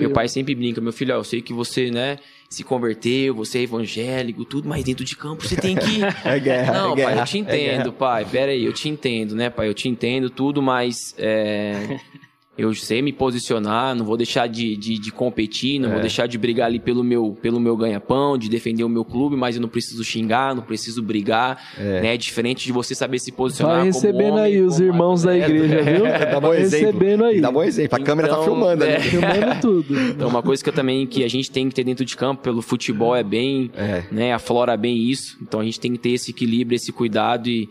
Meu 0.00 0.10
pai 0.10 0.28
sempre 0.28 0.54
brinca, 0.54 0.80
meu 0.80 0.92
filho, 0.92 1.14
ó, 1.14 1.18
eu 1.18 1.24
sei 1.24 1.40
que 1.40 1.52
você, 1.52 1.90
né, 1.90 2.18
se 2.54 2.64
converteu, 2.64 3.34
você 3.34 3.58
é 3.58 3.62
evangélico, 3.62 4.44
tudo, 4.44 4.68
mas 4.68 4.84
dentro 4.84 5.04
de 5.04 5.16
campo 5.16 5.46
você 5.46 5.56
tem 5.56 5.76
que. 5.76 6.00
é 6.24 6.38
guerra. 6.38 6.72
Não, 6.72 6.86
é 6.86 6.88
pai, 6.88 6.96
guerra, 6.96 7.20
eu 7.20 7.24
te 7.24 7.38
entendo, 7.38 7.88
é 7.88 7.92
pai. 7.92 8.24
Pera 8.24 8.52
aí, 8.52 8.64
eu 8.64 8.72
te 8.72 8.88
entendo, 8.88 9.34
né, 9.34 9.50
pai? 9.50 9.68
Eu 9.68 9.74
te 9.74 9.88
entendo 9.88 10.30
tudo, 10.30 10.62
mas. 10.62 11.14
É... 11.18 11.98
eu 12.56 12.72
sei 12.74 13.02
me 13.02 13.12
posicionar, 13.12 13.96
não 13.96 14.04
vou 14.04 14.16
deixar 14.16 14.46
de, 14.46 14.76
de, 14.76 14.96
de 14.96 15.10
competir, 15.10 15.80
não 15.80 15.88
é. 15.88 15.92
vou 15.92 16.00
deixar 16.00 16.28
de 16.28 16.38
brigar 16.38 16.66
ali 16.66 16.78
pelo 16.78 17.02
meu, 17.02 17.36
pelo 17.42 17.58
meu 17.58 17.76
ganha-pão, 17.76 18.38
de 18.38 18.48
defender 18.48 18.84
o 18.84 18.88
meu 18.88 19.04
clube, 19.04 19.36
mas 19.36 19.56
eu 19.56 19.62
não 19.62 19.68
preciso 19.68 20.04
xingar, 20.04 20.54
não 20.54 20.62
preciso 20.62 21.02
brigar, 21.02 21.60
é. 21.76 22.00
né? 22.00 22.16
Diferente 22.16 22.64
de 22.64 22.72
você 22.72 22.94
saber 22.94 23.18
se 23.18 23.32
posicionar 23.32 23.78
Vai 23.78 23.86
recebendo 23.86 24.34
homem, 24.34 24.44
aí 24.44 24.62
os 24.62 24.78
irmãos 24.78 25.24
da 25.24 25.36
igreja, 25.36 25.82
viu? 25.82 26.04
Dá 26.04 26.40
bom 26.40 26.54
exemplo. 26.54 26.86
recebendo 26.86 27.24
aí. 27.24 27.40
Dá 27.40 27.50
bom 27.50 27.62
exemplo. 27.62 27.96
A 27.96 28.00
então, 28.00 28.06
câmera 28.06 28.28
tá 28.28 28.34
então, 28.34 28.44
filmando, 28.44 28.84
né? 28.84 29.00
Filmando 29.00 29.60
tudo. 29.60 30.00
Então, 30.00 30.28
uma 30.28 30.42
coisa 30.42 30.62
que 30.62 30.68
eu 30.68 30.74
também, 30.74 31.06
que 31.08 31.24
a 31.24 31.28
gente 31.28 31.50
tem 31.50 31.68
que 31.68 31.74
ter 31.74 31.82
dentro 31.82 32.04
de 32.04 32.16
campo, 32.16 32.42
pelo 32.42 32.62
futebol 32.62 33.16
é 33.16 33.24
bem, 33.24 33.68
é. 33.74 34.04
né? 34.12 34.32
Aflora 34.32 34.76
bem 34.76 34.96
isso. 34.96 35.36
Então, 35.42 35.58
a 35.58 35.64
gente 35.64 35.80
tem 35.80 35.92
que 35.92 35.98
ter 35.98 36.10
esse 36.10 36.30
equilíbrio, 36.30 36.76
esse 36.76 36.92
cuidado 36.92 37.48
e, 37.48 37.68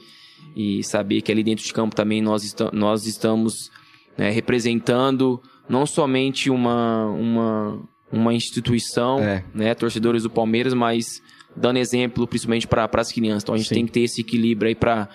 e 0.54 0.84
saber 0.84 1.22
que 1.22 1.32
ali 1.32 1.42
dentro 1.42 1.64
de 1.64 1.74
campo 1.74 1.96
também 1.96 2.22
nós, 2.22 2.44
est 2.44 2.60
nós 2.74 3.06
estamos 3.06 3.72
né, 4.18 4.30
representando 4.30 5.42
não 5.68 5.86
somente 5.86 6.50
uma, 6.50 7.08
uma, 7.08 7.80
uma 8.12 8.34
instituição, 8.34 9.20
é. 9.20 9.44
né, 9.54 9.74
torcedores 9.74 10.24
do 10.24 10.30
Palmeiras, 10.30 10.74
mas 10.74 11.22
dando 11.56 11.78
exemplo 11.78 12.28
principalmente 12.28 12.68
para 12.68 12.90
as 12.94 13.12
crianças. 13.12 13.44
Então 13.44 13.56
a 13.56 13.58
gente 13.58 13.70
Sim. 13.70 13.76
tem 13.76 13.86
que 13.86 13.92
ter 13.92 14.02
esse 14.02 14.22
equilíbrio 14.22 14.70
aí 14.70 14.76
para 14.76 15.10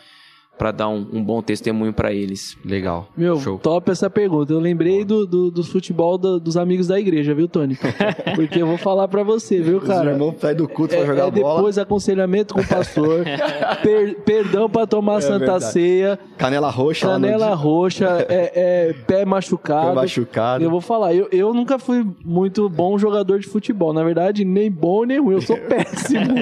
para 0.58 0.72
dar 0.72 0.88
um, 0.88 1.06
um, 1.12 1.22
bom 1.22 1.40
testemunho 1.40 1.92
para 1.92 2.12
eles. 2.12 2.58
Legal. 2.64 3.08
Meu, 3.16 3.38
Show. 3.38 3.58
top 3.58 3.92
essa 3.92 4.10
pergunta. 4.10 4.52
Eu 4.52 4.58
lembrei 4.58 5.04
do, 5.04 5.24
do, 5.24 5.50
do 5.52 5.62
futebol 5.62 6.18
do, 6.18 6.40
dos 6.40 6.56
amigos 6.56 6.88
da 6.88 6.98
igreja, 6.98 7.32
viu, 7.32 7.46
Tony? 7.46 7.78
Porque 8.34 8.60
eu 8.60 8.66
vou 8.66 8.76
falar 8.76 9.06
para 9.06 9.22
você, 9.22 9.60
viu, 9.60 9.80
cara? 9.80 10.08
Os 10.08 10.12
irmãos 10.14 10.34
saem 10.40 10.56
do 10.56 10.66
culto 10.66 10.94
é, 10.94 10.98
pra 10.98 11.06
jogar 11.06 11.28
é 11.28 11.30
bola. 11.30 11.54
depois 11.56 11.78
aconselhamento 11.78 12.54
com 12.54 12.60
o 12.60 12.66
pastor, 12.66 13.24
per, 13.82 14.16
perdão 14.22 14.68
para 14.68 14.86
tomar 14.86 15.18
é 15.18 15.20
Santa 15.20 15.38
verdade. 15.38 15.64
Ceia. 15.66 16.18
Canela 16.36 16.70
roxa. 16.70 17.06
Canela 17.06 17.54
roxa, 17.54 18.26
é, 18.28 18.52
é, 18.54 18.92
pé 19.06 19.24
machucado. 19.24 19.88
Pé 19.88 19.94
machucado. 19.94 20.64
Eu 20.64 20.70
vou 20.70 20.80
falar, 20.80 21.14
eu, 21.14 21.28
eu 21.30 21.54
nunca 21.54 21.78
fui 21.78 22.04
muito 22.24 22.68
bom 22.68 22.98
jogador 22.98 23.38
de 23.38 23.46
futebol. 23.46 23.92
Na 23.92 24.02
verdade, 24.02 24.44
nem 24.44 24.68
bom 24.68 25.04
nem 25.04 25.20
ruim, 25.20 25.34
eu 25.34 25.40
sou 25.40 25.56
péssimo. 25.68 26.34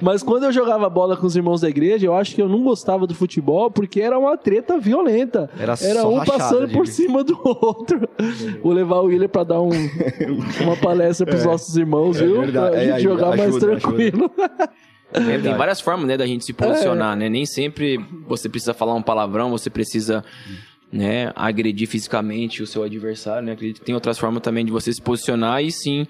Mas 0.00 0.22
quando 0.22 0.44
eu 0.44 0.52
jogava 0.52 0.88
bola 0.88 1.14
com 1.14 1.26
os 1.26 1.36
irmãos 1.36 1.60
da 1.60 1.68
igreja, 1.68 2.06
eu 2.06 2.14
acho 2.14 2.34
que 2.34 2.40
eu 2.40 2.48
não 2.48 2.62
gostava 2.62 3.06
do 3.06 3.14
futebol 3.14 3.49
futebol 3.50 3.70
porque 3.70 4.00
era 4.00 4.18
uma 4.18 4.36
treta 4.36 4.78
violenta. 4.78 5.50
Era, 5.58 5.74
era 5.82 6.06
um 6.06 6.24
passando 6.24 6.68
por 6.72 6.86
cima 6.86 7.24
do 7.24 7.38
outro. 7.44 8.08
Vou 8.62 8.72
levar 8.72 9.00
o 9.00 9.06
William 9.06 9.28
para 9.28 9.44
dar 9.44 9.60
um, 9.60 9.70
uma 10.60 10.76
palestra 10.76 11.26
para 11.26 11.36
os 11.36 11.42
é, 11.42 11.46
nossos 11.46 11.76
irmãos, 11.76 12.20
é 12.20 12.24
viu? 12.24 12.40
Verdade. 12.40 12.70
Pra 12.70 12.84
gente 12.84 12.92
é, 12.92 13.00
jogar 13.00 13.28
ajuda, 13.28 13.42
mais 13.42 13.56
tranquilo. 13.56 14.30
É, 15.12 15.38
tem 15.42 15.54
várias 15.54 15.80
formas, 15.80 16.06
né, 16.06 16.16
da 16.16 16.26
gente 16.26 16.44
se 16.44 16.52
posicionar, 16.52 17.14
é. 17.14 17.20
né? 17.20 17.28
Nem 17.28 17.44
sempre 17.44 17.98
você 18.26 18.48
precisa 18.48 18.72
falar 18.72 18.94
um 18.94 19.02
palavrão, 19.02 19.50
você 19.50 19.68
precisa, 19.68 20.24
né, 20.92 21.32
agredir 21.34 21.88
fisicamente 21.88 22.62
o 22.62 22.66
seu 22.66 22.82
adversário, 22.84 23.44
né? 23.44 23.52
Acredito 23.52 23.80
que 23.80 23.86
tem 23.86 23.94
outras 23.94 24.18
formas 24.18 24.42
também 24.42 24.64
de 24.64 24.70
você 24.70 24.92
se 24.92 25.02
posicionar 25.02 25.62
e 25.62 25.72
sim, 25.72 26.06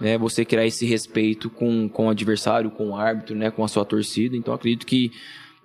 né, 0.00 0.16
você 0.16 0.44
criar 0.44 0.66
esse 0.66 0.86
respeito 0.86 1.50
com, 1.50 1.88
com 1.88 2.06
o 2.06 2.10
adversário, 2.10 2.70
com 2.70 2.90
o 2.90 2.96
árbitro, 2.96 3.34
né, 3.36 3.50
com 3.50 3.64
a 3.64 3.68
sua 3.68 3.84
torcida. 3.84 4.36
Então 4.36 4.54
acredito 4.54 4.86
que 4.86 5.10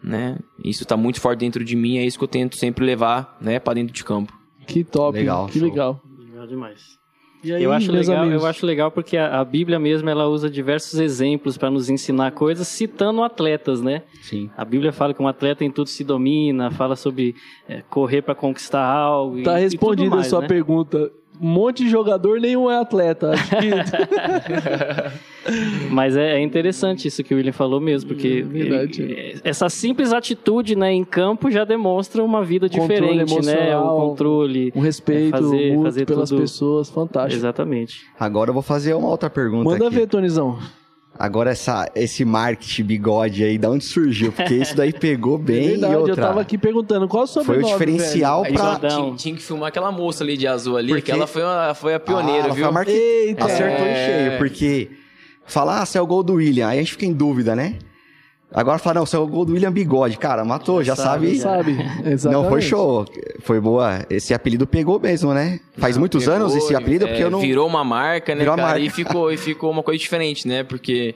né? 0.04 0.38
Isso 0.64 0.84
está 0.84 0.97
muito 0.97 1.22
forte 1.22 1.39
dentro 1.39 1.64
de 1.64 1.76
mim, 1.76 1.97
é 1.97 2.06
isso 2.06 2.18
que 2.18 2.24
eu 2.24 2.28
tento 2.28 2.58
sempre 2.58 2.86
levar, 2.86 3.38
né, 3.39 3.60
para 3.60 3.76
dentro 3.76 3.93
de 3.93 4.04
campo. 4.04 4.34
Que 4.68 4.84
top, 4.84 5.18
legal, 5.18 5.47
que 5.47 5.60
show. 5.60 5.68
legal. 5.68 6.01
Legal 6.20 6.47
demais. 6.47 7.04
Aí, 7.43 7.62
eu 7.62 7.74
acho 7.74 7.91
legal, 7.91 8.24
amigos? 8.24 8.41
eu 8.41 8.47
acho 8.47 8.66
legal 8.66 8.89
porque 8.89 9.18
a, 9.18 9.41
a, 9.41 9.43
Bíblia 9.43 9.78
mesmo 9.78 10.10
ela 10.10 10.28
usa 10.30 10.49
diversos 10.49 10.97
exemplos 10.97 11.58
para 11.58 11.70
nos 11.70 11.89
ensinar 11.89 12.32
coisas, 12.32 12.66
citando 12.70 13.22
atletas, 13.22 13.82
né? 13.82 14.04
Sim. 14.22 14.49
A 14.56 14.64
Bíblia 14.64 14.93
fala 14.93 15.14
que 15.14 15.22
um 15.22 15.28
atleta 15.28 15.66
em 15.66 15.70
tudo 15.70 15.89
se 15.89 16.06
domina, 16.06 16.72
fala 16.72 16.95
sobre 16.95 17.36
é, 17.68 17.82
correr 17.89 18.22
para 18.22 18.34
conquistar 18.34 18.86
algo. 18.86 19.43
Tá 19.43 19.58
respondida 19.58 20.16
a 20.16 20.24
sua 20.24 20.41
né? 20.41 20.47
pergunta 20.47 21.12
um 21.42 21.48
monte 21.48 21.84
de 21.84 21.90
jogador, 21.90 22.40
nenhum 22.40 22.70
é 22.70 22.80
atleta. 22.80 23.32
Acho 23.32 23.50
que... 23.50 23.72
Mas 25.92 26.16
é, 26.16 26.38
é, 26.38 26.42
interessante 26.42 27.08
isso 27.08 27.24
que 27.24 27.34
o 27.34 27.38
William 27.38 27.52
falou 27.52 27.82
mesmo, 27.82 28.10
porque 28.10 28.46
é 28.54 29.36
essa 29.44 29.68
simples 29.68 30.14
atitude 30.14 30.76
né, 30.76 30.92
em 30.92 31.04
campo 31.04 31.52
já 31.52 31.66
demonstra 31.66 32.24
uma 32.24 32.44
vida 32.44 32.70
diferente, 32.70 33.46
né? 33.46 33.78
O 33.78 34.10
controle, 34.10 34.72
o 34.74 34.80
respeito 34.80 35.36
é, 35.36 35.40
fazer, 35.40 35.82
fazer 35.82 36.06
pelas 36.06 36.30
tudo... 36.30 36.42
pessoas, 36.42 36.90
fantástico. 36.90 37.36
Exatamente. 37.36 38.06
Agora 38.18 38.52
eu 38.52 38.54
vou 38.54 38.64
fazer 38.64 38.94
uma 38.94 39.10
outra 39.10 39.30
pergunta. 39.30 39.70
Manda 39.70 39.88
aqui. 39.88 39.96
ver, 39.96 40.08
Tonizão. 40.08 40.58
Agora, 41.18 41.51
essa, 41.51 41.89
esse 41.93 42.26
marketing 42.26 42.84
bigode 42.84 43.43
aí, 43.43 43.57
da 43.57 43.70
onde 43.70 43.86
surgiu? 43.86 44.32
Porque 44.32 44.55
isso 44.55 44.76
daí 44.76 44.91
pegou 44.91 45.38
bem 45.39 45.66
é 45.66 45.68
verdade, 45.70 45.93
e 45.93 45.95
outra... 45.95 46.11
eu 46.11 46.16
tava 46.16 46.41
aqui 46.41 46.57
perguntando, 46.57 47.07
qual 47.07 47.24
o 47.24 47.28
sobrenome, 47.28 47.61
Foi 47.61 47.72
o 47.72 47.74
diferencial 47.74 48.43
velho? 48.43 48.55
pra... 48.55 48.80
Tinha, 48.80 49.16
tinha, 49.16 49.36
que 49.36 49.41
filmar 49.41 49.68
aquela 49.68 49.91
moça 49.91 50.24
ali 50.24 50.36
de 50.36 50.47
azul 50.47 50.76
ali, 50.76 50.89
porque... 50.89 51.03
que 51.03 51.11
ela 51.11 51.28
foi, 51.28 51.43
uma, 51.43 51.74
foi 51.76 51.93
a 51.93 51.99
pioneira, 51.99 52.45
ah, 52.45 52.53
viu? 52.53 52.64
Foi 52.64 52.64
a 52.64 52.72
marque... 52.72 52.91
Eita, 52.91 53.45
Acertou 53.45 53.86
é... 53.86 53.91
em 53.91 53.95
cheio, 53.95 54.38
porque... 54.38 54.89
Falar, 55.45 55.82
ah, 55.82 55.86
se 55.86 55.97
é 55.97 56.01
o 56.01 56.07
gol 56.07 56.24
do 56.24 56.36
William, 56.36 56.70
aí 56.70 56.80
a 56.80 56.82
gente 56.82 56.93
fica 56.93 57.05
em 57.05 57.14
dúvida, 57.14 57.55
né? 57.55 57.78
Agora 58.54 58.78
fala, 58.78 58.99
não, 58.99 59.06
se 59.06 59.16
é 59.16 59.20
o 59.20 59.26
gol 59.26 59.45
do 59.45 59.54
William 59.54 59.72
Bigode. 59.72 60.18
Cara, 60.18 60.45
matou, 60.45 60.84
já, 60.84 60.93
já 60.93 61.04
sabe. 61.04 61.38
sabe. 61.38 61.72
Exatamente. 62.06 62.28
Não, 62.28 62.47
foi 62.47 62.62
show. 62.62 63.06
Foi 63.39 63.60
boa. 63.60 64.06
Esse 64.10 64.34
apelido 64.34 64.68
pegou 64.68 64.99
mesmo, 64.99 65.34
né? 65.34 65.60
Faz 65.78 65.95
não, 65.95 66.01
muitos 66.01 66.24
pegou, 66.24 66.36
anos 66.36 66.56
esse 66.56 66.76
apelido, 66.76 67.06
é, 67.06 67.08
porque 67.08 67.24
eu 67.24 67.32
não... 67.32 67.39
Virou 67.39 67.68
uma 67.68 67.84
marca, 67.84 68.36
né, 68.36 68.41
virou 68.41 68.56
cara? 68.56 68.68
Marca. 68.70 68.86
E, 68.86 68.89
ficou, 68.91 69.32
e 69.32 69.38
ficou 69.38 69.72
uma 69.72 69.82
coisa 69.82 69.97
diferente, 69.97 70.47
né? 70.47 70.64
Porque 70.64 71.16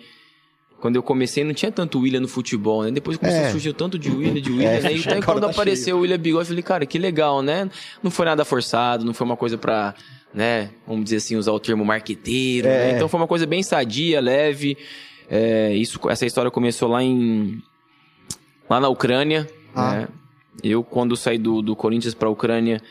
quando 0.79 0.95
eu 0.95 1.03
comecei 1.03 1.43
não 1.43 1.53
tinha 1.53 1.71
tanto 1.71 1.99
William 1.99 2.21
no 2.21 2.27
futebol, 2.27 2.83
né? 2.83 2.91
Depois 2.91 3.17
começou 3.17 3.41
é. 3.41 3.47
a 3.47 3.51
surgir 3.51 3.73
tanto 3.73 3.99
de 3.99 4.09
William, 4.09 4.41
de 4.41 4.51
William, 4.51 4.69
é, 4.69 4.81
né? 4.81 4.93
Então 4.97 5.21
quando 5.21 5.41
tá 5.41 5.51
apareceu 5.51 5.85
cheio. 5.85 5.97
o 5.97 5.99
William 6.01 6.17
Bigode, 6.17 6.43
eu 6.43 6.47
falei, 6.47 6.63
cara, 6.63 6.85
que 6.85 6.97
legal, 6.97 7.41
né? 7.41 7.69
Não 8.01 8.09
foi 8.09 8.25
nada 8.25 8.43
forçado, 8.45 9.05
não 9.05 9.13
foi 9.13 9.25
uma 9.25 9.37
coisa 9.37 9.57
pra, 9.59 9.93
né? 10.33 10.69
Vamos 10.87 11.05
dizer 11.05 11.17
assim, 11.17 11.35
usar 11.35 11.51
o 11.51 11.59
termo 11.59 11.85
marqueteiro, 11.85 12.67
é. 12.67 12.71
né? 12.71 12.91
Então 12.95 13.07
foi 13.07 13.19
uma 13.19 13.27
coisa 13.27 13.45
bem 13.45 13.61
sadia, 13.61 14.19
leve. 14.19 14.77
É, 15.29 15.73
isso, 15.73 15.99
essa 16.09 16.25
história 16.25 16.51
começou 16.51 16.89
lá 16.89 17.03
em... 17.03 17.61
Lá 18.69 18.79
na 18.79 18.89
Ucrânia, 18.89 19.49
ah. 19.73 19.91
né? 19.91 20.07
Eu, 20.63 20.83
quando 20.83 21.15
saí 21.15 21.37
do, 21.37 21.61
do 21.61 21.75
Corinthians 21.75 22.13
pra 22.13 22.29
Ucrânia, 22.29 22.81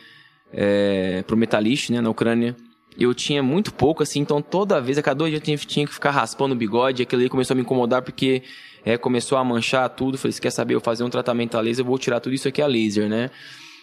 é, 0.51 1.23
pro 1.27 1.37
Metalist, 1.37 1.89
né? 1.89 2.01
Na 2.01 2.09
Ucrânia, 2.09 2.55
eu 2.97 3.13
tinha 3.13 3.43
muito 3.43 3.73
pouco, 3.73 4.01
assim, 4.01 4.19
então 4.21 4.41
toda 4.41 4.81
vez, 4.81 4.97
a 4.97 5.03
cada 5.03 5.19
dois 5.19 5.29
dias 5.29 5.41
eu 5.41 5.45
tinha, 5.45 5.57
tinha 5.57 5.85
que 5.85 5.93
ficar 5.93 6.11
raspando 6.11 6.55
o 6.55 6.57
bigode, 6.57 7.03
aquilo 7.03 7.21
aí 7.21 7.29
começou 7.29 7.53
a 7.53 7.55
me 7.55 7.61
incomodar 7.61 8.01
porque 8.01 8.41
é, 8.83 8.97
começou 8.97 9.37
a 9.37 9.43
manchar 9.43 9.87
tudo. 9.89 10.17
Falei, 10.17 10.31
se 10.31 10.41
quer 10.41 10.49
saber, 10.49 10.73
eu 10.73 10.81
fazer 10.81 11.03
um 11.03 11.09
tratamento 11.09 11.57
a 11.57 11.61
laser, 11.61 11.83
eu 11.83 11.87
vou 11.87 11.99
tirar 11.99 12.19
tudo 12.19 12.33
isso 12.33 12.47
aqui 12.47 12.61
a 12.61 12.67
laser, 12.67 13.07
né? 13.07 13.29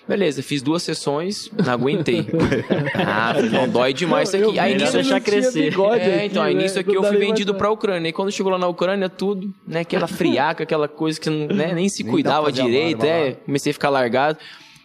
Beleza, 0.07 0.43
fiz 0.43 0.61
duas 0.61 0.83
sessões, 0.83 1.51
não 1.65 1.73
aguentei. 1.73 2.27
ah, 2.95 3.35
não 3.51 3.69
dói 3.69 3.95
demais 3.95 4.29
isso 4.29 4.37
aqui. 4.37 4.59
Aí 4.59 4.75
nisso 4.75 4.93
deixar 4.93 5.21
crescer. 5.21 5.75
É, 5.99 6.27
então, 6.27 6.43
aí 6.43 6.55
nisso 6.55 6.79
aqui 6.79 6.95
eu 6.95 7.03
fui 7.03 7.17
vendido 7.17 7.55
pra 7.55 7.71
Ucrânia. 7.71 8.11
E 8.11 8.13
quando 8.13 8.31
chegou 8.31 8.53
lá 8.53 8.59
na 8.59 8.69
Ucrânia, 8.69 9.09
tudo, 9.09 9.53
né, 9.67 9.81
aquela 9.81 10.07
friaca, 10.07 10.63
aquela 10.63 10.89
coisa 10.89 11.19
que 11.19 11.31
né, 11.31 11.73
nem 11.73 11.89
se 11.89 12.05
cuidava 12.05 12.53
direito, 12.53 13.05
é, 13.05 13.33
comecei 13.33 13.71
a 13.71 13.73
ficar 13.75 13.89
largado. 13.89 14.39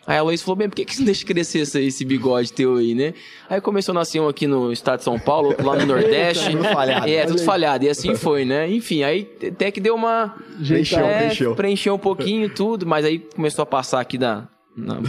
Aí 0.07 0.17
a 0.17 0.23
Luiz 0.23 0.41
falou, 0.41 0.55
bem, 0.55 0.67
por 0.69 0.75
que, 0.75 0.85
que 0.85 0.95
você 0.95 1.01
não 1.01 1.05
deixa 1.05 1.23
crescer 1.23 1.59
esse, 1.59 1.79
esse 1.81 2.03
bigode 2.03 2.51
teu 2.51 2.77
aí, 2.77 2.95
né? 2.95 3.13
Aí 3.47 3.61
começou 3.61 3.91
a 3.91 3.95
nascer 3.95 4.19
um 4.19 4.27
aqui 4.27 4.47
no 4.47 4.71
estado 4.71 4.99
de 4.99 5.03
São 5.03 5.19
Paulo, 5.19 5.49
outro 5.49 5.63
lá 5.63 5.75
no 5.75 5.85
Nordeste. 5.85 6.49
tudo 6.49 6.63
falhado. 6.63 7.07
É, 7.07 7.25
tudo 7.25 7.41
falhado. 7.43 7.85
E 7.85 7.89
assim 7.89 8.15
foi, 8.15 8.43
né? 8.43 8.67
Enfim, 8.71 9.03
aí 9.03 9.29
até 9.47 9.69
que 9.69 9.79
deu 9.79 9.93
uma... 9.93 10.35
Preencheu, 10.65 11.05
é, 11.05 11.17
preencheu. 11.17 11.55
Preencheu 11.55 11.93
um 11.93 11.99
pouquinho 11.99 12.49
tudo, 12.49 12.87
mas 12.87 13.05
aí 13.05 13.19
começou 13.19 13.61
a 13.61 13.65
passar 13.67 13.99
aqui 13.99 14.17
da, 14.17 14.47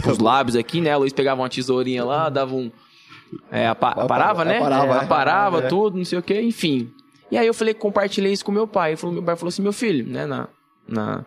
pros 0.01 0.17
lábios 0.19 0.55
aqui, 0.55 0.81
né? 0.81 0.91
A 0.91 0.97
Luiz 0.97 1.13
pegava 1.13 1.41
uma 1.41 1.49
tesourinha 1.49 2.03
lá, 2.03 2.29
dava 2.29 2.55
um... 2.55 2.71
É, 3.49 3.67
apa, 3.67 4.05
parava, 4.07 4.43
né? 4.43 4.59
Parava, 4.59 4.95
é, 4.97 5.05
parava 5.05 5.59
é. 5.59 5.67
tudo, 5.67 5.97
não 5.97 6.03
sei 6.03 6.19
o 6.19 6.21
que, 6.21 6.39
enfim. 6.41 6.91
E 7.31 7.37
aí 7.37 7.47
eu 7.47 7.53
falei, 7.53 7.73
compartilhei 7.73 8.33
isso 8.33 8.43
com 8.43 8.51
meu 8.51 8.67
pai. 8.67 8.97
Falou, 8.97 9.13
meu 9.13 9.23
pai 9.23 9.37
falou 9.37 9.47
assim, 9.47 9.61
meu 9.61 9.71
filho, 9.71 10.05
né? 10.05 10.25
Na, 10.25 10.49
na, 10.85 11.25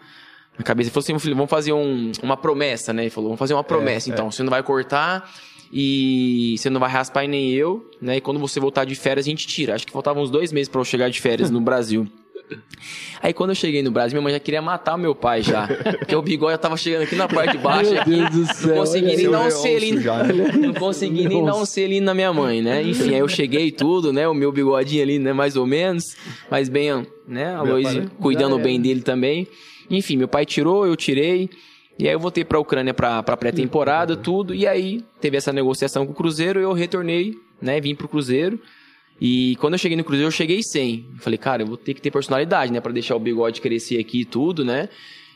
na 0.58 0.64
cabeça. 0.64 0.88
Ele 0.88 0.92
falou 0.92 1.02
assim, 1.02 1.18
filho, 1.18 1.34
vamos 1.34 1.50
fazer 1.50 1.72
um, 1.72 2.12
uma 2.22 2.36
promessa, 2.36 2.92
né? 2.92 3.04
Ele 3.04 3.10
falou, 3.10 3.30
vamos 3.30 3.38
fazer 3.38 3.54
uma 3.54 3.64
promessa, 3.64 4.10
é, 4.10 4.12
então. 4.12 4.26
É. 4.26 4.30
Você 4.30 4.42
não 4.42 4.50
vai 4.50 4.62
cortar 4.62 5.30
e 5.72 6.56
você 6.58 6.68
não 6.68 6.78
vai 6.78 6.90
raspar 6.90 7.26
nem 7.26 7.52
eu, 7.52 7.90
né? 8.02 8.18
E 8.18 8.20
quando 8.20 8.38
você 8.38 8.60
voltar 8.60 8.84
de 8.84 8.94
férias, 8.94 9.26
a 9.26 9.30
gente 9.30 9.46
tira. 9.46 9.74
Acho 9.74 9.86
que 9.86 9.92
faltavam 9.92 10.22
uns 10.22 10.30
dois 10.30 10.52
meses 10.52 10.68
para 10.68 10.80
eu 10.80 10.84
chegar 10.84 11.08
de 11.08 11.20
férias 11.20 11.50
no 11.50 11.60
Brasil. 11.60 12.06
Aí 13.22 13.32
quando 13.32 13.50
eu 13.50 13.54
cheguei 13.54 13.82
no 13.82 13.90
Brasil, 13.90 14.14
minha 14.14 14.22
mãe 14.22 14.32
já 14.32 14.40
queria 14.40 14.60
matar 14.60 14.94
o 14.94 14.98
meu 14.98 15.14
pai 15.14 15.42
já. 15.42 15.66
Porque 15.98 16.14
o 16.14 16.22
bigode 16.22 16.52
já 16.52 16.58
tava 16.58 16.76
chegando 16.76 17.02
aqui 17.02 17.16
na 17.16 17.28
parte 17.28 17.56
de 17.56 17.62
baixo. 17.62 17.90
Meu 17.90 18.00
aqui, 18.00 18.10
Deus 18.10 18.30
do 18.30 18.54
céu, 18.54 18.68
não 18.68 18.76
consegui 18.76 19.06
olha 19.06 19.16
nem 19.16 19.30
dar 19.30 19.40
um 19.46 19.50
selinho. 19.50 20.00
Já, 20.00 20.24
né? 20.24 20.52
Não 20.56 20.74
consegui 20.74 21.28
nem 21.28 21.44
dar 21.44 21.56
um 21.56 21.64
selinho 21.64 22.04
na 22.04 22.14
minha 22.14 22.32
mãe, 22.32 22.62
né? 22.62 22.82
Enfim, 22.82 23.14
aí 23.14 23.18
eu 23.18 23.28
cheguei 23.28 23.70
tudo, 23.70 24.12
né? 24.12 24.28
O 24.28 24.34
meu 24.34 24.52
bigodinho 24.52 25.02
ali, 25.02 25.18
né? 25.18 25.32
Mais 25.32 25.56
ou 25.56 25.66
menos. 25.66 26.16
Mas 26.50 26.68
bem, 26.68 27.06
né? 27.26 27.54
A 27.54 27.62
Lois 27.62 27.86
cuidando 28.20 28.58
bem 28.58 28.80
dele 28.80 29.00
também. 29.02 29.48
Enfim, 29.90 30.16
meu 30.16 30.28
pai 30.28 30.44
tirou, 30.44 30.86
eu 30.86 30.96
tirei. 30.96 31.48
E 31.98 32.08
aí 32.08 32.14
eu 32.14 32.18
voltei 32.18 32.44
pra 32.44 32.58
Ucrânia 32.58 32.92
pra, 32.92 33.22
pra 33.22 33.36
pré-temporada, 33.36 34.16
tudo. 34.16 34.54
E 34.54 34.66
aí 34.66 35.04
teve 35.20 35.36
essa 35.36 35.52
negociação 35.52 36.04
com 36.04 36.12
o 36.12 36.14
Cruzeiro, 36.14 36.58
eu 36.60 36.72
retornei, 36.72 37.34
né? 37.60 37.80
Vim 37.80 37.94
pro 37.94 38.08
Cruzeiro. 38.08 38.58
E 39.20 39.56
quando 39.60 39.74
eu 39.74 39.78
cheguei 39.78 39.96
no 39.96 40.04
Cruzeiro, 40.04 40.26
eu 40.28 40.32
cheguei 40.32 40.62
sem. 40.62 41.06
Falei, 41.18 41.38
cara, 41.38 41.62
eu 41.62 41.66
vou 41.66 41.76
ter 41.76 41.94
que 41.94 42.00
ter 42.02 42.10
personalidade, 42.10 42.72
né? 42.72 42.80
Pra 42.80 42.92
deixar 42.92 43.14
o 43.16 43.20
bigode 43.20 43.60
crescer 43.60 43.98
aqui 43.98 44.20
e 44.20 44.24
tudo, 44.24 44.64
né? 44.64 44.88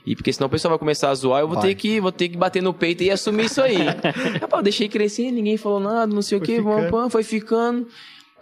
E 0.06 0.16
porque 0.16 0.32
senão 0.32 0.46
o 0.46 0.50
pessoal 0.50 0.70
vai 0.70 0.78
começar 0.78 1.10
a 1.10 1.14
zoar, 1.14 1.40
eu 1.42 1.48
vou 1.48 1.56
Vai. 1.60 1.68
ter 1.68 1.74
que 1.74 2.00
vou 2.00 2.10
ter 2.10 2.28
que 2.28 2.36
bater 2.36 2.62
no 2.62 2.72
peito 2.72 3.02
e 3.02 3.10
assumir 3.10 3.44
isso 3.44 3.60
aí. 3.60 3.76
Rapaz, 4.40 4.60
eu 4.60 4.62
deixei 4.62 4.88
crescer, 4.88 5.30
ninguém 5.30 5.56
falou 5.56 5.80
nada, 5.80 6.06
não 6.12 6.22
sei 6.22 6.38
o 6.38 6.40
que, 6.40 6.60
vamos, 6.60 6.90
pam, 6.90 7.10
foi 7.10 7.22
ficando. 7.22 7.86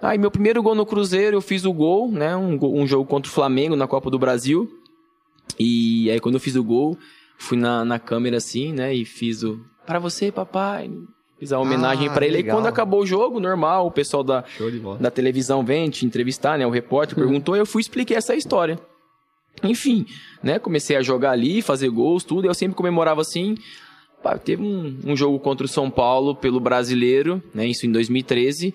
Aí 0.01 0.16
meu 0.16 0.30
primeiro 0.30 0.62
gol 0.62 0.74
no 0.74 0.87
Cruzeiro, 0.87 1.37
eu 1.37 1.41
fiz 1.41 1.64
o 1.64 1.72
gol, 1.72 2.11
né? 2.12 2.37
Um, 2.37 2.57
gol- 2.57 2.74
um 2.78 2.87
jogo 2.87 3.05
contra 3.09 3.28
o 3.30 3.34
Flamengo 3.34 3.74
na 3.74 3.87
Copa 3.89 4.11
do 4.11 4.18
Brasil. 4.18 4.70
E 5.59 6.11
aí 6.11 6.20
quando 6.20 6.34
eu 6.37 6.41
fiz 6.41 6.55
o 6.57 6.62
gol, 6.62 6.97
fui 7.39 7.57
na, 7.59 7.84
na 7.84 7.99
câmera 7.99 8.37
assim, 8.37 8.72
né? 8.72 8.95
E 8.95 9.05
fiz 9.05 9.43
o 9.43 9.61
para 9.87 9.99
você, 9.99 10.30
papai. 10.32 10.91
Fiz 11.39 11.53
a 11.53 11.59
homenagem 11.59 12.09
Ah, 12.09 12.12
pra 12.12 12.24
ele. 12.26 12.37
legal. 12.39 12.57
E 12.57 12.59
quando 12.59 12.66
acabou 12.66 13.03
o 13.03 13.07
jogo, 13.07 13.39
normal, 13.39 13.87
o 13.87 13.91
pessoal 13.91 14.24
da, 14.24 14.43
da 14.99 15.11
televisão 15.11 15.64
vem 15.64 15.91
te 15.91 16.07
entrevistar, 16.07 16.59
né? 16.59 16.66
O 16.66 16.70
repórter 16.70 17.14
perguntou, 17.14 17.55
eu 17.55 17.66
fui 17.66 17.80
expliquei 17.82 18.16
essa 18.16 18.34
história. 18.34 18.78
Enfim, 19.62 20.07
né? 20.43 20.59
Comecei 20.59 20.97
a 20.97 21.03
jogar 21.03 21.32
ali, 21.32 21.62
fazer 21.62 21.89
gols, 21.91 22.24
tudo. 22.24 22.47
E 22.47 22.49
eu 22.49 22.55
sempre 22.55 22.74
comemorava 22.76 23.20
assim. 23.20 23.57
Pá, 24.22 24.39
teve 24.39 24.62
um, 24.62 24.99
um 25.05 25.16
jogo 25.16 25.39
contra 25.39 25.64
o 25.64 25.68
São 25.68 25.91
Paulo 25.91 26.34
pelo 26.34 26.59
brasileiro, 26.61 27.43
né? 27.55 27.66
Isso 27.66 27.87
em 27.87 27.93
2013. 27.93 28.74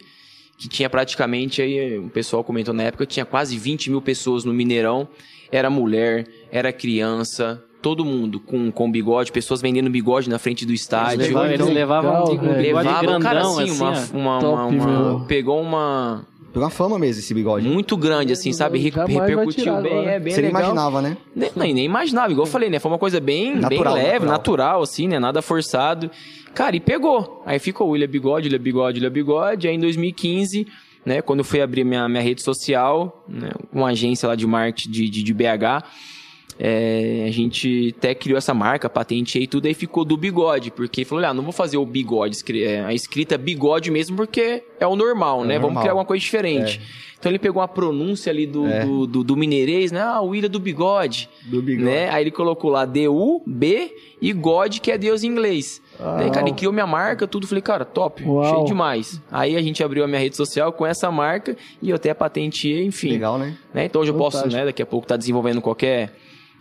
Que 0.57 0.70
tinha 0.70 0.88
praticamente 0.89 1.59
aí, 1.62 1.97
o 1.97 2.09
pessoal 2.09 2.43
comentou 2.43 2.74
na 2.74 2.84
época, 2.84 3.03
tinha 3.07 3.26
quase 3.26 3.57
20 3.57 3.89
mil 3.89 4.01
pessoas 4.01 4.45
no 4.45 4.53
Mineirão. 4.53 5.07
Era 5.51 5.70
mulher, 5.70 6.28
era 6.51 6.72
criança, 6.72 7.64
todo 7.82 8.06
mundo 8.06 8.40
com, 8.40 8.72
com 8.72 8.92
bigode, 8.92 9.32
pessoas 9.32 9.62
vendendo 9.62 9.90
bigode 9.90 10.30
na 10.30 10.38
frente 10.40 10.66
do 10.66 10.74
estádio. 10.74 11.16
Eles 11.22 11.28
levavam, 11.30 11.48
eles 11.50 11.60
Legal, 11.60 11.74
levavam 11.74 12.24
um 12.24 12.26
velho. 12.28 12.40
bigode 12.42 12.62
Levava, 12.88 13.02
grandão, 13.02 13.20
cara, 13.22 13.42
assim, 13.42 13.64
assim, 13.64 13.72
uma, 13.82 13.92
ó. 13.92 14.18
uma, 14.18 14.40
Top, 14.40 14.76
uma- 14.76 14.86
uma-. 15.14 15.26
Pegou 15.26 15.62
uma. 15.62 16.26
Pegou 16.54 16.64
uma 16.66 16.70
fama 16.70 17.00
mesmo 17.00 17.22
esse 17.22 17.34
bigode. 17.34 17.66
Muito 17.68 17.96
grande, 17.96 18.34
assim, 18.34 18.52
sabe? 18.52 18.78
Re- 18.78 18.90
repercutiu 18.90 19.64
tirar 19.64 19.82
bem, 19.82 19.92
agora. 19.94 20.12
é 20.12 20.20
bem 20.20 20.34
Você 20.34 20.42
nem 20.42 20.52
legal. 20.52 20.62
imaginava, 20.72 21.02
né? 21.02 21.18
Nem, 21.34 21.50
nem, 21.56 21.74
nem 21.74 21.86
imaginava, 21.86 22.32
igual 22.32 22.46
eu 22.46 22.52
falei, 22.52 22.70
né? 22.70 22.78
Foi 22.78 22.92
uma 22.92 22.98
coisa 22.98 23.22
bem, 23.22 23.56
Natural, 23.56 23.94
bem 23.94 24.04
leve, 24.04 24.26
natural. 24.26 24.32
natural. 24.32 24.82
assim, 24.82 25.08
né? 25.08 25.18
Nada 25.18 25.42
forçado. 25.42 26.12
Cara, 26.54 26.76
e 26.76 26.82
pegou. 26.82 27.42
Aí 27.46 27.58
ficou 27.58 27.88
William 27.90 28.10
Bigode, 28.10 28.48
William 28.48 28.62
Bigode, 28.62 28.98
William 28.98 29.12
Bigode. 29.14 29.68
Aí 29.70 29.76
em 29.76 29.80
2015, 29.80 30.68
né? 31.06 31.22
Quando 31.22 31.40
eu 31.40 31.46
fui 31.46 31.62
abrir 31.62 31.86
minha, 31.86 32.10
minha 32.10 32.22
rede 32.22 32.42
social, 32.44 33.24
né, 33.30 33.50
uma 33.72 33.88
agência 33.88 34.28
lá 34.28 34.36
de 34.36 34.46
marketing 34.46 34.92
de, 34.92 35.10
de, 35.10 35.24
de 35.24 35.34
BH, 35.34 35.84
é, 36.60 37.26
a 37.28 37.32
gente 37.32 37.93
até 37.97 38.14
criou 38.14 38.38
essa 38.38 38.54
marca, 38.54 38.89
patenteei 38.89 39.47
tudo, 39.47 39.68
aí 39.68 39.74
ficou 39.74 40.04
do 40.06 40.16
bigode, 40.18 40.72
porque 40.72 41.04
falou, 41.06 41.26
ah, 41.26 41.34
não 41.34 41.43
vou 41.43 41.52
fazer 41.54 41.78
o 41.78 41.86
bigode, 41.86 42.38
é, 42.64 42.82
a 42.82 42.93
escrita 42.93 43.38
bigode 43.38 43.89
mesmo, 43.91 44.16
porque 44.16 44.64
é 44.80 44.86
o 44.88 44.95
normal, 44.95 45.43
É 45.43 45.47
né? 45.47 45.54
Vamos 45.56 45.62
normal. 45.68 45.82
criar 45.84 45.91
alguma 45.93 46.06
coisa 46.06 46.22
diferente. 46.22 46.82
Então 47.20 47.32
ele 47.32 47.38
pegou 47.38 47.62
a 47.62 47.68
pronúncia 47.68 48.32
ali 48.32 48.47
do, 48.47 48.66
É. 48.66 48.84
do, 48.84 49.06
do, 49.06 49.24
do 49.24 49.38
mineirês, 49.38 49.91
né? 49.91 50.02
Ah, 50.02 50.22
o 50.22 50.30
William 50.30 50.49
do 50.49 50.60
bigode 50.60 51.30
Do 51.45 51.62
bigode. 51.62 51.86
né? 51.86 52.10
Aí 52.10 52.24
ele 52.24 52.32
colocou 52.32 52.72
lá 52.72 52.84
D-U-B 52.84 53.95
e 54.20 54.34
God, 54.34 54.80
que 54.80 54.91
é 54.91 54.97
Deus 54.97 55.24
em 55.24 55.28
inglês. 55.28 55.82
Daí, 55.99 56.32
cara, 56.32 56.47
ele 56.47 56.56
criou 56.56 56.74
minha 56.74 56.88
marca, 56.88 57.28
tudo. 57.28 57.45
Falei, 57.45 57.62
cara, 57.62 57.86
top, 57.86 58.24
Uau. 58.24 58.43
cheio 58.43 58.66
demais. 58.66 59.22
Aí 59.32 59.56
a 59.56 59.62
gente 59.62 59.84
abriu 59.84 60.04
a 60.04 60.08
minha 60.08 60.20
rede 60.20 60.36
social 60.36 60.74
com 60.74 60.84
essa 60.84 61.12
marca 61.12 61.56
e 61.80 61.91
eu 61.91 61.95
até 61.95 62.12
patenteei, 62.12 62.84
enfim. 62.86 63.10
Legal, 63.12 63.38
né? 63.38 63.56
Né? 63.72 63.86
Então 63.86 64.02
hoje 64.02 64.10
eu 64.10 64.16
posso, 64.18 64.47
né, 64.47 64.66
daqui 64.66 64.82
a 64.82 64.86
pouco 64.86 65.06
tá 65.06 65.16
desenvolvendo 65.16 65.62
qualquer, 65.62 66.12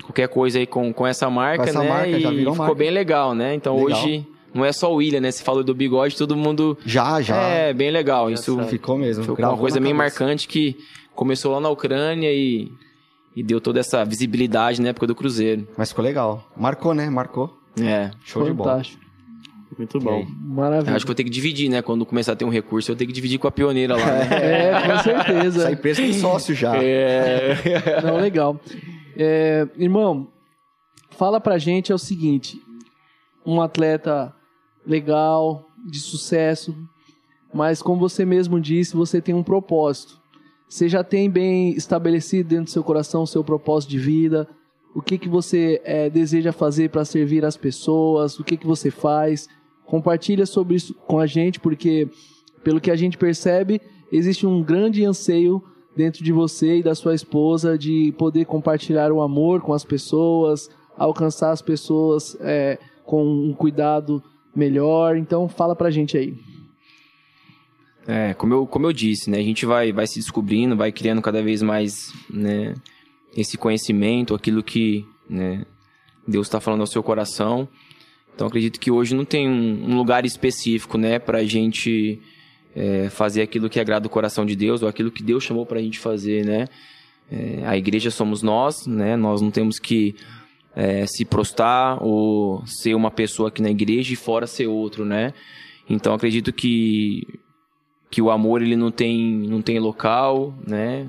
qualquer 0.03 0.29
coisa 0.29 0.59
aí 0.59 0.67
com, 0.67 0.93
com 0.93 1.07
essa 1.07 1.29
marca, 1.31 1.65
Com 1.65 1.69
essa 1.71 1.83
né? 1.83 1.89
marca, 1.89 2.21
já 2.21 2.33
e 2.33 2.37
virou 2.37 2.55
ficou 2.55 2.67
marca. 2.67 2.75
bem 2.79 2.91
legal, 2.91 3.35
né? 3.35 3.55
Então 3.55 3.77
Legal. 3.85 4.01
hoje 4.03 4.27
não 4.55 4.65
é 4.65 4.73
só 4.73 4.93
o 4.93 4.97
William, 4.97 5.21
né? 5.21 5.31
Você 5.31 5.43
falou 5.45 5.63
do 5.63 5.75
bigode, 5.75 6.17
todo 6.17 6.37
mundo... 6.37 6.77
Já, 6.85 7.21
já. 7.21 7.37
É, 7.37 7.73
bem 7.73 7.91
legal. 7.91 8.31
Isso 8.31 8.53
Engraçado. 8.53 8.71
Ficou 8.71 8.99
mesmo. 8.99 9.25
foi 9.25 9.35
uma 9.45 9.57
coisa 9.57 9.79
cabeça. 9.79 9.95
marcante 9.95 10.49
que 10.49 10.77
começou 11.15 11.53
lá 11.53 11.61
na 11.61 11.69
Ucrânia 11.69 12.33
e, 12.33 12.71
e 13.37 13.43
deu 13.43 13.61
toda 13.61 13.79
essa 13.81 14.05
visibilidade 14.05 14.81
na 14.83 14.89
época 14.89 15.07
do 15.07 15.15
Cruzeiro. 15.15 15.69
Mas 15.77 15.91
ficou 15.91 16.05
legal. 16.05 16.45
Marcou, 16.57 16.95
né? 16.95 17.09
Marcou. 17.09 17.57
É. 17.81 18.11
Show 18.25 18.45
de 18.45 18.53
bola. 18.53 18.71
Fantástico. 18.73 19.01
Muito 19.79 20.01
bom. 20.01 20.11
aí? 20.17 20.23
Eu 20.23 20.55
Maravilha. 20.55 20.97
acho 20.97 21.05
que 21.05 21.11
eu 21.11 21.15
vou 21.15 21.15
ter 21.15 21.25
que 21.25 21.31
dividir, 21.31 21.69
né? 21.71 21.81
Quando 21.81 22.05
começar 22.05 22.33
a 22.33 22.37
ter 22.37 22.45
um 22.45 22.51
recurso, 22.51 22.91
eu 22.91 22.97
tenho 22.97 23.07
que 23.09 23.15
dividir 23.15 23.39
com 23.39 23.47
a 23.47 23.51
pioneira 23.53 23.97
lá, 23.97 24.05
né? 24.05 24.29
É, 24.33 24.71
com 24.87 24.93
Essa 24.93 25.03
certeza. 25.05 25.71
empresa 25.73 26.03
tem 26.03 26.13
sócio 26.13 26.55
já. 26.55 26.77
É. 26.77 27.57
Não, 28.05 28.17
legal. 28.17 28.61
É, 29.17 29.69
irmão, 29.77 30.29
fala 31.11 31.41
pra 31.41 31.59
gente 31.59 31.93
é 31.93 31.95
o 31.95 31.99
seguinte: 31.99 32.61
um 33.45 33.61
atleta 33.61 34.35
legal, 34.87 35.67
de 35.87 36.01
sucesso, 36.01 36.75
mas 37.53 37.83
como 37.83 38.01
você 38.01 38.25
mesmo 38.25 38.61
disse, 38.61 38.97
você 38.97 39.21
tem 39.21 39.35
um 39.35 39.43
propósito. 39.43 40.21
Você 40.69 40.89
já 40.89 41.03
tem 41.03 41.29
bem 41.29 41.71
estabelecido 41.73 42.49
dentro 42.49 42.67
do 42.67 42.71
seu 42.71 42.85
coração 42.85 43.23
o 43.23 43.27
seu 43.27 43.43
propósito 43.43 43.91
de 43.91 43.99
vida, 43.99 44.49
o 44.95 45.03
que, 45.03 45.19
que 45.19 45.29
você 45.29 45.81
é, 45.85 46.09
deseja 46.09 46.53
fazer 46.53 46.91
para 46.91 47.05
servir 47.05 47.45
as 47.45 47.57
pessoas, 47.57 48.39
o 48.39 48.45
que, 48.45 48.57
que 48.57 48.67
você 48.67 48.91
faz. 48.91 49.49
Compartilha 49.85 50.47
sobre 50.47 50.77
isso 50.77 50.95
com 50.95 51.19
a 51.19 51.27
gente, 51.27 51.59
porque 51.59 52.09
pelo 52.63 52.81
que 52.81 52.91
a 52.91 52.97
gente 52.97 53.19
percebe, 53.19 53.81
existe 54.13 54.47
um 54.47 54.63
grande 54.63 55.05
anseio 55.05 55.63
dentro 55.97 56.23
de 56.23 56.33
você 56.33 56.79
e 56.79 56.83
da 56.83 56.95
sua 56.95 57.15
esposa 57.15 57.77
de 57.77 58.15
poder 58.17 58.45
compartilhar 58.45 59.13
o 59.13 59.21
amor 59.21 59.61
com 59.61 59.73
as 59.73 59.85
pessoas, 59.85 60.71
alcançar 60.97 61.51
as 61.51 61.63
pessoas 61.63 62.37
é, 62.41 62.79
com 63.05 63.25
um 63.25 63.53
cuidado 63.53 64.23
melhor. 64.55 65.17
Então, 65.17 65.49
fala 65.49 65.75
pra 65.75 65.91
gente 65.91 66.17
aí. 66.17 66.35
É, 68.07 68.35
como 68.35 68.55
eu, 68.55 68.67
como 68.67 68.87
eu 68.87 68.93
disse, 68.93 69.31
né? 69.31 69.39
A 69.39 69.43
gente 69.43 69.67
vai, 69.67 69.93
vai 69.93 70.07
se 70.07 70.19
descobrindo, 70.19 70.77
vai 70.77 70.91
criando 70.91 71.23
cada 71.23 71.43
vez 71.43 71.63
mais, 71.63 72.13
né? 72.29 72.75
Esse 73.37 73.57
conhecimento, 73.57 74.35
aquilo 74.35 74.63
que, 74.63 75.05
né? 75.29 75.65
Deus 76.27 76.47
está 76.47 76.61
falando 76.61 76.81
ao 76.81 76.87
seu 76.87 77.03
coração. 77.03 77.69
Então, 78.35 78.47
acredito 78.47 78.81
que 78.81 78.91
hoje 78.91 79.15
não 79.15 79.25
tem 79.25 79.49
um, 79.49 79.97
lugar 79.97 80.25
específico, 80.25 80.97
né? 80.97 81.19
Pra 81.19 81.45
gente 81.45 82.21
é, 82.75 83.09
fazer 83.09 83.43
aquilo 83.43 83.69
que 83.69 83.81
agrada 83.81 84.07
o 84.07 84.11
coração 84.11 84.45
de 84.47 84.55
Deus, 84.55 84.83
ou 84.83 84.89
aquilo 84.89 85.11
que 85.11 85.23
Deus 85.23 85.45
chamou 85.45 85.67
pra 85.67 85.81
gente 85.81 85.99
fazer, 85.99 86.45
né? 86.45 86.69
É, 87.31 87.67
a 87.67 87.77
igreja 87.77 88.11
somos 88.11 88.43
nós, 88.43 88.87
né? 88.87 89.17
Nós 89.17 89.41
não 89.41 89.51
temos 89.51 89.79
que 89.79 90.17
é, 90.75 91.07
se 91.07 91.25
prostrar 91.25 92.03
ou 92.03 92.65
ser 92.67 92.95
uma 92.95 93.11
pessoa 93.11 93.49
aqui 93.49 93.63
na 93.63 93.71
igreja 93.71 94.13
e 94.13 94.17
fora 94.17 94.47
ser 94.47 94.67
outro, 94.67 95.05
né? 95.05 95.33
Então, 95.89 96.15
acredito 96.15 96.53
que 96.53 97.27
que 98.11 98.21
o 98.21 98.29
amor 98.29 98.61
ele 98.61 98.75
não 98.75 98.91
tem 98.91 99.21
não 99.49 99.63
tem 99.63 99.79
local, 99.79 100.55
né? 100.67 101.09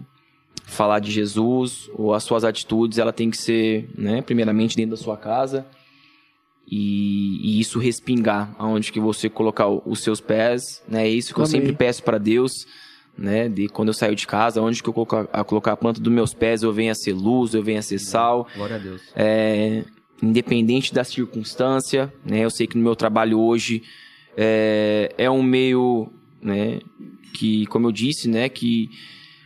Falar 0.66 1.00
de 1.00 1.12
Jesus 1.12 1.90
ou 1.94 2.14
as 2.14 2.24
suas 2.24 2.44
atitudes, 2.44 2.98
ela 2.98 3.12
tem 3.12 3.30
que 3.30 3.38
ser, 3.38 3.90
né, 3.98 4.22
primeiramente 4.22 4.76
dentro 4.76 4.92
da 4.92 4.98
sua 4.98 5.18
casa. 5.18 5.66
E, 6.68 7.40
e 7.44 7.60
isso 7.60 7.80
respingar 7.80 8.56
aonde 8.58 8.92
que 8.92 9.00
você 9.00 9.30
colocar 9.30 9.68
os 9.68 10.00
seus 10.00 10.22
pés, 10.22 10.82
né? 10.88 11.06
É 11.06 11.10
isso 11.10 11.34
que 11.34 11.40
eu 11.40 11.46
Amém. 11.46 11.52
sempre 11.52 11.74
peço 11.74 12.02
para 12.04 12.18
Deus, 12.18 12.66
né? 13.18 13.50
De 13.50 13.68
quando 13.68 13.90
eu 13.90 13.94
saio 13.94 14.16
de 14.16 14.26
casa, 14.26 14.62
onde 14.62 14.82
que 14.82 14.88
eu 14.88 14.94
colocar 14.94 15.28
a 15.34 15.44
colocar 15.44 15.74
a 15.74 15.78
planta 15.78 16.00
dos 16.00 16.14
meus 16.14 16.34
pés, 16.34 16.64
eu 16.64 16.72
venho 16.72 16.92
a 16.92 16.96
ser 16.96 17.14
luz, 17.14 17.54
eu 17.54 17.64
venho 17.64 17.80
a 17.80 17.82
ser 17.82 18.00
sal. 18.00 18.48
Glória 18.56 18.78
a 18.78 18.80
Deus. 18.80 19.02
É, 19.16 19.84
independente 20.22 20.94
da 20.94 21.04
circunstância, 21.04 22.14
né? 22.26 22.40
Eu 22.40 22.50
sei 22.50 22.68
que 22.68 22.78
no 22.78 22.84
meu 22.84 22.96
trabalho 22.96 23.40
hoje 23.40 23.84
é, 24.38 25.14
é 25.18 25.30
um 25.30 25.44
meio, 25.44 26.12
né? 26.42 26.80
Que, 27.34 27.66
como 27.68 27.88
eu 27.88 27.92
disse, 27.92 28.30
né? 28.30 28.48
Que 28.48 28.90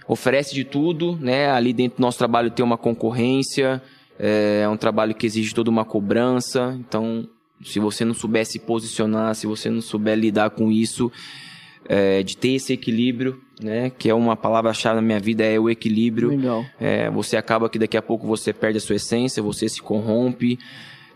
oferece 0.07 0.53
de 0.53 0.63
tudo, 0.63 1.17
né? 1.17 1.49
Ali 1.49 1.73
dentro 1.73 1.97
do 1.97 2.01
nosso 2.01 2.17
trabalho 2.17 2.51
tem 2.51 2.63
uma 2.63 2.77
concorrência, 2.77 3.81
é, 4.19 4.61
é 4.63 4.69
um 4.69 4.77
trabalho 4.77 5.13
que 5.15 5.25
exige 5.25 5.53
toda 5.53 5.69
uma 5.69 5.85
cobrança. 5.85 6.75
Então, 6.79 7.27
se 7.63 7.79
você 7.79 8.03
não 8.05 8.13
souber 8.13 8.45
se 8.45 8.59
posicionar, 8.59 9.33
se 9.35 9.47
você 9.47 9.69
não 9.69 9.81
souber 9.81 10.17
lidar 10.17 10.49
com 10.51 10.71
isso, 10.71 11.11
é, 11.87 12.23
de 12.23 12.35
ter 12.37 12.53
esse 12.53 12.73
equilíbrio, 12.73 13.39
né? 13.61 13.89
Que 13.89 14.09
é 14.09 14.13
uma 14.13 14.35
palavra-chave 14.35 14.95
na 14.97 15.01
minha 15.01 15.19
vida, 15.19 15.43
é 15.43 15.59
o 15.59 15.69
equilíbrio. 15.69 16.29
Legal. 16.29 16.65
É, 16.79 17.09
você 17.09 17.37
acaba 17.37 17.69
que 17.69 17.77
daqui 17.79 17.95
a 17.97 18.01
pouco 18.01 18.25
você 18.27 18.51
perde 18.51 18.77
a 18.77 18.81
sua 18.81 18.95
essência, 18.95 19.41
você 19.43 19.69
se 19.69 19.81
corrompe. 19.81 20.57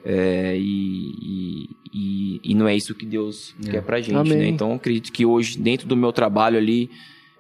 é, 0.06 0.56
e, 0.58 1.70
e, 1.94 2.40
e- 2.44 2.56
não 2.56 2.68
é 2.68 2.76
isso 2.76 2.96
que 2.96 3.06
Deus 3.06 3.54
quer 3.70 3.82
pra 3.82 4.00
gente, 4.00 4.14
né? 4.14 4.48
Então 4.48 4.74
acredito 4.74 5.12
que 5.12 5.26
hoje, 5.26 5.60
dentro 5.60 5.88
do 5.88 5.96
meu 5.98 6.14
trabalho 6.14 6.58
ali, 6.58 6.90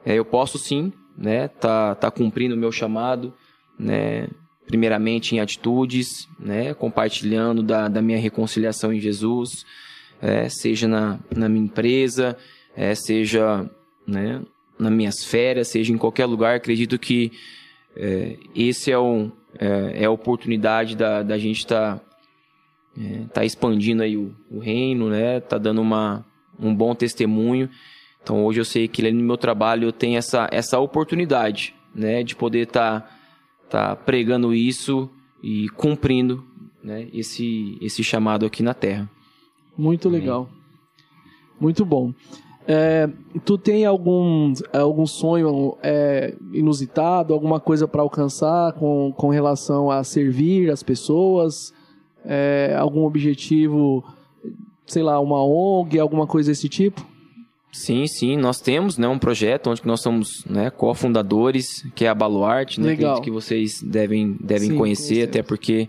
é, 0.06 0.16
eu 0.16 0.26
posso 0.26 0.58
sim, 0.58 0.92
né? 1.18 1.48
Tá, 1.48 1.96
tá 1.96 2.12
cumprindo 2.12 2.56
o 2.56 2.58
meu 2.58 2.72
chamado, 2.72 3.34
né, 3.78 4.28
primeiramente 4.70 5.36
em 5.36 5.40
atitudes, 5.40 6.30
né, 6.40 6.76
compartilhando 6.76 7.64
da, 7.64 7.88
da 7.88 8.04
minha 8.04 8.20
reconciliação 8.20 8.94
em 8.94 9.00
Jesus, 9.00 9.66
é, 10.22 10.48
seja 10.48 10.88
na, 10.88 11.20
na 11.36 11.50
minha 11.50 11.66
empresa, 11.66 12.38
é, 12.78 12.94
seja 12.94 13.68
né, 14.06 14.44
nas 14.78 14.92
minhas 14.92 15.26
férias, 15.26 15.70
seja 15.70 15.92
em 15.92 15.98
qualquer 15.98 16.28
lugar. 16.28 16.56
Acredito 16.56 17.00
que 17.00 17.32
é, 17.98 18.38
esse 18.56 18.92
é, 18.92 18.98
o, 18.98 19.32
é, 19.58 20.04
é, 20.04 20.06
a 20.06 20.12
oportunidade 20.12 20.96
da, 20.96 21.24
da 21.24 21.38
gente 21.40 21.58
estar 21.58 21.98
tá, 21.98 22.02
é, 22.96 23.26
tá 23.34 23.44
expandindo 23.44 24.04
aí 24.04 24.16
o, 24.16 24.36
o, 24.52 24.60
reino, 24.60 25.10
né? 25.10 25.40
Tá 25.40 25.58
dando 25.58 25.82
uma, 25.82 26.24
um 26.60 26.76
bom 26.76 26.94
testemunho. 26.94 27.72
Então 28.22 28.46
hoje 28.46 28.62
eu 28.62 28.66
sei 28.66 28.88
que 28.88 29.12
no 29.12 29.24
meu 29.24 29.38
trabalho 29.38 29.88
eu 29.88 29.92
tenho 29.92 30.16
essa, 30.16 30.48
essa 30.52 30.78
oportunidade, 30.78 31.74
né? 31.96 32.22
De 32.22 32.36
poder 32.36 32.68
estar 32.68 33.02
tá, 33.02 33.19
tá 33.70 33.96
pregando 33.96 34.54
isso 34.54 35.10
e 35.44 35.70
cumprindo 35.70 36.44
né? 36.84 37.08
esse, 37.14 37.78
esse 37.82 38.04
chamado 38.04 38.46
aqui 38.46 38.64
na 38.64 38.74
Terra. 38.74 39.10
Muito 39.78 40.10
legal. 40.10 40.50
Muito 41.60 41.86
bom. 41.86 42.14
É, 42.68 43.10
tu 43.44 43.58
tem 43.58 43.86
algum, 43.86 44.54
algum 44.72 45.08
sonho 45.08 45.76
é, 45.82 46.36
inusitado, 46.54 47.34
alguma 47.34 47.60
coisa 47.60 47.88
para 47.88 48.02
alcançar 48.02 48.74
com, 48.74 49.12
com 49.16 49.30
relação 49.30 49.90
a 49.90 50.04
servir 50.04 50.70
as 50.70 50.84
pessoas? 50.84 51.74
É, 52.24 52.76
algum 52.78 53.06
objetivo, 53.06 54.04
sei 54.86 55.02
lá, 55.02 55.20
uma 55.20 55.44
ONG, 55.44 55.98
alguma 55.98 56.28
coisa 56.28 56.52
desse 56.52 56.70
tipo? 56.70 57.09
Sim, 57.72 58.08
sim, 58.08 58.36
nós 58.36 58.60
temos 58.60 58.98
né, 58.98 59.08
um 59.08 59.20
projeto 59.20 59.70
onde 59.70 59.86
nós 59.86 60.02
somos 60.02 60.44
né, 60.46 60.72
cofundadores, 60.72 61.86
que 61.96 62.06
é 62.06 62.08
a 62.08 62.16
Baluarte, 62.16 62.82
né, 62.82 62.88
Legal. 62.88 63.22
que 63.22 63.30
vocês 63.30 63.82
devem, 63.84 64.36
devem 64.42 64.70
sim, 64.70 64.78
conhecer, 64.78 65.30
até 65.30 65.44
porque 65.44 65.88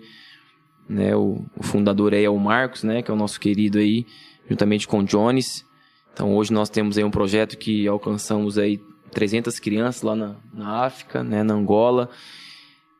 né, 0.86 1.16
o, 1.16 1.44
o 1.56 1.62
fundador 1.62 2.12
aí 2.12 2.24
é 2.24 2.28
o 2.28 2.38
Marcos, 2.38 2.82
né, 2.82 3.00
que 3.00 3.10
é 3.10 3.14
o 3.14 3.16
nosso 3.16 3.40
querido 3.40 3.78
aí, 3.78 4.06
juntamente 4.48 4.86
com 4.86 4.98
o 4.98 5.04
Jones. 5.04 5.64
Então 6.12 6.34
hoje 6.34 6.52
nós 6.52 6.68
temos 6.68 6.98
aí 6.98 7.04
um 7.04 7.10
projeto 7.10 7.56
que 7.56 7.88
alcançamos 7.88 8.58
aí 8.58 8.78
300 9.12 9.58
crianças 9.58 10.02
lá 10.02 10.14
na, 10.14 10.36
na 10.52 10.84
África, 10.84 11.24
né, 11.24 11.42
na 11.42 11.54
Angola. 11.54 12.10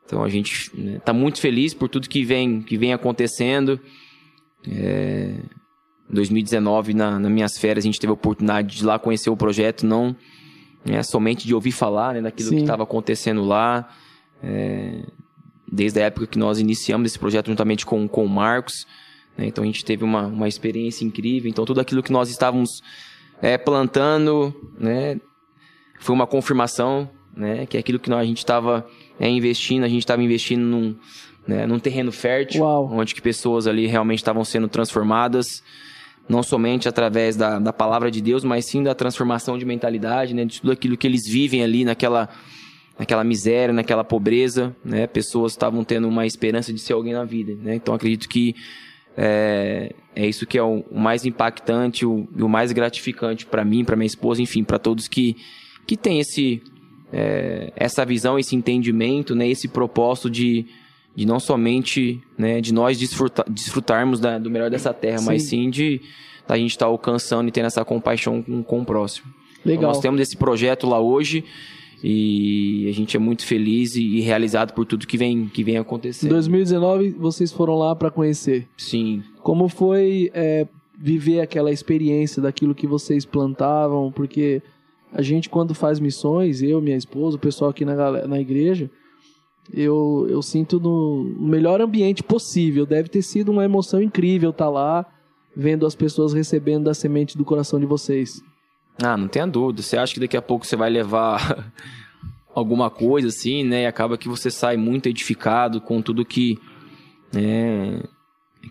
Então 0.07 0.25
a 0.25 0.29
gente 0.29 0.71
está 0.73 0.77
né, 0.79 0.99
tá 1.05 1.13
muito 1.13 1.39
feliz 1.39 1.75
por 1.75 1.89
tudo 1.89 2.09
que 2.09 2.25
vem, 2.25 2.63
que 2.63 2.79
vem 2.79 2.95
acontecendo. 2.95 3.79
É, 4.67 5.35
2019, 6.13 6.95
na, 6.95 7.19
nas 7.19 7.31
minhas 7.31 7.59
férias, 7.59 7.85
a 7.85 7.87
gente 7.87 8.01
teve 8.01 8.11
a 8.11 8.15
oportunidade 8.15 8.77
de 8.77 8.83
ir 8.83 8.87
lá 8.87 8.99
conhecer 8.99 9.31
o 9.31 9.37
projeto, 9.37 9.87
não 9.87 10.17
né, 10.85 11.03
somente 11.03 11.47
de 11.47 11.55
ouvir 11.55 11.73
falar 11.73 12.15
né, 12.15 12.23
daquilo 12.23 12.49
Sim. 12.49 12.57
que 12.57 12.63
estava 12.63 12.83
acontecendo 12.83 13.45
lá. 13.45 13.89
É, 14.43 15.03
desde 15.71 16.01
a 16.01 16.07
época 16.07 16.27
que 16.27 16.39
nós 16.39 16.59
iniciamos 16.59 17.11
esse 17.11 17.19
projeto 17.19 17.47
juntamente 17.47 17.87
com, 17.87 18.09
com 18.09 18.25
o 18.25 18.29
Marcos. 18.29 18.87
Né, 19.37 19.47
então 19.47 19.63
a 19.63 19.67
gente 19.67 19.85
teve 19.85 20.03
uma, 20.03 20.27
uma 20.27 20.49
experiência 20.49 21.05
incrível. 21.05 21.49
Então 21.49 21.65
tudo 21.65 21.81
aquilo 21.81 22.03
que 22.03 22.13
nós 22.13 22.29
estávamos 22.29 22.83
é, 23.41 23.57
plantando, 23.57 24.55
né? 24.79 25.21
Foi 26.01 26.15
uma 26.15 26.27
confirmação, 26.27 27.11
né? 27.37 27.67
Que 27.67 27.77
é 27.77 27.81
aquilo 27.81 27.99
que 27.99 28.11
nós, 28.11 28.21
a 28.21 28.25
gente 28.25 28.39
estava 28.39 28.87
é, 29.19 29.29
investindo, 29.29 29.85
a 29.85 29.89
gente 29.89 30.01
estava 30.01 30.23
investindo 30.23 30.63
num, 30.63 30.97
né, 31.47 31.67
num 31.67 31.79
terreno 31.79 32.11
fértil, 32.13 32.63
Uau. 32.63 32.91
onde 32.93 33.15
que 33.15 33.23
pessoas 33.23 33.67
ali 33.67 33.87
realmente 33.87 34.19
estavam 34.19 34.45
sendo 34.45 34.69
transformadas, 34.69 35.63
não 36.31 36.45
somente 36.45 36.89
através 36.89 37.35
da, 37.35 37.59
da 37.59 37.73
palavra 37.73 38.09
de 38.09 38.21
Deus, 38.21 38.45
mas 38.45 38.65
sim 38.65 38.85
da 38.85 38.95
transformação 38.95 39.59
de 39.59 39.65
mentalidade, 39.65 40.33
né? 40.33 40.45
De 40.45 40.61
tudo 40.61 40.73
aquilo 40.73 40.97
que 40.97 41.07
eles 41.07 41.27
vivem 41.27 41.63
ali 41.63 41.85
naquela 41.85 42.29
naquela 42.97 43.25
miséria, 43.25 43.73
naquela 43.73 44.05
pobreza, 44.05 44.77
né? 44.85 45.07
Pessoas 45.09 45.53
estavam 45.53 45.83
tendo 45.83 46.07
uma 46.07 46.25
esperança 46.25 46.73
de 46.73 46.79
ser 46.79 46.93
alguém 46.93 47.15
na 47.15 47.25
vida, 47.25 47.57
né? 47.61 47.75
Então 47.75 47.93
acredito 47.93 48.29
que 48.29 48.55
é, 49.17 49.93
é 50.15 50.27
isso 50.27 50.47
que 50.47 50.57
é 50.57 50.63
o, 50.63 50.85
mais 50.93 51.25
impactante 51.25 52.07
o, 52.07 52.29
o 52.39 52.49
mais 52.49 52.71
gratificante 52.71 53.45
para 53.45 53.65
mim, 53.65 53.85
para 53.85 53.97
minha 53.97 54.07
esposa, 54.07 54.41
enfim, 54.41 54.63
para 54.63 54.79
todos 54.79 55.09
que, 55.09 55.37
que 55.85 55.97
têm 55.97 56.21
esse, 56.21 56.63
é, 57.13 57.73
essa 57.75 58.05
visão, 58.05 58.39
esse 58.39 58.55
entendimento, 58.55 59.35
né, 59.35 59.49
esse 59.49 59.67
propósito 59.67 60.31
de, 60.31 60.67
de 61.15 61.27
não 61.27 61.41
somente 61.41 62.21
né, 62.39 62.61
de 62.61 62.73
nós 62.73 62.99
desfrutar, 62.99 63.45
desfrutarmos 63.51 64.21
da, 64.21 64.39
do 64.39 64.51
melhor 64.51 64.71
dessa 64.71 64.93
terra, 64.93 65.19
sim. 65.19 65.27
mas 65.27 65.43
sim 65.43 65.71
de 65.71 66.01
a 66.49 66.57
gente 66.57 66.71
estar 66.71 66.87
tá 66.87 66.91
alcançando 66.91 67.49
e 67.49 67.53
tendo 67.53 67.67
essa 67.67 67.85
compaixão 67.85 68.43
com, 68.43 68.63
com 68.63 68.81
o 68.81 68.85
próximo. 68.85 69.33
Legal. 69.65 69.79
Então, 69.79 69.89
nós 69.89 70.01
temos 70.01 70.21
esse 70.21 70.37
projeto 70.37 70.87
lá 70.87 70.99
hoje 70.99 71.45
e 72.03 72.89
a 72.89 72.93
gente 72.93 73.17
é 73.17 73.21
muito 73.21 73.45
feliz 73.45 73.95
e, 73.95 74.03
e 74.03 74.21
realizado 74.21 74.73
por 74.73 74.87
tudo 74.87 75.07
que 75.07 75.19
vem, 75.19 75.47
que 75.47 75.63
vem 75.63 75.77
acontecendo. 75.77 76.31
Em 76.31 76.35
2019, 76.35 77.11
vocês 77.11 77.53
foram 77.53 77.77
lá 77.77 77.95
para 77.95 78.11
conhecer. 78.11 78.67
Sim. 78.77 79.23
Como 79.43 79.69
foi 79.69 80.31
é, 80.33 80.67
viver 80.99 81.41
aquela 81.41 81.71
experiência 81.71 82.43
daquilo 82.43 82.75
que 82.75 82.87
vocês 82.87 83.25
plantavam? 83.25 84.11
Porque 84.11 84.63
a 85.13 85.23
gente, 85.23 85.49
quando 85.49 85.75
faz 85.75 86.01
missões, 86.01 86.63
eu, 86.63 86.81
minha 86.81 86.97
esposa, 86.97 87.37
o 87.37 87.41
pessoal 87.41 87.71
aqui 87.71 87.85
na, 87.85 88.27
na 88.27 88.41
igreja, 88.41 88.91
eu, 89.73 90.27
eu 90.29 90.43
sinto 90.43 90.81
no 90.81 91.37
melhor 91.39 91.81
ambiente 91.81 92.23
possível. 92.23 92.87
Deve 92.87 93.09
ter 93.09 93.23
sido 93.23 93.51
uma 93.51 93.65
emoção 93.65 94.03
incrível 94.03 94.51
estar 94.51 94.65
tá 94.65 94.71
lá, 94.71 95.07
vendo 95.55 95.87
as 95.87 95.95
pessoas 95.95 96.33
recebendo 96.33 96.85
da 96.85 96.95
semente 96.95 97.37
do 97.37 97.45
coração 97.45 97.79
de 97.79 97.87
vocês. 97.87 98.43
Ah, 99.03 99.17
não 99.17 99.29
tenha 99.29 99.47
dúvida. 99.47 99.83
Você 99.83 99.97
acha 99.97 100.15
que 100.15 100.21
daqui 100.21 100.37
a 100.37 100.43
pouco 100.43 100.67
você 100.67 100.77
vai 100.77 100.91
levar 100.91 101.73
alguma 102.55 102.91
coisa 102.91 103.29
assim, 103.29 103.65
né? 103.65 103.83
E 103.83 103.87
acaba 103.87 104.19
que 104.19 104.29
você 104.29 104.51
sai 104.51 104.77
muito 104.77 105.09
edificado 105.09 105.81
com 105.81 106.03
tudo 106.03 106.25
que, 106.25 106.59
né, 107.33 108.03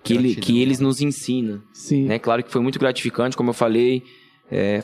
que, 0.03 0.13
ele, 0.13 0.35
que 0.35 0.61
eles 0.61 0.79
nos 0.79 1.01
ensinam. 1.01 1.61
Sim. 1.73 2.05
Né? 2.05 2.19
Claro 2.19 2.43
que 2.43 2.51
foi 2.51 2.61
muito 2.61 2.79
gratificante, 2.79 3.37
como 3.37 3.49
eu 3.49 3.53
falei. 3.53 4.03
É, 4.51 4.83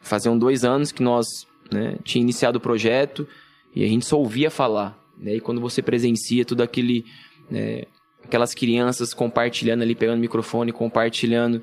faziam 0.00 0.38
dois 0.38 0.64
anos 0.64 0.92
que 0.92 1.02
nós 1.02 1.26
né, 1.72 1.98
tinha 2.04 2.22
iniciado 2.22 2.58
o 2.58 2.60
projeto 2.60 3.26
e 3.74 3.84
a 3.84 3.88
gente 3.88 4.06
só 4.06 4.18
ouvia 4.18 4.50
falar. 4.50 5.05
Né? 5.18 5.36
E 5.36 5.40
quando 5.40 5.60
você 5.60 5.82
presencia 5.82 6.44
tudo 6.44 6.62
aquele, 6.62 7.04
né, 7.50 7.84
aquelas 8.24 8.54
crianças 8.54 9.14
compartilhando 9.14 9.82
ali, 9.82 9.94
pegando 9.94 10.18
o 10.18 10.20
microfone, 10.20 10.72
compartilhando 10.72 11.62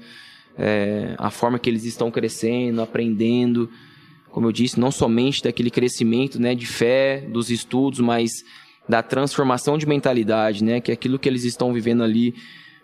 é, 0.58 1.16
a 1.18 1.30
forma 1.30 1.60
que 1.60 1.70
eles 1.70 1.84
estão 1.84 2.12
crescendo, 2.12 2.82
aprendendo, 2.82 3.70
como 4.30 4.48
eu 4.48 4.52
disse, 4.52 4.80
não 4.80 4.92
somente 4.92 5.44
daquele 5.44 5.70
crescimento 5.70 6.40
né, 6.42 6.56
de 6.56 6.66
fé, 6.66 7.22
dos 7.22 7.50
estudos, 7.50 8.00
mas 8.00 8.44
da 8.90 9.02
transformação 9.02 9.78
de 9.78 9.86
mentalidade, 9.86 10.64
né, 10.64 10.82
que 10.82 10.92
é 10.92 10.94
aquilo 10.94 11.20
que 11.20 11.30
eles 11.30 11.44
estão 11.44 11.72
vivendo 11.72 12.04
ali 12.04 12.34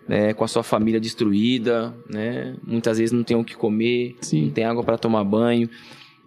né, 0.07 0.33
com 0.33 0.43
a 0.43 0.47
sua 0.47 0.63
família 0.63 0.99
destruída, 0.99 1.95
né, 2.09 2.55
muitas 2.65 2.97
vezes 2.97 3.11
não 3.11 3.23
tem 3.23 3.35
o 3.35 3.43
que 3.43 3.55
comer, 3.55 4.15
Sim. 4.21 4.45
não 4.45 4.51
tem 4.51 4.63
água 4.63 4.83
para 4.83 4.97
tomar 4.97 5.23
banho, 5.23 5.69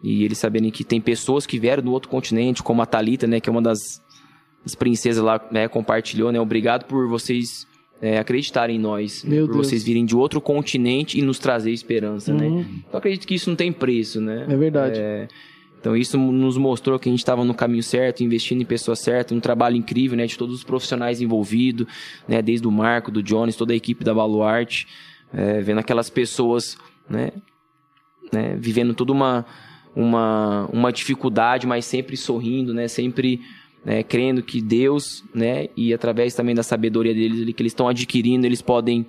e 0.03 0.25
eles 0.25 0.39
saberem 0.39 0.71
que 0.71 0.85
tem 0.85 1.01
pessoas 1.01 1.47
que 1.47 1.59
vieram 1.59 1.83
do 1.83 1.93
outro 1.93 2.09
continente, 2.09 2.63
como 2.63 2.83
a 2.83 2.87
Talita, 2.87 3.27
né, 3.27 3.41
que 3.41 3.49
é 3.49 3.53
uma 3.53 3.63
das, 3.63 4.03
das 4.65 4.75
princesas 4.75 5.23
lá, 5.23 5.41
né, 5.51 5.69
compartilhou, 5.69 6.31
né, 6.31 6.41
obrigado 6.41 6.85
por 6.85 7.09
vocês 7.09 7.67
é, 8.03 8.19
acreditarem 8.19 8.77
em 8.77 8.79
nós, 8.81 9.23
né? 9.23 9.39
por 9.41 9.53
Deus. 9.53 9.69
vocês 9.69 9.85
virem 9.85 10.05
de 10.05 10.17
outro 10.17 10.41
continente 10.41 11.17
e 11.17 11.23
nos 11.23 11.39
trazer 11.39 11.71
esperança, 11.71 12.35
né? 12.35 12.49
uhum. 12.49 12.59
né? 12.59 12.67
Eu 12.93 12.99
acredito 12.99 13.25
que 13.25 13.35
isso 13.35 13.49
não 13.49 13.57
tem 13.57 13.73
preço, 13.73 14.21
né? 14.21 14.45
É 14.49 14.57
verdade. 14.57 14.99
É, 14.99 15.29
então 15.81 15.97
isso 15.97 16.19
nos 16.19 16.57
mostrou 16.57 16.99
que 16.99 17.09
a 17.09 17.13
gente 17.13 17.21
estava 17.21 17.45
no 17.45 17.55
caminho 17.55 17.83
certo, 17.83 18.25
investindo 18.25 18.61
em 18.61 18.65
pessoas 18.65 18.99
certas, 18.99 19.37
um 19.37 19.41
trabalho 19.41 19.77
incrível, 19.77 20.17
né? 20.17 20.27
De 20.27 20.37
todos 20.37 20.57
os 20.57 20.65
profissionais 20.65 21.21
envolvidos, 21.21 21.87
né? 22.27 22.43
Desde 22.43 22.67
o 22.67 22.73
Marco, 22.73 23.13
do 23.13 23.23
Jones, 23.23 23.55
toda 23.55 23.73
a 23.73 23.77
equipe 23.77 24.03
da 24.03 24.13
Baluarte, 24.13 24.89
é, 25.33 25.61
vendo 25.61 25.79
aquelas 25.79 26.11
pessoas, 26.11 26.77
né? 27.09 27.31
né? 28.33 28.57
Vivendo 28.59 28.95
toda 28.95 29.13
uma, 29.13 29.47
uma, 29.95 30.69
uma 30.73 30.93
dificuldade, 30.93 31.69
mas 31.69 31.85
sempre 31.85 32.17
sorrindo, 32.17 32.75
né? 32.75 32.89
Sempre 32.89 33.41
né, 33.85 34.03
crendo 34.03 34.43
que 34.43 34.61
Deus, 34.61 35.25
né, 35.35 35.69
e 35.77 35.93
através 35.93 36.35
também 36.35 36.55
da 36.55 36.63
sabedoria 36.63 37.15
deles, 37.15 37.55
que 37.55 37.63
eles 37.63 37.73
estão 37.73 37.89
adquirindo, 37.89 38.47
eles 38.47 38.63
podem 38.63 39.07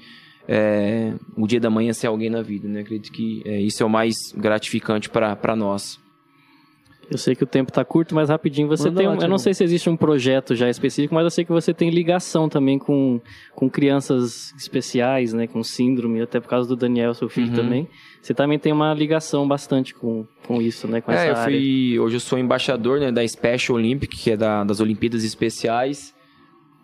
é, 0.47 1.13
o 1.37 1.47
dia 1.47 1.59
da 1.59 1.69
manhã 1.69 1.93
ser 1.93 2.07
alguém 2.07 2.29
na 2.29 2.41
vida, 2.41 2.67
né? 2.67 2.81
Acredito 2.81 3.11
que 3.11 3.41
é, 3.45 3.61
isso 3.61 3.81
é 3.81 3.85
o 3.85 3.89
mais 3.89 4.15
gratificante 4.35 5.09
para 5.09 5.55
nós. 5.55 6.02
Eu 7.11 7.17
sei 7.17 7.35
que 7.35 7.43
o 7.43 7.47
tempo 7.47 7.69
está 7.69 7.83
curto, 7.83 8.15
mas 8.15 8.29
rapidinho 8.29 8.67
você 8.67 8.89
Manda 8.89 9.01
tem. 9.01 9.07
Um, 9.07 9.21
eu 9.21 9.27
não 9.27 9.37
sei 9.37 9.53
se 9.53 9.63
existe 9.63 9.89
um 9.89 9.97
projeto 9.97 10.55
já 10.55 10.69
específico, 10.69 11.13
mas 11.13 11.23
eu 11.23 11.29
sei 11.29 11.43
que 11.43 11.51
você 11.51 11.73
tem 11.73 11.89
ligação 11.89 12.47
também 12.47 12.79
com, 12.79 13.19
com 13.53 13.69
crianças 13.69 14.53
especiais, 14.57 15.33
né? 15.33 15.45
Com 15.45 15.63
síndrome, 15.63 16.21
até 16.21 16.39
por 16.39 16.47
causa 16.47 16.67
do 16.67 16.75
Daniel, 16.75 17.13
seu 17.13 17.29
filho 17.29 17.49
uhum. 17.49 17.55
também. 17.55 17.87
Você 18.21 18.33
também 18.33 18.57
tem 18.57 18.71
uma 18.71 18.93
ligação 18.93 19.47
bastante 19.47 19.93
com, 19.93 20.25
com 20.47 20.61
isso, 20.61 20.87
né? 20.87 21.01
Com 21.01 21.11
é, 21.11 21.15
essa 21.15 21.27
eu 21.27 21.35
fui, 21.43 21.89
área. 21.91 22.01
Hoje 22.03 22.15
eu 22.15 22.19
sou 22.19 22.39
embaixador 22.39 22.99
né, 22.99 23.11
da 23.11 23.27
Special 23.27 23.77
Olympic, 23.77 24.11
que 24.11 24.31
é 24.31 24.37
da, 24.37 24.63
das 24.63 24.79
Olimpíadas 24.79 25.23
Especiais. 25.23 26.13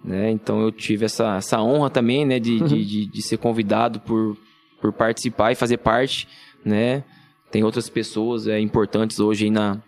Né? 0.04 0.32
Então 0.32 0.62
eu 0.62 0.72
tive 0.72 1.06
essa, 1.06 1.38
essa 1.38 1.62
honra 1.62 1.90
também, 1.90 2.26
né? 2.26 2.40
De, 2.40 2.58
uhum. 2.58 2.68
de, 2.68 2.86
de, 2.86 3.06
de 3.06 3.22
ser 3.22 3.38
convidado 3.38 4.00
por, 4.02 4.38
por 4.82 4.92
participar 4.92 5.54
e 5.54 5.56
fazer 5.56 5.78
parte, 5.78 6.28
né? 6.64 7.04
Tem 7.50 7.64
outras 7.64 7.90
pessoas 7.90 8.48
é, 8.48 8.60
importantes 8.60 9.20
hoje 9.20 9.46
aí 9.46 9.52
na, 9.52 9.82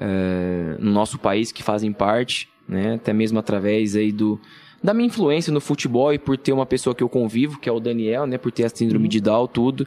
é, 0.00 0.76
no 0.78 0.90
nosso 0.90 1.18
país 1.18 1.52
que 1.52 1.62
fazem 1.62 1.92
parte, 1.92 2.48
né? 2.68 2.94
Até 2.94 3.12
mesmo 3.12 3.38
através 3.38 3.96
aí 3.96 4.12
do 4.12 4.40
da 4.82 4.92
minha 4.92 5.06
influência 5.06 5.50
no 5.50 5.62
futebol 5.62 6.12
e 6.12 6.18
por 6.18 6.36
ter 6.36 6.52
uma 6.52 6.66
pessoa 6.66 6.94
que 6.94 7.02
eu 7.02 7.08
convivo, 7.08 7.58
que 7.58 7.70
é 7.70 7.72
o 7.72 7.80
Daniel, 7.80 8.26
né? 8.26 8.36
Por 8.36 8.52
ter 8.52 8.64
a 8.64 8.68
síndrome 8.68 9.08
de 9.08 9.18
Down, 9.20 9.46
tudo. 9.46 9.86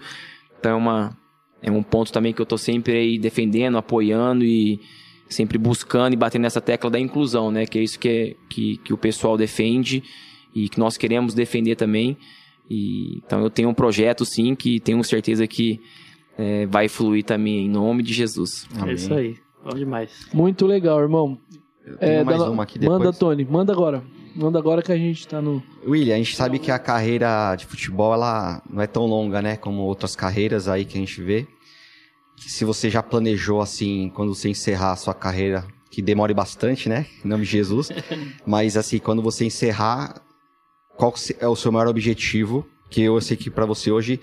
Então 0.59 0.71
é 0.71 0.75
uma 0.75 1.17
é 1.61 1.71
um 1.71 1.83
ponto 1.83 2.11
também 2.11 2.33
que 2.33 2.41
eu 2.41 2.45
tô 2.45 2.57
sempre 2.57 2.93
aí 2.93 3.19
defendendo, 3.19 3.77
apoiando 3.77 4.43
e 4.43 4.79
sempre 5.29 5.57
buscando 5.57 6.13
e 6.13 6.15
batendo 6.15 6.43
nessa 6.43 6.61
tecla 6.61 6.89
da 6.89 6.99
inclusão, 6.99 7.51
né? 7.51 7.65
Que 7.65 7.79
é 7.79 7.83
isso 7.83 7.99
que, 7.99 8.09
é, 8.09 8.35
que, 8.49 8.77
que 8.77 8.93
o 8.93 8.97
pessoal 8.97 9.37
defende 9.37 10.03
e 10.53 10.69
que 10.69 10.79
nós 10.79 10.97
queremos 10.97 11.33
defender 11.33 11.75
também. 11.75 12.17
E, 12.69 13.17
então 13.17 13.41
eu 13.41 13.49
tenho 13.49 13.69
um 13.69 13.73
projeto 13.73 14.25
sim 14.25 14.55
que 14.55 14.79
tenho 14.79 15.03
certeza 15.03 15.47
que 15.47 15.79
é, 16.37 16.65
vai 16.65 16.87
fluir 16.87 17.23
também 17.23 17.65
em 17.65 17.69
nome 17.69 18.03
de 18.03 18.13
Jesus. 18.13 18.67
É 18.85 18.93
isso 18.93 19.13
aí. 19.13 19.37
Bom 19.63 19.75
demais. 19.75 20.11
Muito 20.33 20.65
legal, 20.65 20.99
irmão. 21.01 21.37
Eu 21.85 21.97
tenho 21.97 22.11
É, 22.11 22.23
mais 22.23 22.37
dá- 22.39 22.49
uma 22.49 22.63
aqui 22.63 22.77
depois. 22.79 22.99
Manda, 22.99 23.13
Tony, 23.13 23.45
manda 23.45 23.73
agora. 23.73 24.03
Manda 24.35 24.59
agora 24.59 24.81
que 24.83 24.91
a 24.91 24.97
gente 24.97 25.27
tá 25.27 25.41
no. 25.41 25.63
William, 25.85 26.13
a 26.13 26.17
gente 26.17 26.35
sabe 26.35 26.59
que 26.59 26.69
a 26.69 26.77
carreira 26.77 27.55
de 27.55 27.65
futebol 27.65 28.13
ela 28.13 28.61
não 28.69 28.81
é 28.81 28.87
tão 28.87 29.05
longa, 29.05 29.41
né, 29.41 29.57
como 29.57 29.81
outras 29.81 30.15
carreiras 30.15 30.67
aí 30.67 30.85
que 30.85 30.95
a 30.97 30.99
gente 30.99 31.21
vê. 31.21 31.47
Se 32.37 32.63
você 32.63 32.87
já 32.89 33.01
planejou 33.01 33.61
assim, 33.61 34.11
quando 34.13 34.35
você 34.35 34.47
encerrar 34.49 34.91
a 34.91 34.95
sua 34.95 35.13
carreira, 35.15 35.65
que 35.89 36.03
demore 36.03 36.35
bastante, 36.35 36.87
né, 36.87 37.07
em 37.25 37.27
nome 37.27 37.45
de 37.45 37.51
Jesus, 37.51 37.89
mas 38.45 38.77
assim, 38.77 38.99
quando 38.99 39.23
você 39.23 39.43
encerrar, 39.45 40.21
qual 40.95 41.13
é 41.39 41.47
o 41.47 41.55
seu 41.55 41.71
maior 41.71 41.87
objetivo? 41.87 42.67
Que 42.91 43.01
eu 43.01 43.19
sei 43.19 43.35
que 43.35 43.49
pra 43.49 43.65
você 43.65 43.91
hoje, 43.91 44.19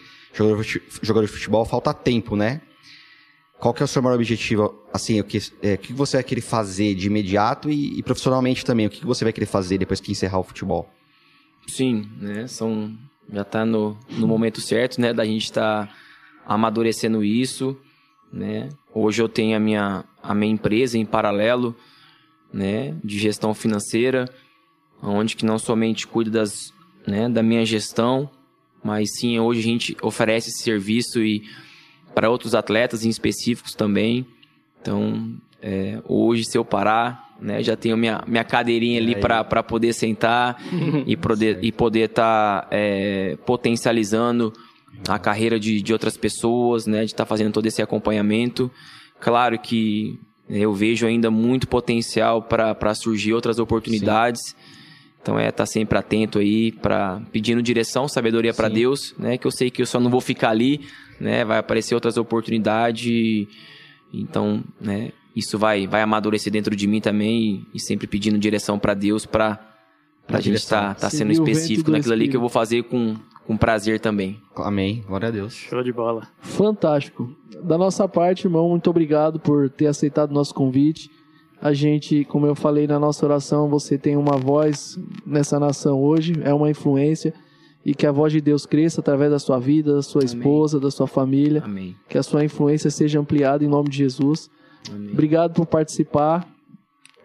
jogador 1.03 1.27
de 1.27 1.33
futebol, 1.33 1.65
falta 1.65 1.93
tempo, 1.93 2.37
né? 2.37 2.61
Qual 3.65 3.73
que 3.73 3.83
é 3.83 3.87
o 3.87 3.89
seu 3.89 4.03
maior 4.03 4.17
objetivo, 4.17 4.79
assim, 4.93 5.19
o 5.19 5.25
que, 5.25 5.39
é, 5.63 5.73
o 5.73 5.79
que 5.79 5.95
você 5.95 6.19
vai 6.19 6.25
querer 6.25 6.43
fazer 6.43 6.95
de 6.95 7.07
imediato 7.07 7.71
e, 7.71 7.99
e 7.99 8.03
profissionalmente 8.03 8.63
também? 8.63 8.85
O 8.85 8.91
que 8.91 9.07
você 9.07 9.25
vai 9.25 9.33
querer 9.33 9.47
fazer 9.47 9.79
depois 9.79 10.01
que 10.01 10.13
encerrar 10.13 10.39
o 10.39 10.43
futebol? 10.43 10.87
Sim, 11.67 12.07
né? 12.21 12.47
São 12.47 12.95
já 13.33 13.43
tá 13.43 13.65
no, 13.65 13.97
no 14.11 14.29
momento 14.29 14.61
certo, 14.61 15.01
né? 15.01 15.15
Da 15.15 15.25
gente 15.25 15.45
estar 15.45 15.91
amadurecendo 16.45 17.25
isso, 17.25 17.75
né? 18.31 18.69
Hoje 18.93 19.23
eu 19.23 19.31
tenho 19.31 19.57
a 19.57 19.61
minha 19.61 20.05
a 20.23 20.35
minha 20.35 20.53
empresa 20.53 20.99
em 20.99 21.07
paralelo, 21.07 21.75
né? 22.53 22.95
De 23.03 23.19
gestão 23.19 23.55
financeira, 23.55 24.27
onde 25.03 25.37
que 25.37 25.47
não 25.47 25.59
somente 25.59 26.07
cuido 26.07 26.31
das, 26.31 26.71
né? 27.07 27.31
Da 27.31 27.43
minha 27.43 27.65
gestão, 27.65 28.29
mas 28.85 29.09
sim 29.19 29.41
hoje 29.41 29.61
a 29.61 29.63
gente 29.63 29.97
oferece 30.03 30.51
esse 30.51 30.63
serviço 30.63 31.25
e 31.25 31.45
para 32.15 32.31
outros 32.31 32.55
atletas 32.55 33.05
em 33.05 33.09
específicos 33.09 33.75
também. 33.75 34.27
Então, 34.81 35.35
é, 35.63 36.01
hoje 36.07 36.45
se 36.45 36.57
eu 36.57 36.65
parar, 36.65 37.35
né? 37.41 37.63
Já 37.63 37.77
tenho 37.77 37.97
minha 37.97 38.23
minha 38.27 38.45
cadeirinha 38.45 39.01
ali 39.01 39.17
para 39.17 39.63
poder 39.63 39.93
sentar 39.93 40.63
e 41.07 41.17
poder 41.17 41.59
e 41.63 41.73
poder 41.73 42.11
estar 42.11 42.69
potencializando 43.45 44.53
a 45.09 45.19
carreira 45.19 45.59
de, 45.59 45.83
de 45.83 45.93
outras 45.93 46.17
pessoas, 46.17 46.87
né? 46.87 47.01
De 47.01 47.07
estar 47.07 47.27
fazendo 47.27 47.53
todo 47.53 47.67
esse 47.67 47.83
acompanhamento. 47.83 48.71
Claro 49.21 49.59
que 49.59 50.19
eu 50.49 50.73
vejo 50.75 51.07
ainda 51.07 51.31
muito 51.31 51.67
potencial 51.67 52.43
para 52.43 52.95
surgir 52.95 53.33
outras 53.33 53.59
oportunidades. 53.59 54.55
Então 55.21 55.39
é 55.39 55.49
estar 55.49 55.65
sempre 55.65 55.99
atento 55.99 56.39
aí 56.39 56.71
para 56.71 57.23
pedindo 57.33 57.63
direção, 57.63 58.07
sabedoria 58.07 58.53
para 58.53 58.69
Sim. 58.69 58.75
Deus, 58.75 59.15
né? 59.19 59.39
Que 59.39 59.47
eu 59.47 59.51
sei 59.51 59.71
que 59.71 59.81
eu 59.81 59.87
só 59.87 59.99
não 59.99 60.11
vou 60.11 60.21
ficar 60.21 60.51
ali, 60.51 60.83
né? 61.21 61.45
Vai 61.45 61.59
aparecer 61.59 61.95
outras 61.95 62.17
oportunidades. 62.17 63.49
Então, 64.13 64.63
né? 64.81 65.13
Isso 65.35 65.59
vai 65.59 65.87
vai 65.87 66.03
amadurecer 66.03 66.53
dentro 66.53 66.77
de 66.77 66.87
mim 66.87 67.01
também 67.01 67.67
e, 67.73 67.77
e 67.77 67.81
sempre 67.81 68.07
pedindo 68.07 68.39
direção 68.39 68.79
para 68.79 68.95
Deus 68.95 69.27
para 69.27 69.75
Pra 70.27 70.39
a 70.39 70.41
gente 70.41 70.57
estar 70.57 70.95
tá, 70.95 71.11
sendo 71.11 71.29
Seguir 71.29 71.41
o 71.41 71.45
vento 71.45 71.57
específico 71.57 71.91
naquilo 71.91 72.15
ali 72.15 72.29
que 72.29 72.37
eu 72.37 72.41
vou 72.41 72.49
fazer 72.49 72.85
com, 72.85 73.15
com 73.47 73.57
prazer 73.57 74.01
também. 74.01 74.41
Amém. 74.57 75.05
Glória 75.07 75.29
a 75.29 75.31
Deus. 75.31 75.55
Show 75.55 75.83
de 75.83 75.93
bola. 75.93 76.27
Fantástico. 76.41 77.31
Da 77.63 77.77
nossa 77.77 78.09
parte, 78.09 78.47
irmão, 78.47 78.69
muito 78.71 78.89
obrigado 78.89 79.39
por 79.39 79.69
ter 79.69 79.87
aceitado 79.87 80.31
o 80.31 80.35
nosso 80.35 80.55
convite. 80.55 81.11
A 81.61 81.73
gente, 81.73 82.25
como 82.25 82.47
eu 82.47 82.55
falei 82.55 82.87
na 82.87 82.99
nossa 82.99 83.25
oração, 83.25 83.69
você 83.69 83.99
tem 83.99 84.17
uma 84.17 84.37
voz 84.37 84.99
nessa 85.27 85.59
nação 85.61 86.03
hoje, 86.03 86.35
é 86.43 86.53
uma 86.53 86.71
influência. 86.71 87.35
E 87.85 87.95
que 87.95 88.07
a 88.07 88.13
voz 88.13 88.33
de 88.33 88.41
Deus 88.41 88.65
cresça 88.65 89.01
através 89.01 89.31
da 89.31 89.39
sua 89.39 89.59
vida, 89.59 89.95
da 89.95 90.03
sua 90.03 90.23
Amém. 90.23 90.35
esposa, 90.35 90.81
da 90.81 90.91
sua 90.91 91.07
família. 91.07 91.63
Amém. 91.65 91.95
Que 92.09 92.17
a 92.17 92.23
sua 92.23 92.45
influência 92.45 92.91
seja 92.91 93.21
ampliada 93.21 93.65
em 93.65 93.69
nome 93.69 93.91
de 93.91 93.99
Jesus. 93.99 94.51
Amém. 94.91 95.13
Obrigado 95.13 95.53
por 95.53 95.67
participar. 95.67 96.49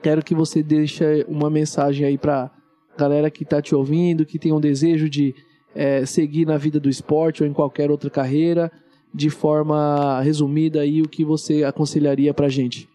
Quero 0.01 0.23
que 0.23 0.35
você 0.35 0.61
deixe 0.61 1.25
uma 1.27 1.49
mensagem 1.49 2.05
aí 2.05 2.17
pra 2.17 2.51
galera 2.97 3.29
que 3.31 3.45
tá 3.45 3.61
te 3.61 3.73
ouvindo, 3.73 4.25
que 4.25 4.37
tem 4.37 4.51
um 4.51 4.59
desejo 4.59 5.09
de 5.09 5.33
eh, 5.73 6.05
seguir 6.05 6.45
na 6.45 6.57
vida 6.57 6.79
do 6.79 6.89
esporte 6.89 7.43
ou 7.43 7.49
em 7.49 7.53
qualquer 7.53 7.89
outra 7.89 8.09
carreira, 8.09 8.71
de 9.13 9.29
forma 9.29 10.21
resumida 10.21 10.81
aí 10.81 11.01
o 11.01 11.07
que 11.07 11.23
você 11.23 11.63
aconselharia 11.63 12.33
pra 12.33 12.49
gente. 12.49 12.87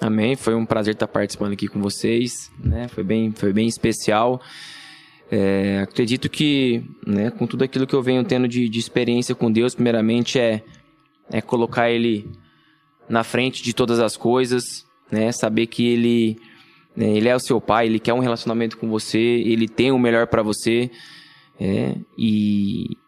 Amém. 0.00 0.36
Foi 0.36 0.54
um 0.54 0.66
prazer 0.66 0.94
estar 0.94 1.06
participando 1.06 1.52
aqui 1.52 1.68
com 1.68 1.80
vocês, 1.80 2.50
né? 2.58 2.88
Foi 2.88 3.04
bem, 3.04 3.30
foi 3.32 3.52
bem 3.52 3.66
especial. 3.66 4.40
É, 5.34 5.78
acredito 5.78 6.28
que, 6.28 6.84
né, 7.06 7.30
com 7.30 7.46
tudo 7.46 7.64
aquilo 7.64 7.86
que 7.86 7.94
eu 7.94 8.02
venho 8.02 8.22
tendo 8.22 8.46
de, 8.46 8.68
de 8.68 8.78
experiência 8.78 9.34
com 9.34 9.50
Deus, 9.50 9.74
primeiramente 9.74 10.38
é, 10.38 10.62
é 11.30 11.40
colocar 11.40 11.90
Ele 11.90 12.30
na 13.08 13.24
frente 13.24 13.62
de 13.62 13.72
todas 13.72 13.98
as 13.98 14.14
coisas, 14.14 14.84
né? 15.10 15.32
Saber 15.32 15.68
que 15.68 15.86
Ele, 15.86 16.36
né, 16.94 17.16
Ele 17.16 17.30
é 17.30 17.34
o 17.34 17.40
seu 17.40 17.62
Pai, 17.62 17.86
Ele 17.86 17.98
quer 17.98 18.12
um 18.12 18.18
relacionamento 18.18 18.76
com 18.76 18.90
você, 18.90 19.18
Ele 19.18 19.66
tem 19.66 19.90
o 19.90 19.98
melhor 19.98 20.26
para 20.26 20.42
você, 20.42 20.90
é, 21.58 21.96
e 22.18 22.98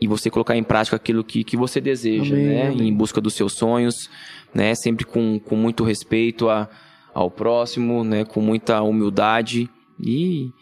e 0.00 0.06
você 0.06 0.30
colocar 0.30 0.54
em 0.56 0.62
prática 0.62 0.94
aquilo 0.94 1.24
que, 1.24 1.42
que 1.42 1.56
você 1.56 1.80
deseja, 1.80 2.34
Amém, 2.34 2.46
né? 2.46 2.66
amém. 2.68 2.88
Em 2.88 2.94
busca 2.94 3.20
dos 3.20 3.34
seus 3.34 3.54
sonhos, 3.54 4.08
né? 4.54 4.72
Sempre 4.76 5.04
com, 5.04 5.40
com 5.40 5.56
muito 5.56 5.82
respeito 5.82 6.48
a, 6.48 6.68
ao 7.12 7.28
próximo, 7.28 8.04
né? 8.04 8.24
Com 8.24 8.40
muita 8.40 8.82
humildade 8.82 9.68
e, 9.98 10.52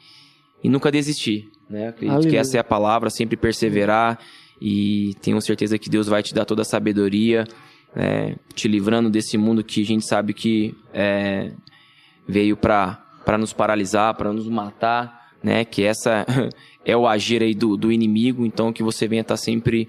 e 0.65 0.69
nunca 0.71 0.91
desistir, 0.91 1.51
né? 1.69 1.89
Acredito 1.89 2.01
que 2.01 2.27
Aleluia. 2.27 2.41
essa 2.41 2.57
é 2.57 2.61
a 2.61 2.65
palavra, 2.65 3.11
sempre 3.11 3.37
perseverar 3.37 4.19
e 4.59 5.15
tenho 5.21 5.39
certeza 5.43 5.79
que 5.79 5.91
Deus 5.91 6.07
vai 6.09 6.23
te 6.23 6.33
dar 6.33 6.47
toda 6.47 6.63
a 6.63 6.65
sabedoria, 6.65 7.45
né? 7.95 8.37
Te 8.55 8.67
livrando 8.67 9.11
desse 9.11 9.37
mundo 9.37 9.63
que 9.63 9.83
a 9.83 9.85
gente 9.85 10.07
sabe 10.07 10.33
que 10.33 10.75
é, 10.95 11.53
veio 12.27 12.57
para 12.57 12.99
nos 13.39 13.53
paralisar, 13.53 14.15
para 14.15 14.33
nos 14.33 14.49
matar, 14.49 15.33
né? 15.43 15.67
Que 15.67 15.85
essa 15.85 16.25
é 16.83 16.97
o 16.97 17.07
agir 17.07 17.43
aí 17.43 17.55
do, 17.55 17.77
do 17.77 17.93
inimigo, 17.93 18.47
então 18.47 18.73
que 18.73 18.83
você 18.83 19.07
venha 19.07 19.21
estar 19.21 19.37
sempre 19.37 19.87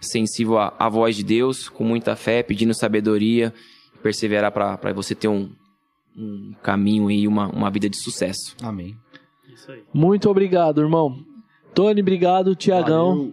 sensível 0.00 0.58
à, 0.58 0.74
à 0.78 0.88
voz 0.88 1.16
de 1.16 1.22
Deus, 1.22 1.68
com 1.68 1.84
muita 1.84 2.16
fé, 2.16 2.42
pedindo 2.42 2.72
sabedoria, 2.72 3.52
perseverar 4.02 4.50
para 4.50 4.92
você 4.94 5.14
ter 5.14 5.28
um, 5.28 5.50
um 6.16 6.54
caminho 6.62 7.10
e 7.10 7.28
uma, 7.28 7.46
uma 7.48 7.70
vida 7.70 7.90
de 7.90 7.98
sucesso. 7.98 8.56
Amém. 8.62 8.96
Isso 9.54 9.70
aí. 9.72 9.80
Muito 9.92 10.28
obrigado, 10.30 10.80
irmão. 10.80 11.16
Tony, 11.74 12.00
obrigado. 12.00 12.54
Tiagão. 12.54 13.32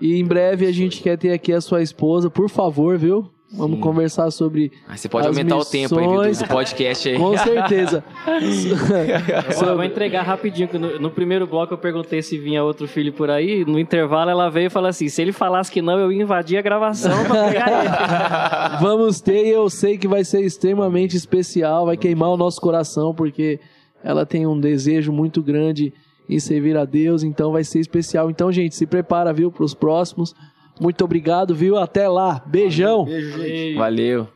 E 0.00 0.16
em 0.18 0.24
breve 0.24 0.66
a 0.66 0.72
gente 0.72 1.02
quer 1.02 1.18
ter 1.18 1.32
aqui 1.32 1.52
a 1.52 1.60
sua 1.60 1.82
esposa, 1.82 2.30
por 2.30 2.48
favor, 2.48 2.96
viu? 2.96 3.28
Vamos 3.50 3.76
Sim. 3.78 3.82
conversar 3.82 4.30
sobre. 4.30 4.70
Aí 4.86 4.98
você 4.98 5.08
pode 5.08 5.26
As 5.26 5.34
aumentar 5.36 5.56
o 5.56 5.64
tempo 5.64 5.98
aí 5.98 6.06
missões- 6.06 6.38
do 6.42 6.48
podcast 6.48 7.08
aí. 7.08 7.16
Com 7.16 7.34
certeza. 7.38 8.04
Eu 8.26 9.66
vou, 9.66 9.74
vou 9.76 9.84
entregar 9.84 10.22
rapidinho. 10.22 10.68
que 10.68 10.78
No, 10.78 10.98
no 10.98 11.10
primeiro 11.10 11.46
bloco 11.46 11.72
eu 11.72 11.78
perguntei 11.78 12.20
se 12.22 12.36
vinha 12.38 12.62
outro 12.62 12.86
filho 12.86 13.12
por 13.12 13.30
aí. 13.30 13.64
No 13.64 13.78
intervalo 13.78 14.30
ela 14.30 14.50
veio 14.50 14.66
e 14.66 14.70
falou 14.70 14.88
assim: 14.88 15.08
se 15.08 15.22
ele 15.22 15.32
falasse 15.32 15.70
que 15.72 15.80
não, 15.80 15.98
eu 15.98 16.12
ia 16.12 16.22
invadir 16.22 16.58
a 16.58 16.62
gravação 16.62 17.24
pra 17.24 17.48
pegar 17.48 17.68
ele. 17.70 18.78
Vamos 18.84 19.20
ter 19.20 19.46
e 19.46 19.50
eu 19.50 19.68
sei 19.70 19.96
que 19.96 20.06
vai 20.06 20.24
ser 20.24 20.42
extremamente 20.42 21.16
especial, 21.16 21.86
vai 21.86 21.96
queimar 21.96 22.28
o 22.30 22.36
nosso 22.36 22.60
coração, 22.60 23.14
porque 23.14 23.58
ela 24.02 24.24
tem 24.24 24.46
um 24.46 24.58
desejo 24.58 25.12
muito 25.12 25.42
grande 25.42 25.92
em 26.28 26.38
servir 26.38 26.76
a 26.76 26.84
Deus, 26.84 27.22
então 27.22 27.52
vai 27.52 27.64
ser 27.64 27.80
especial. 27.80 28.30
Então, 28.30 28.52
gente, 28.52 28.74
se 28.74 28.86
prepara, 28.86 29.32
viu, 29.32 29.50
para 29.50 29.64
os 29.64 29.74
próximos. 29.74 30.34
Muito 30.80 31.04
obrigado, 31.04 31.54
viu? 31.54 31.76
Até 31.76 32.08
lá. 32.08 32.42
Beijão. 32.46 33.04
Beijo, 33.04 33.38
gente. 33.42 33.76
Valeu. 33.76 34.28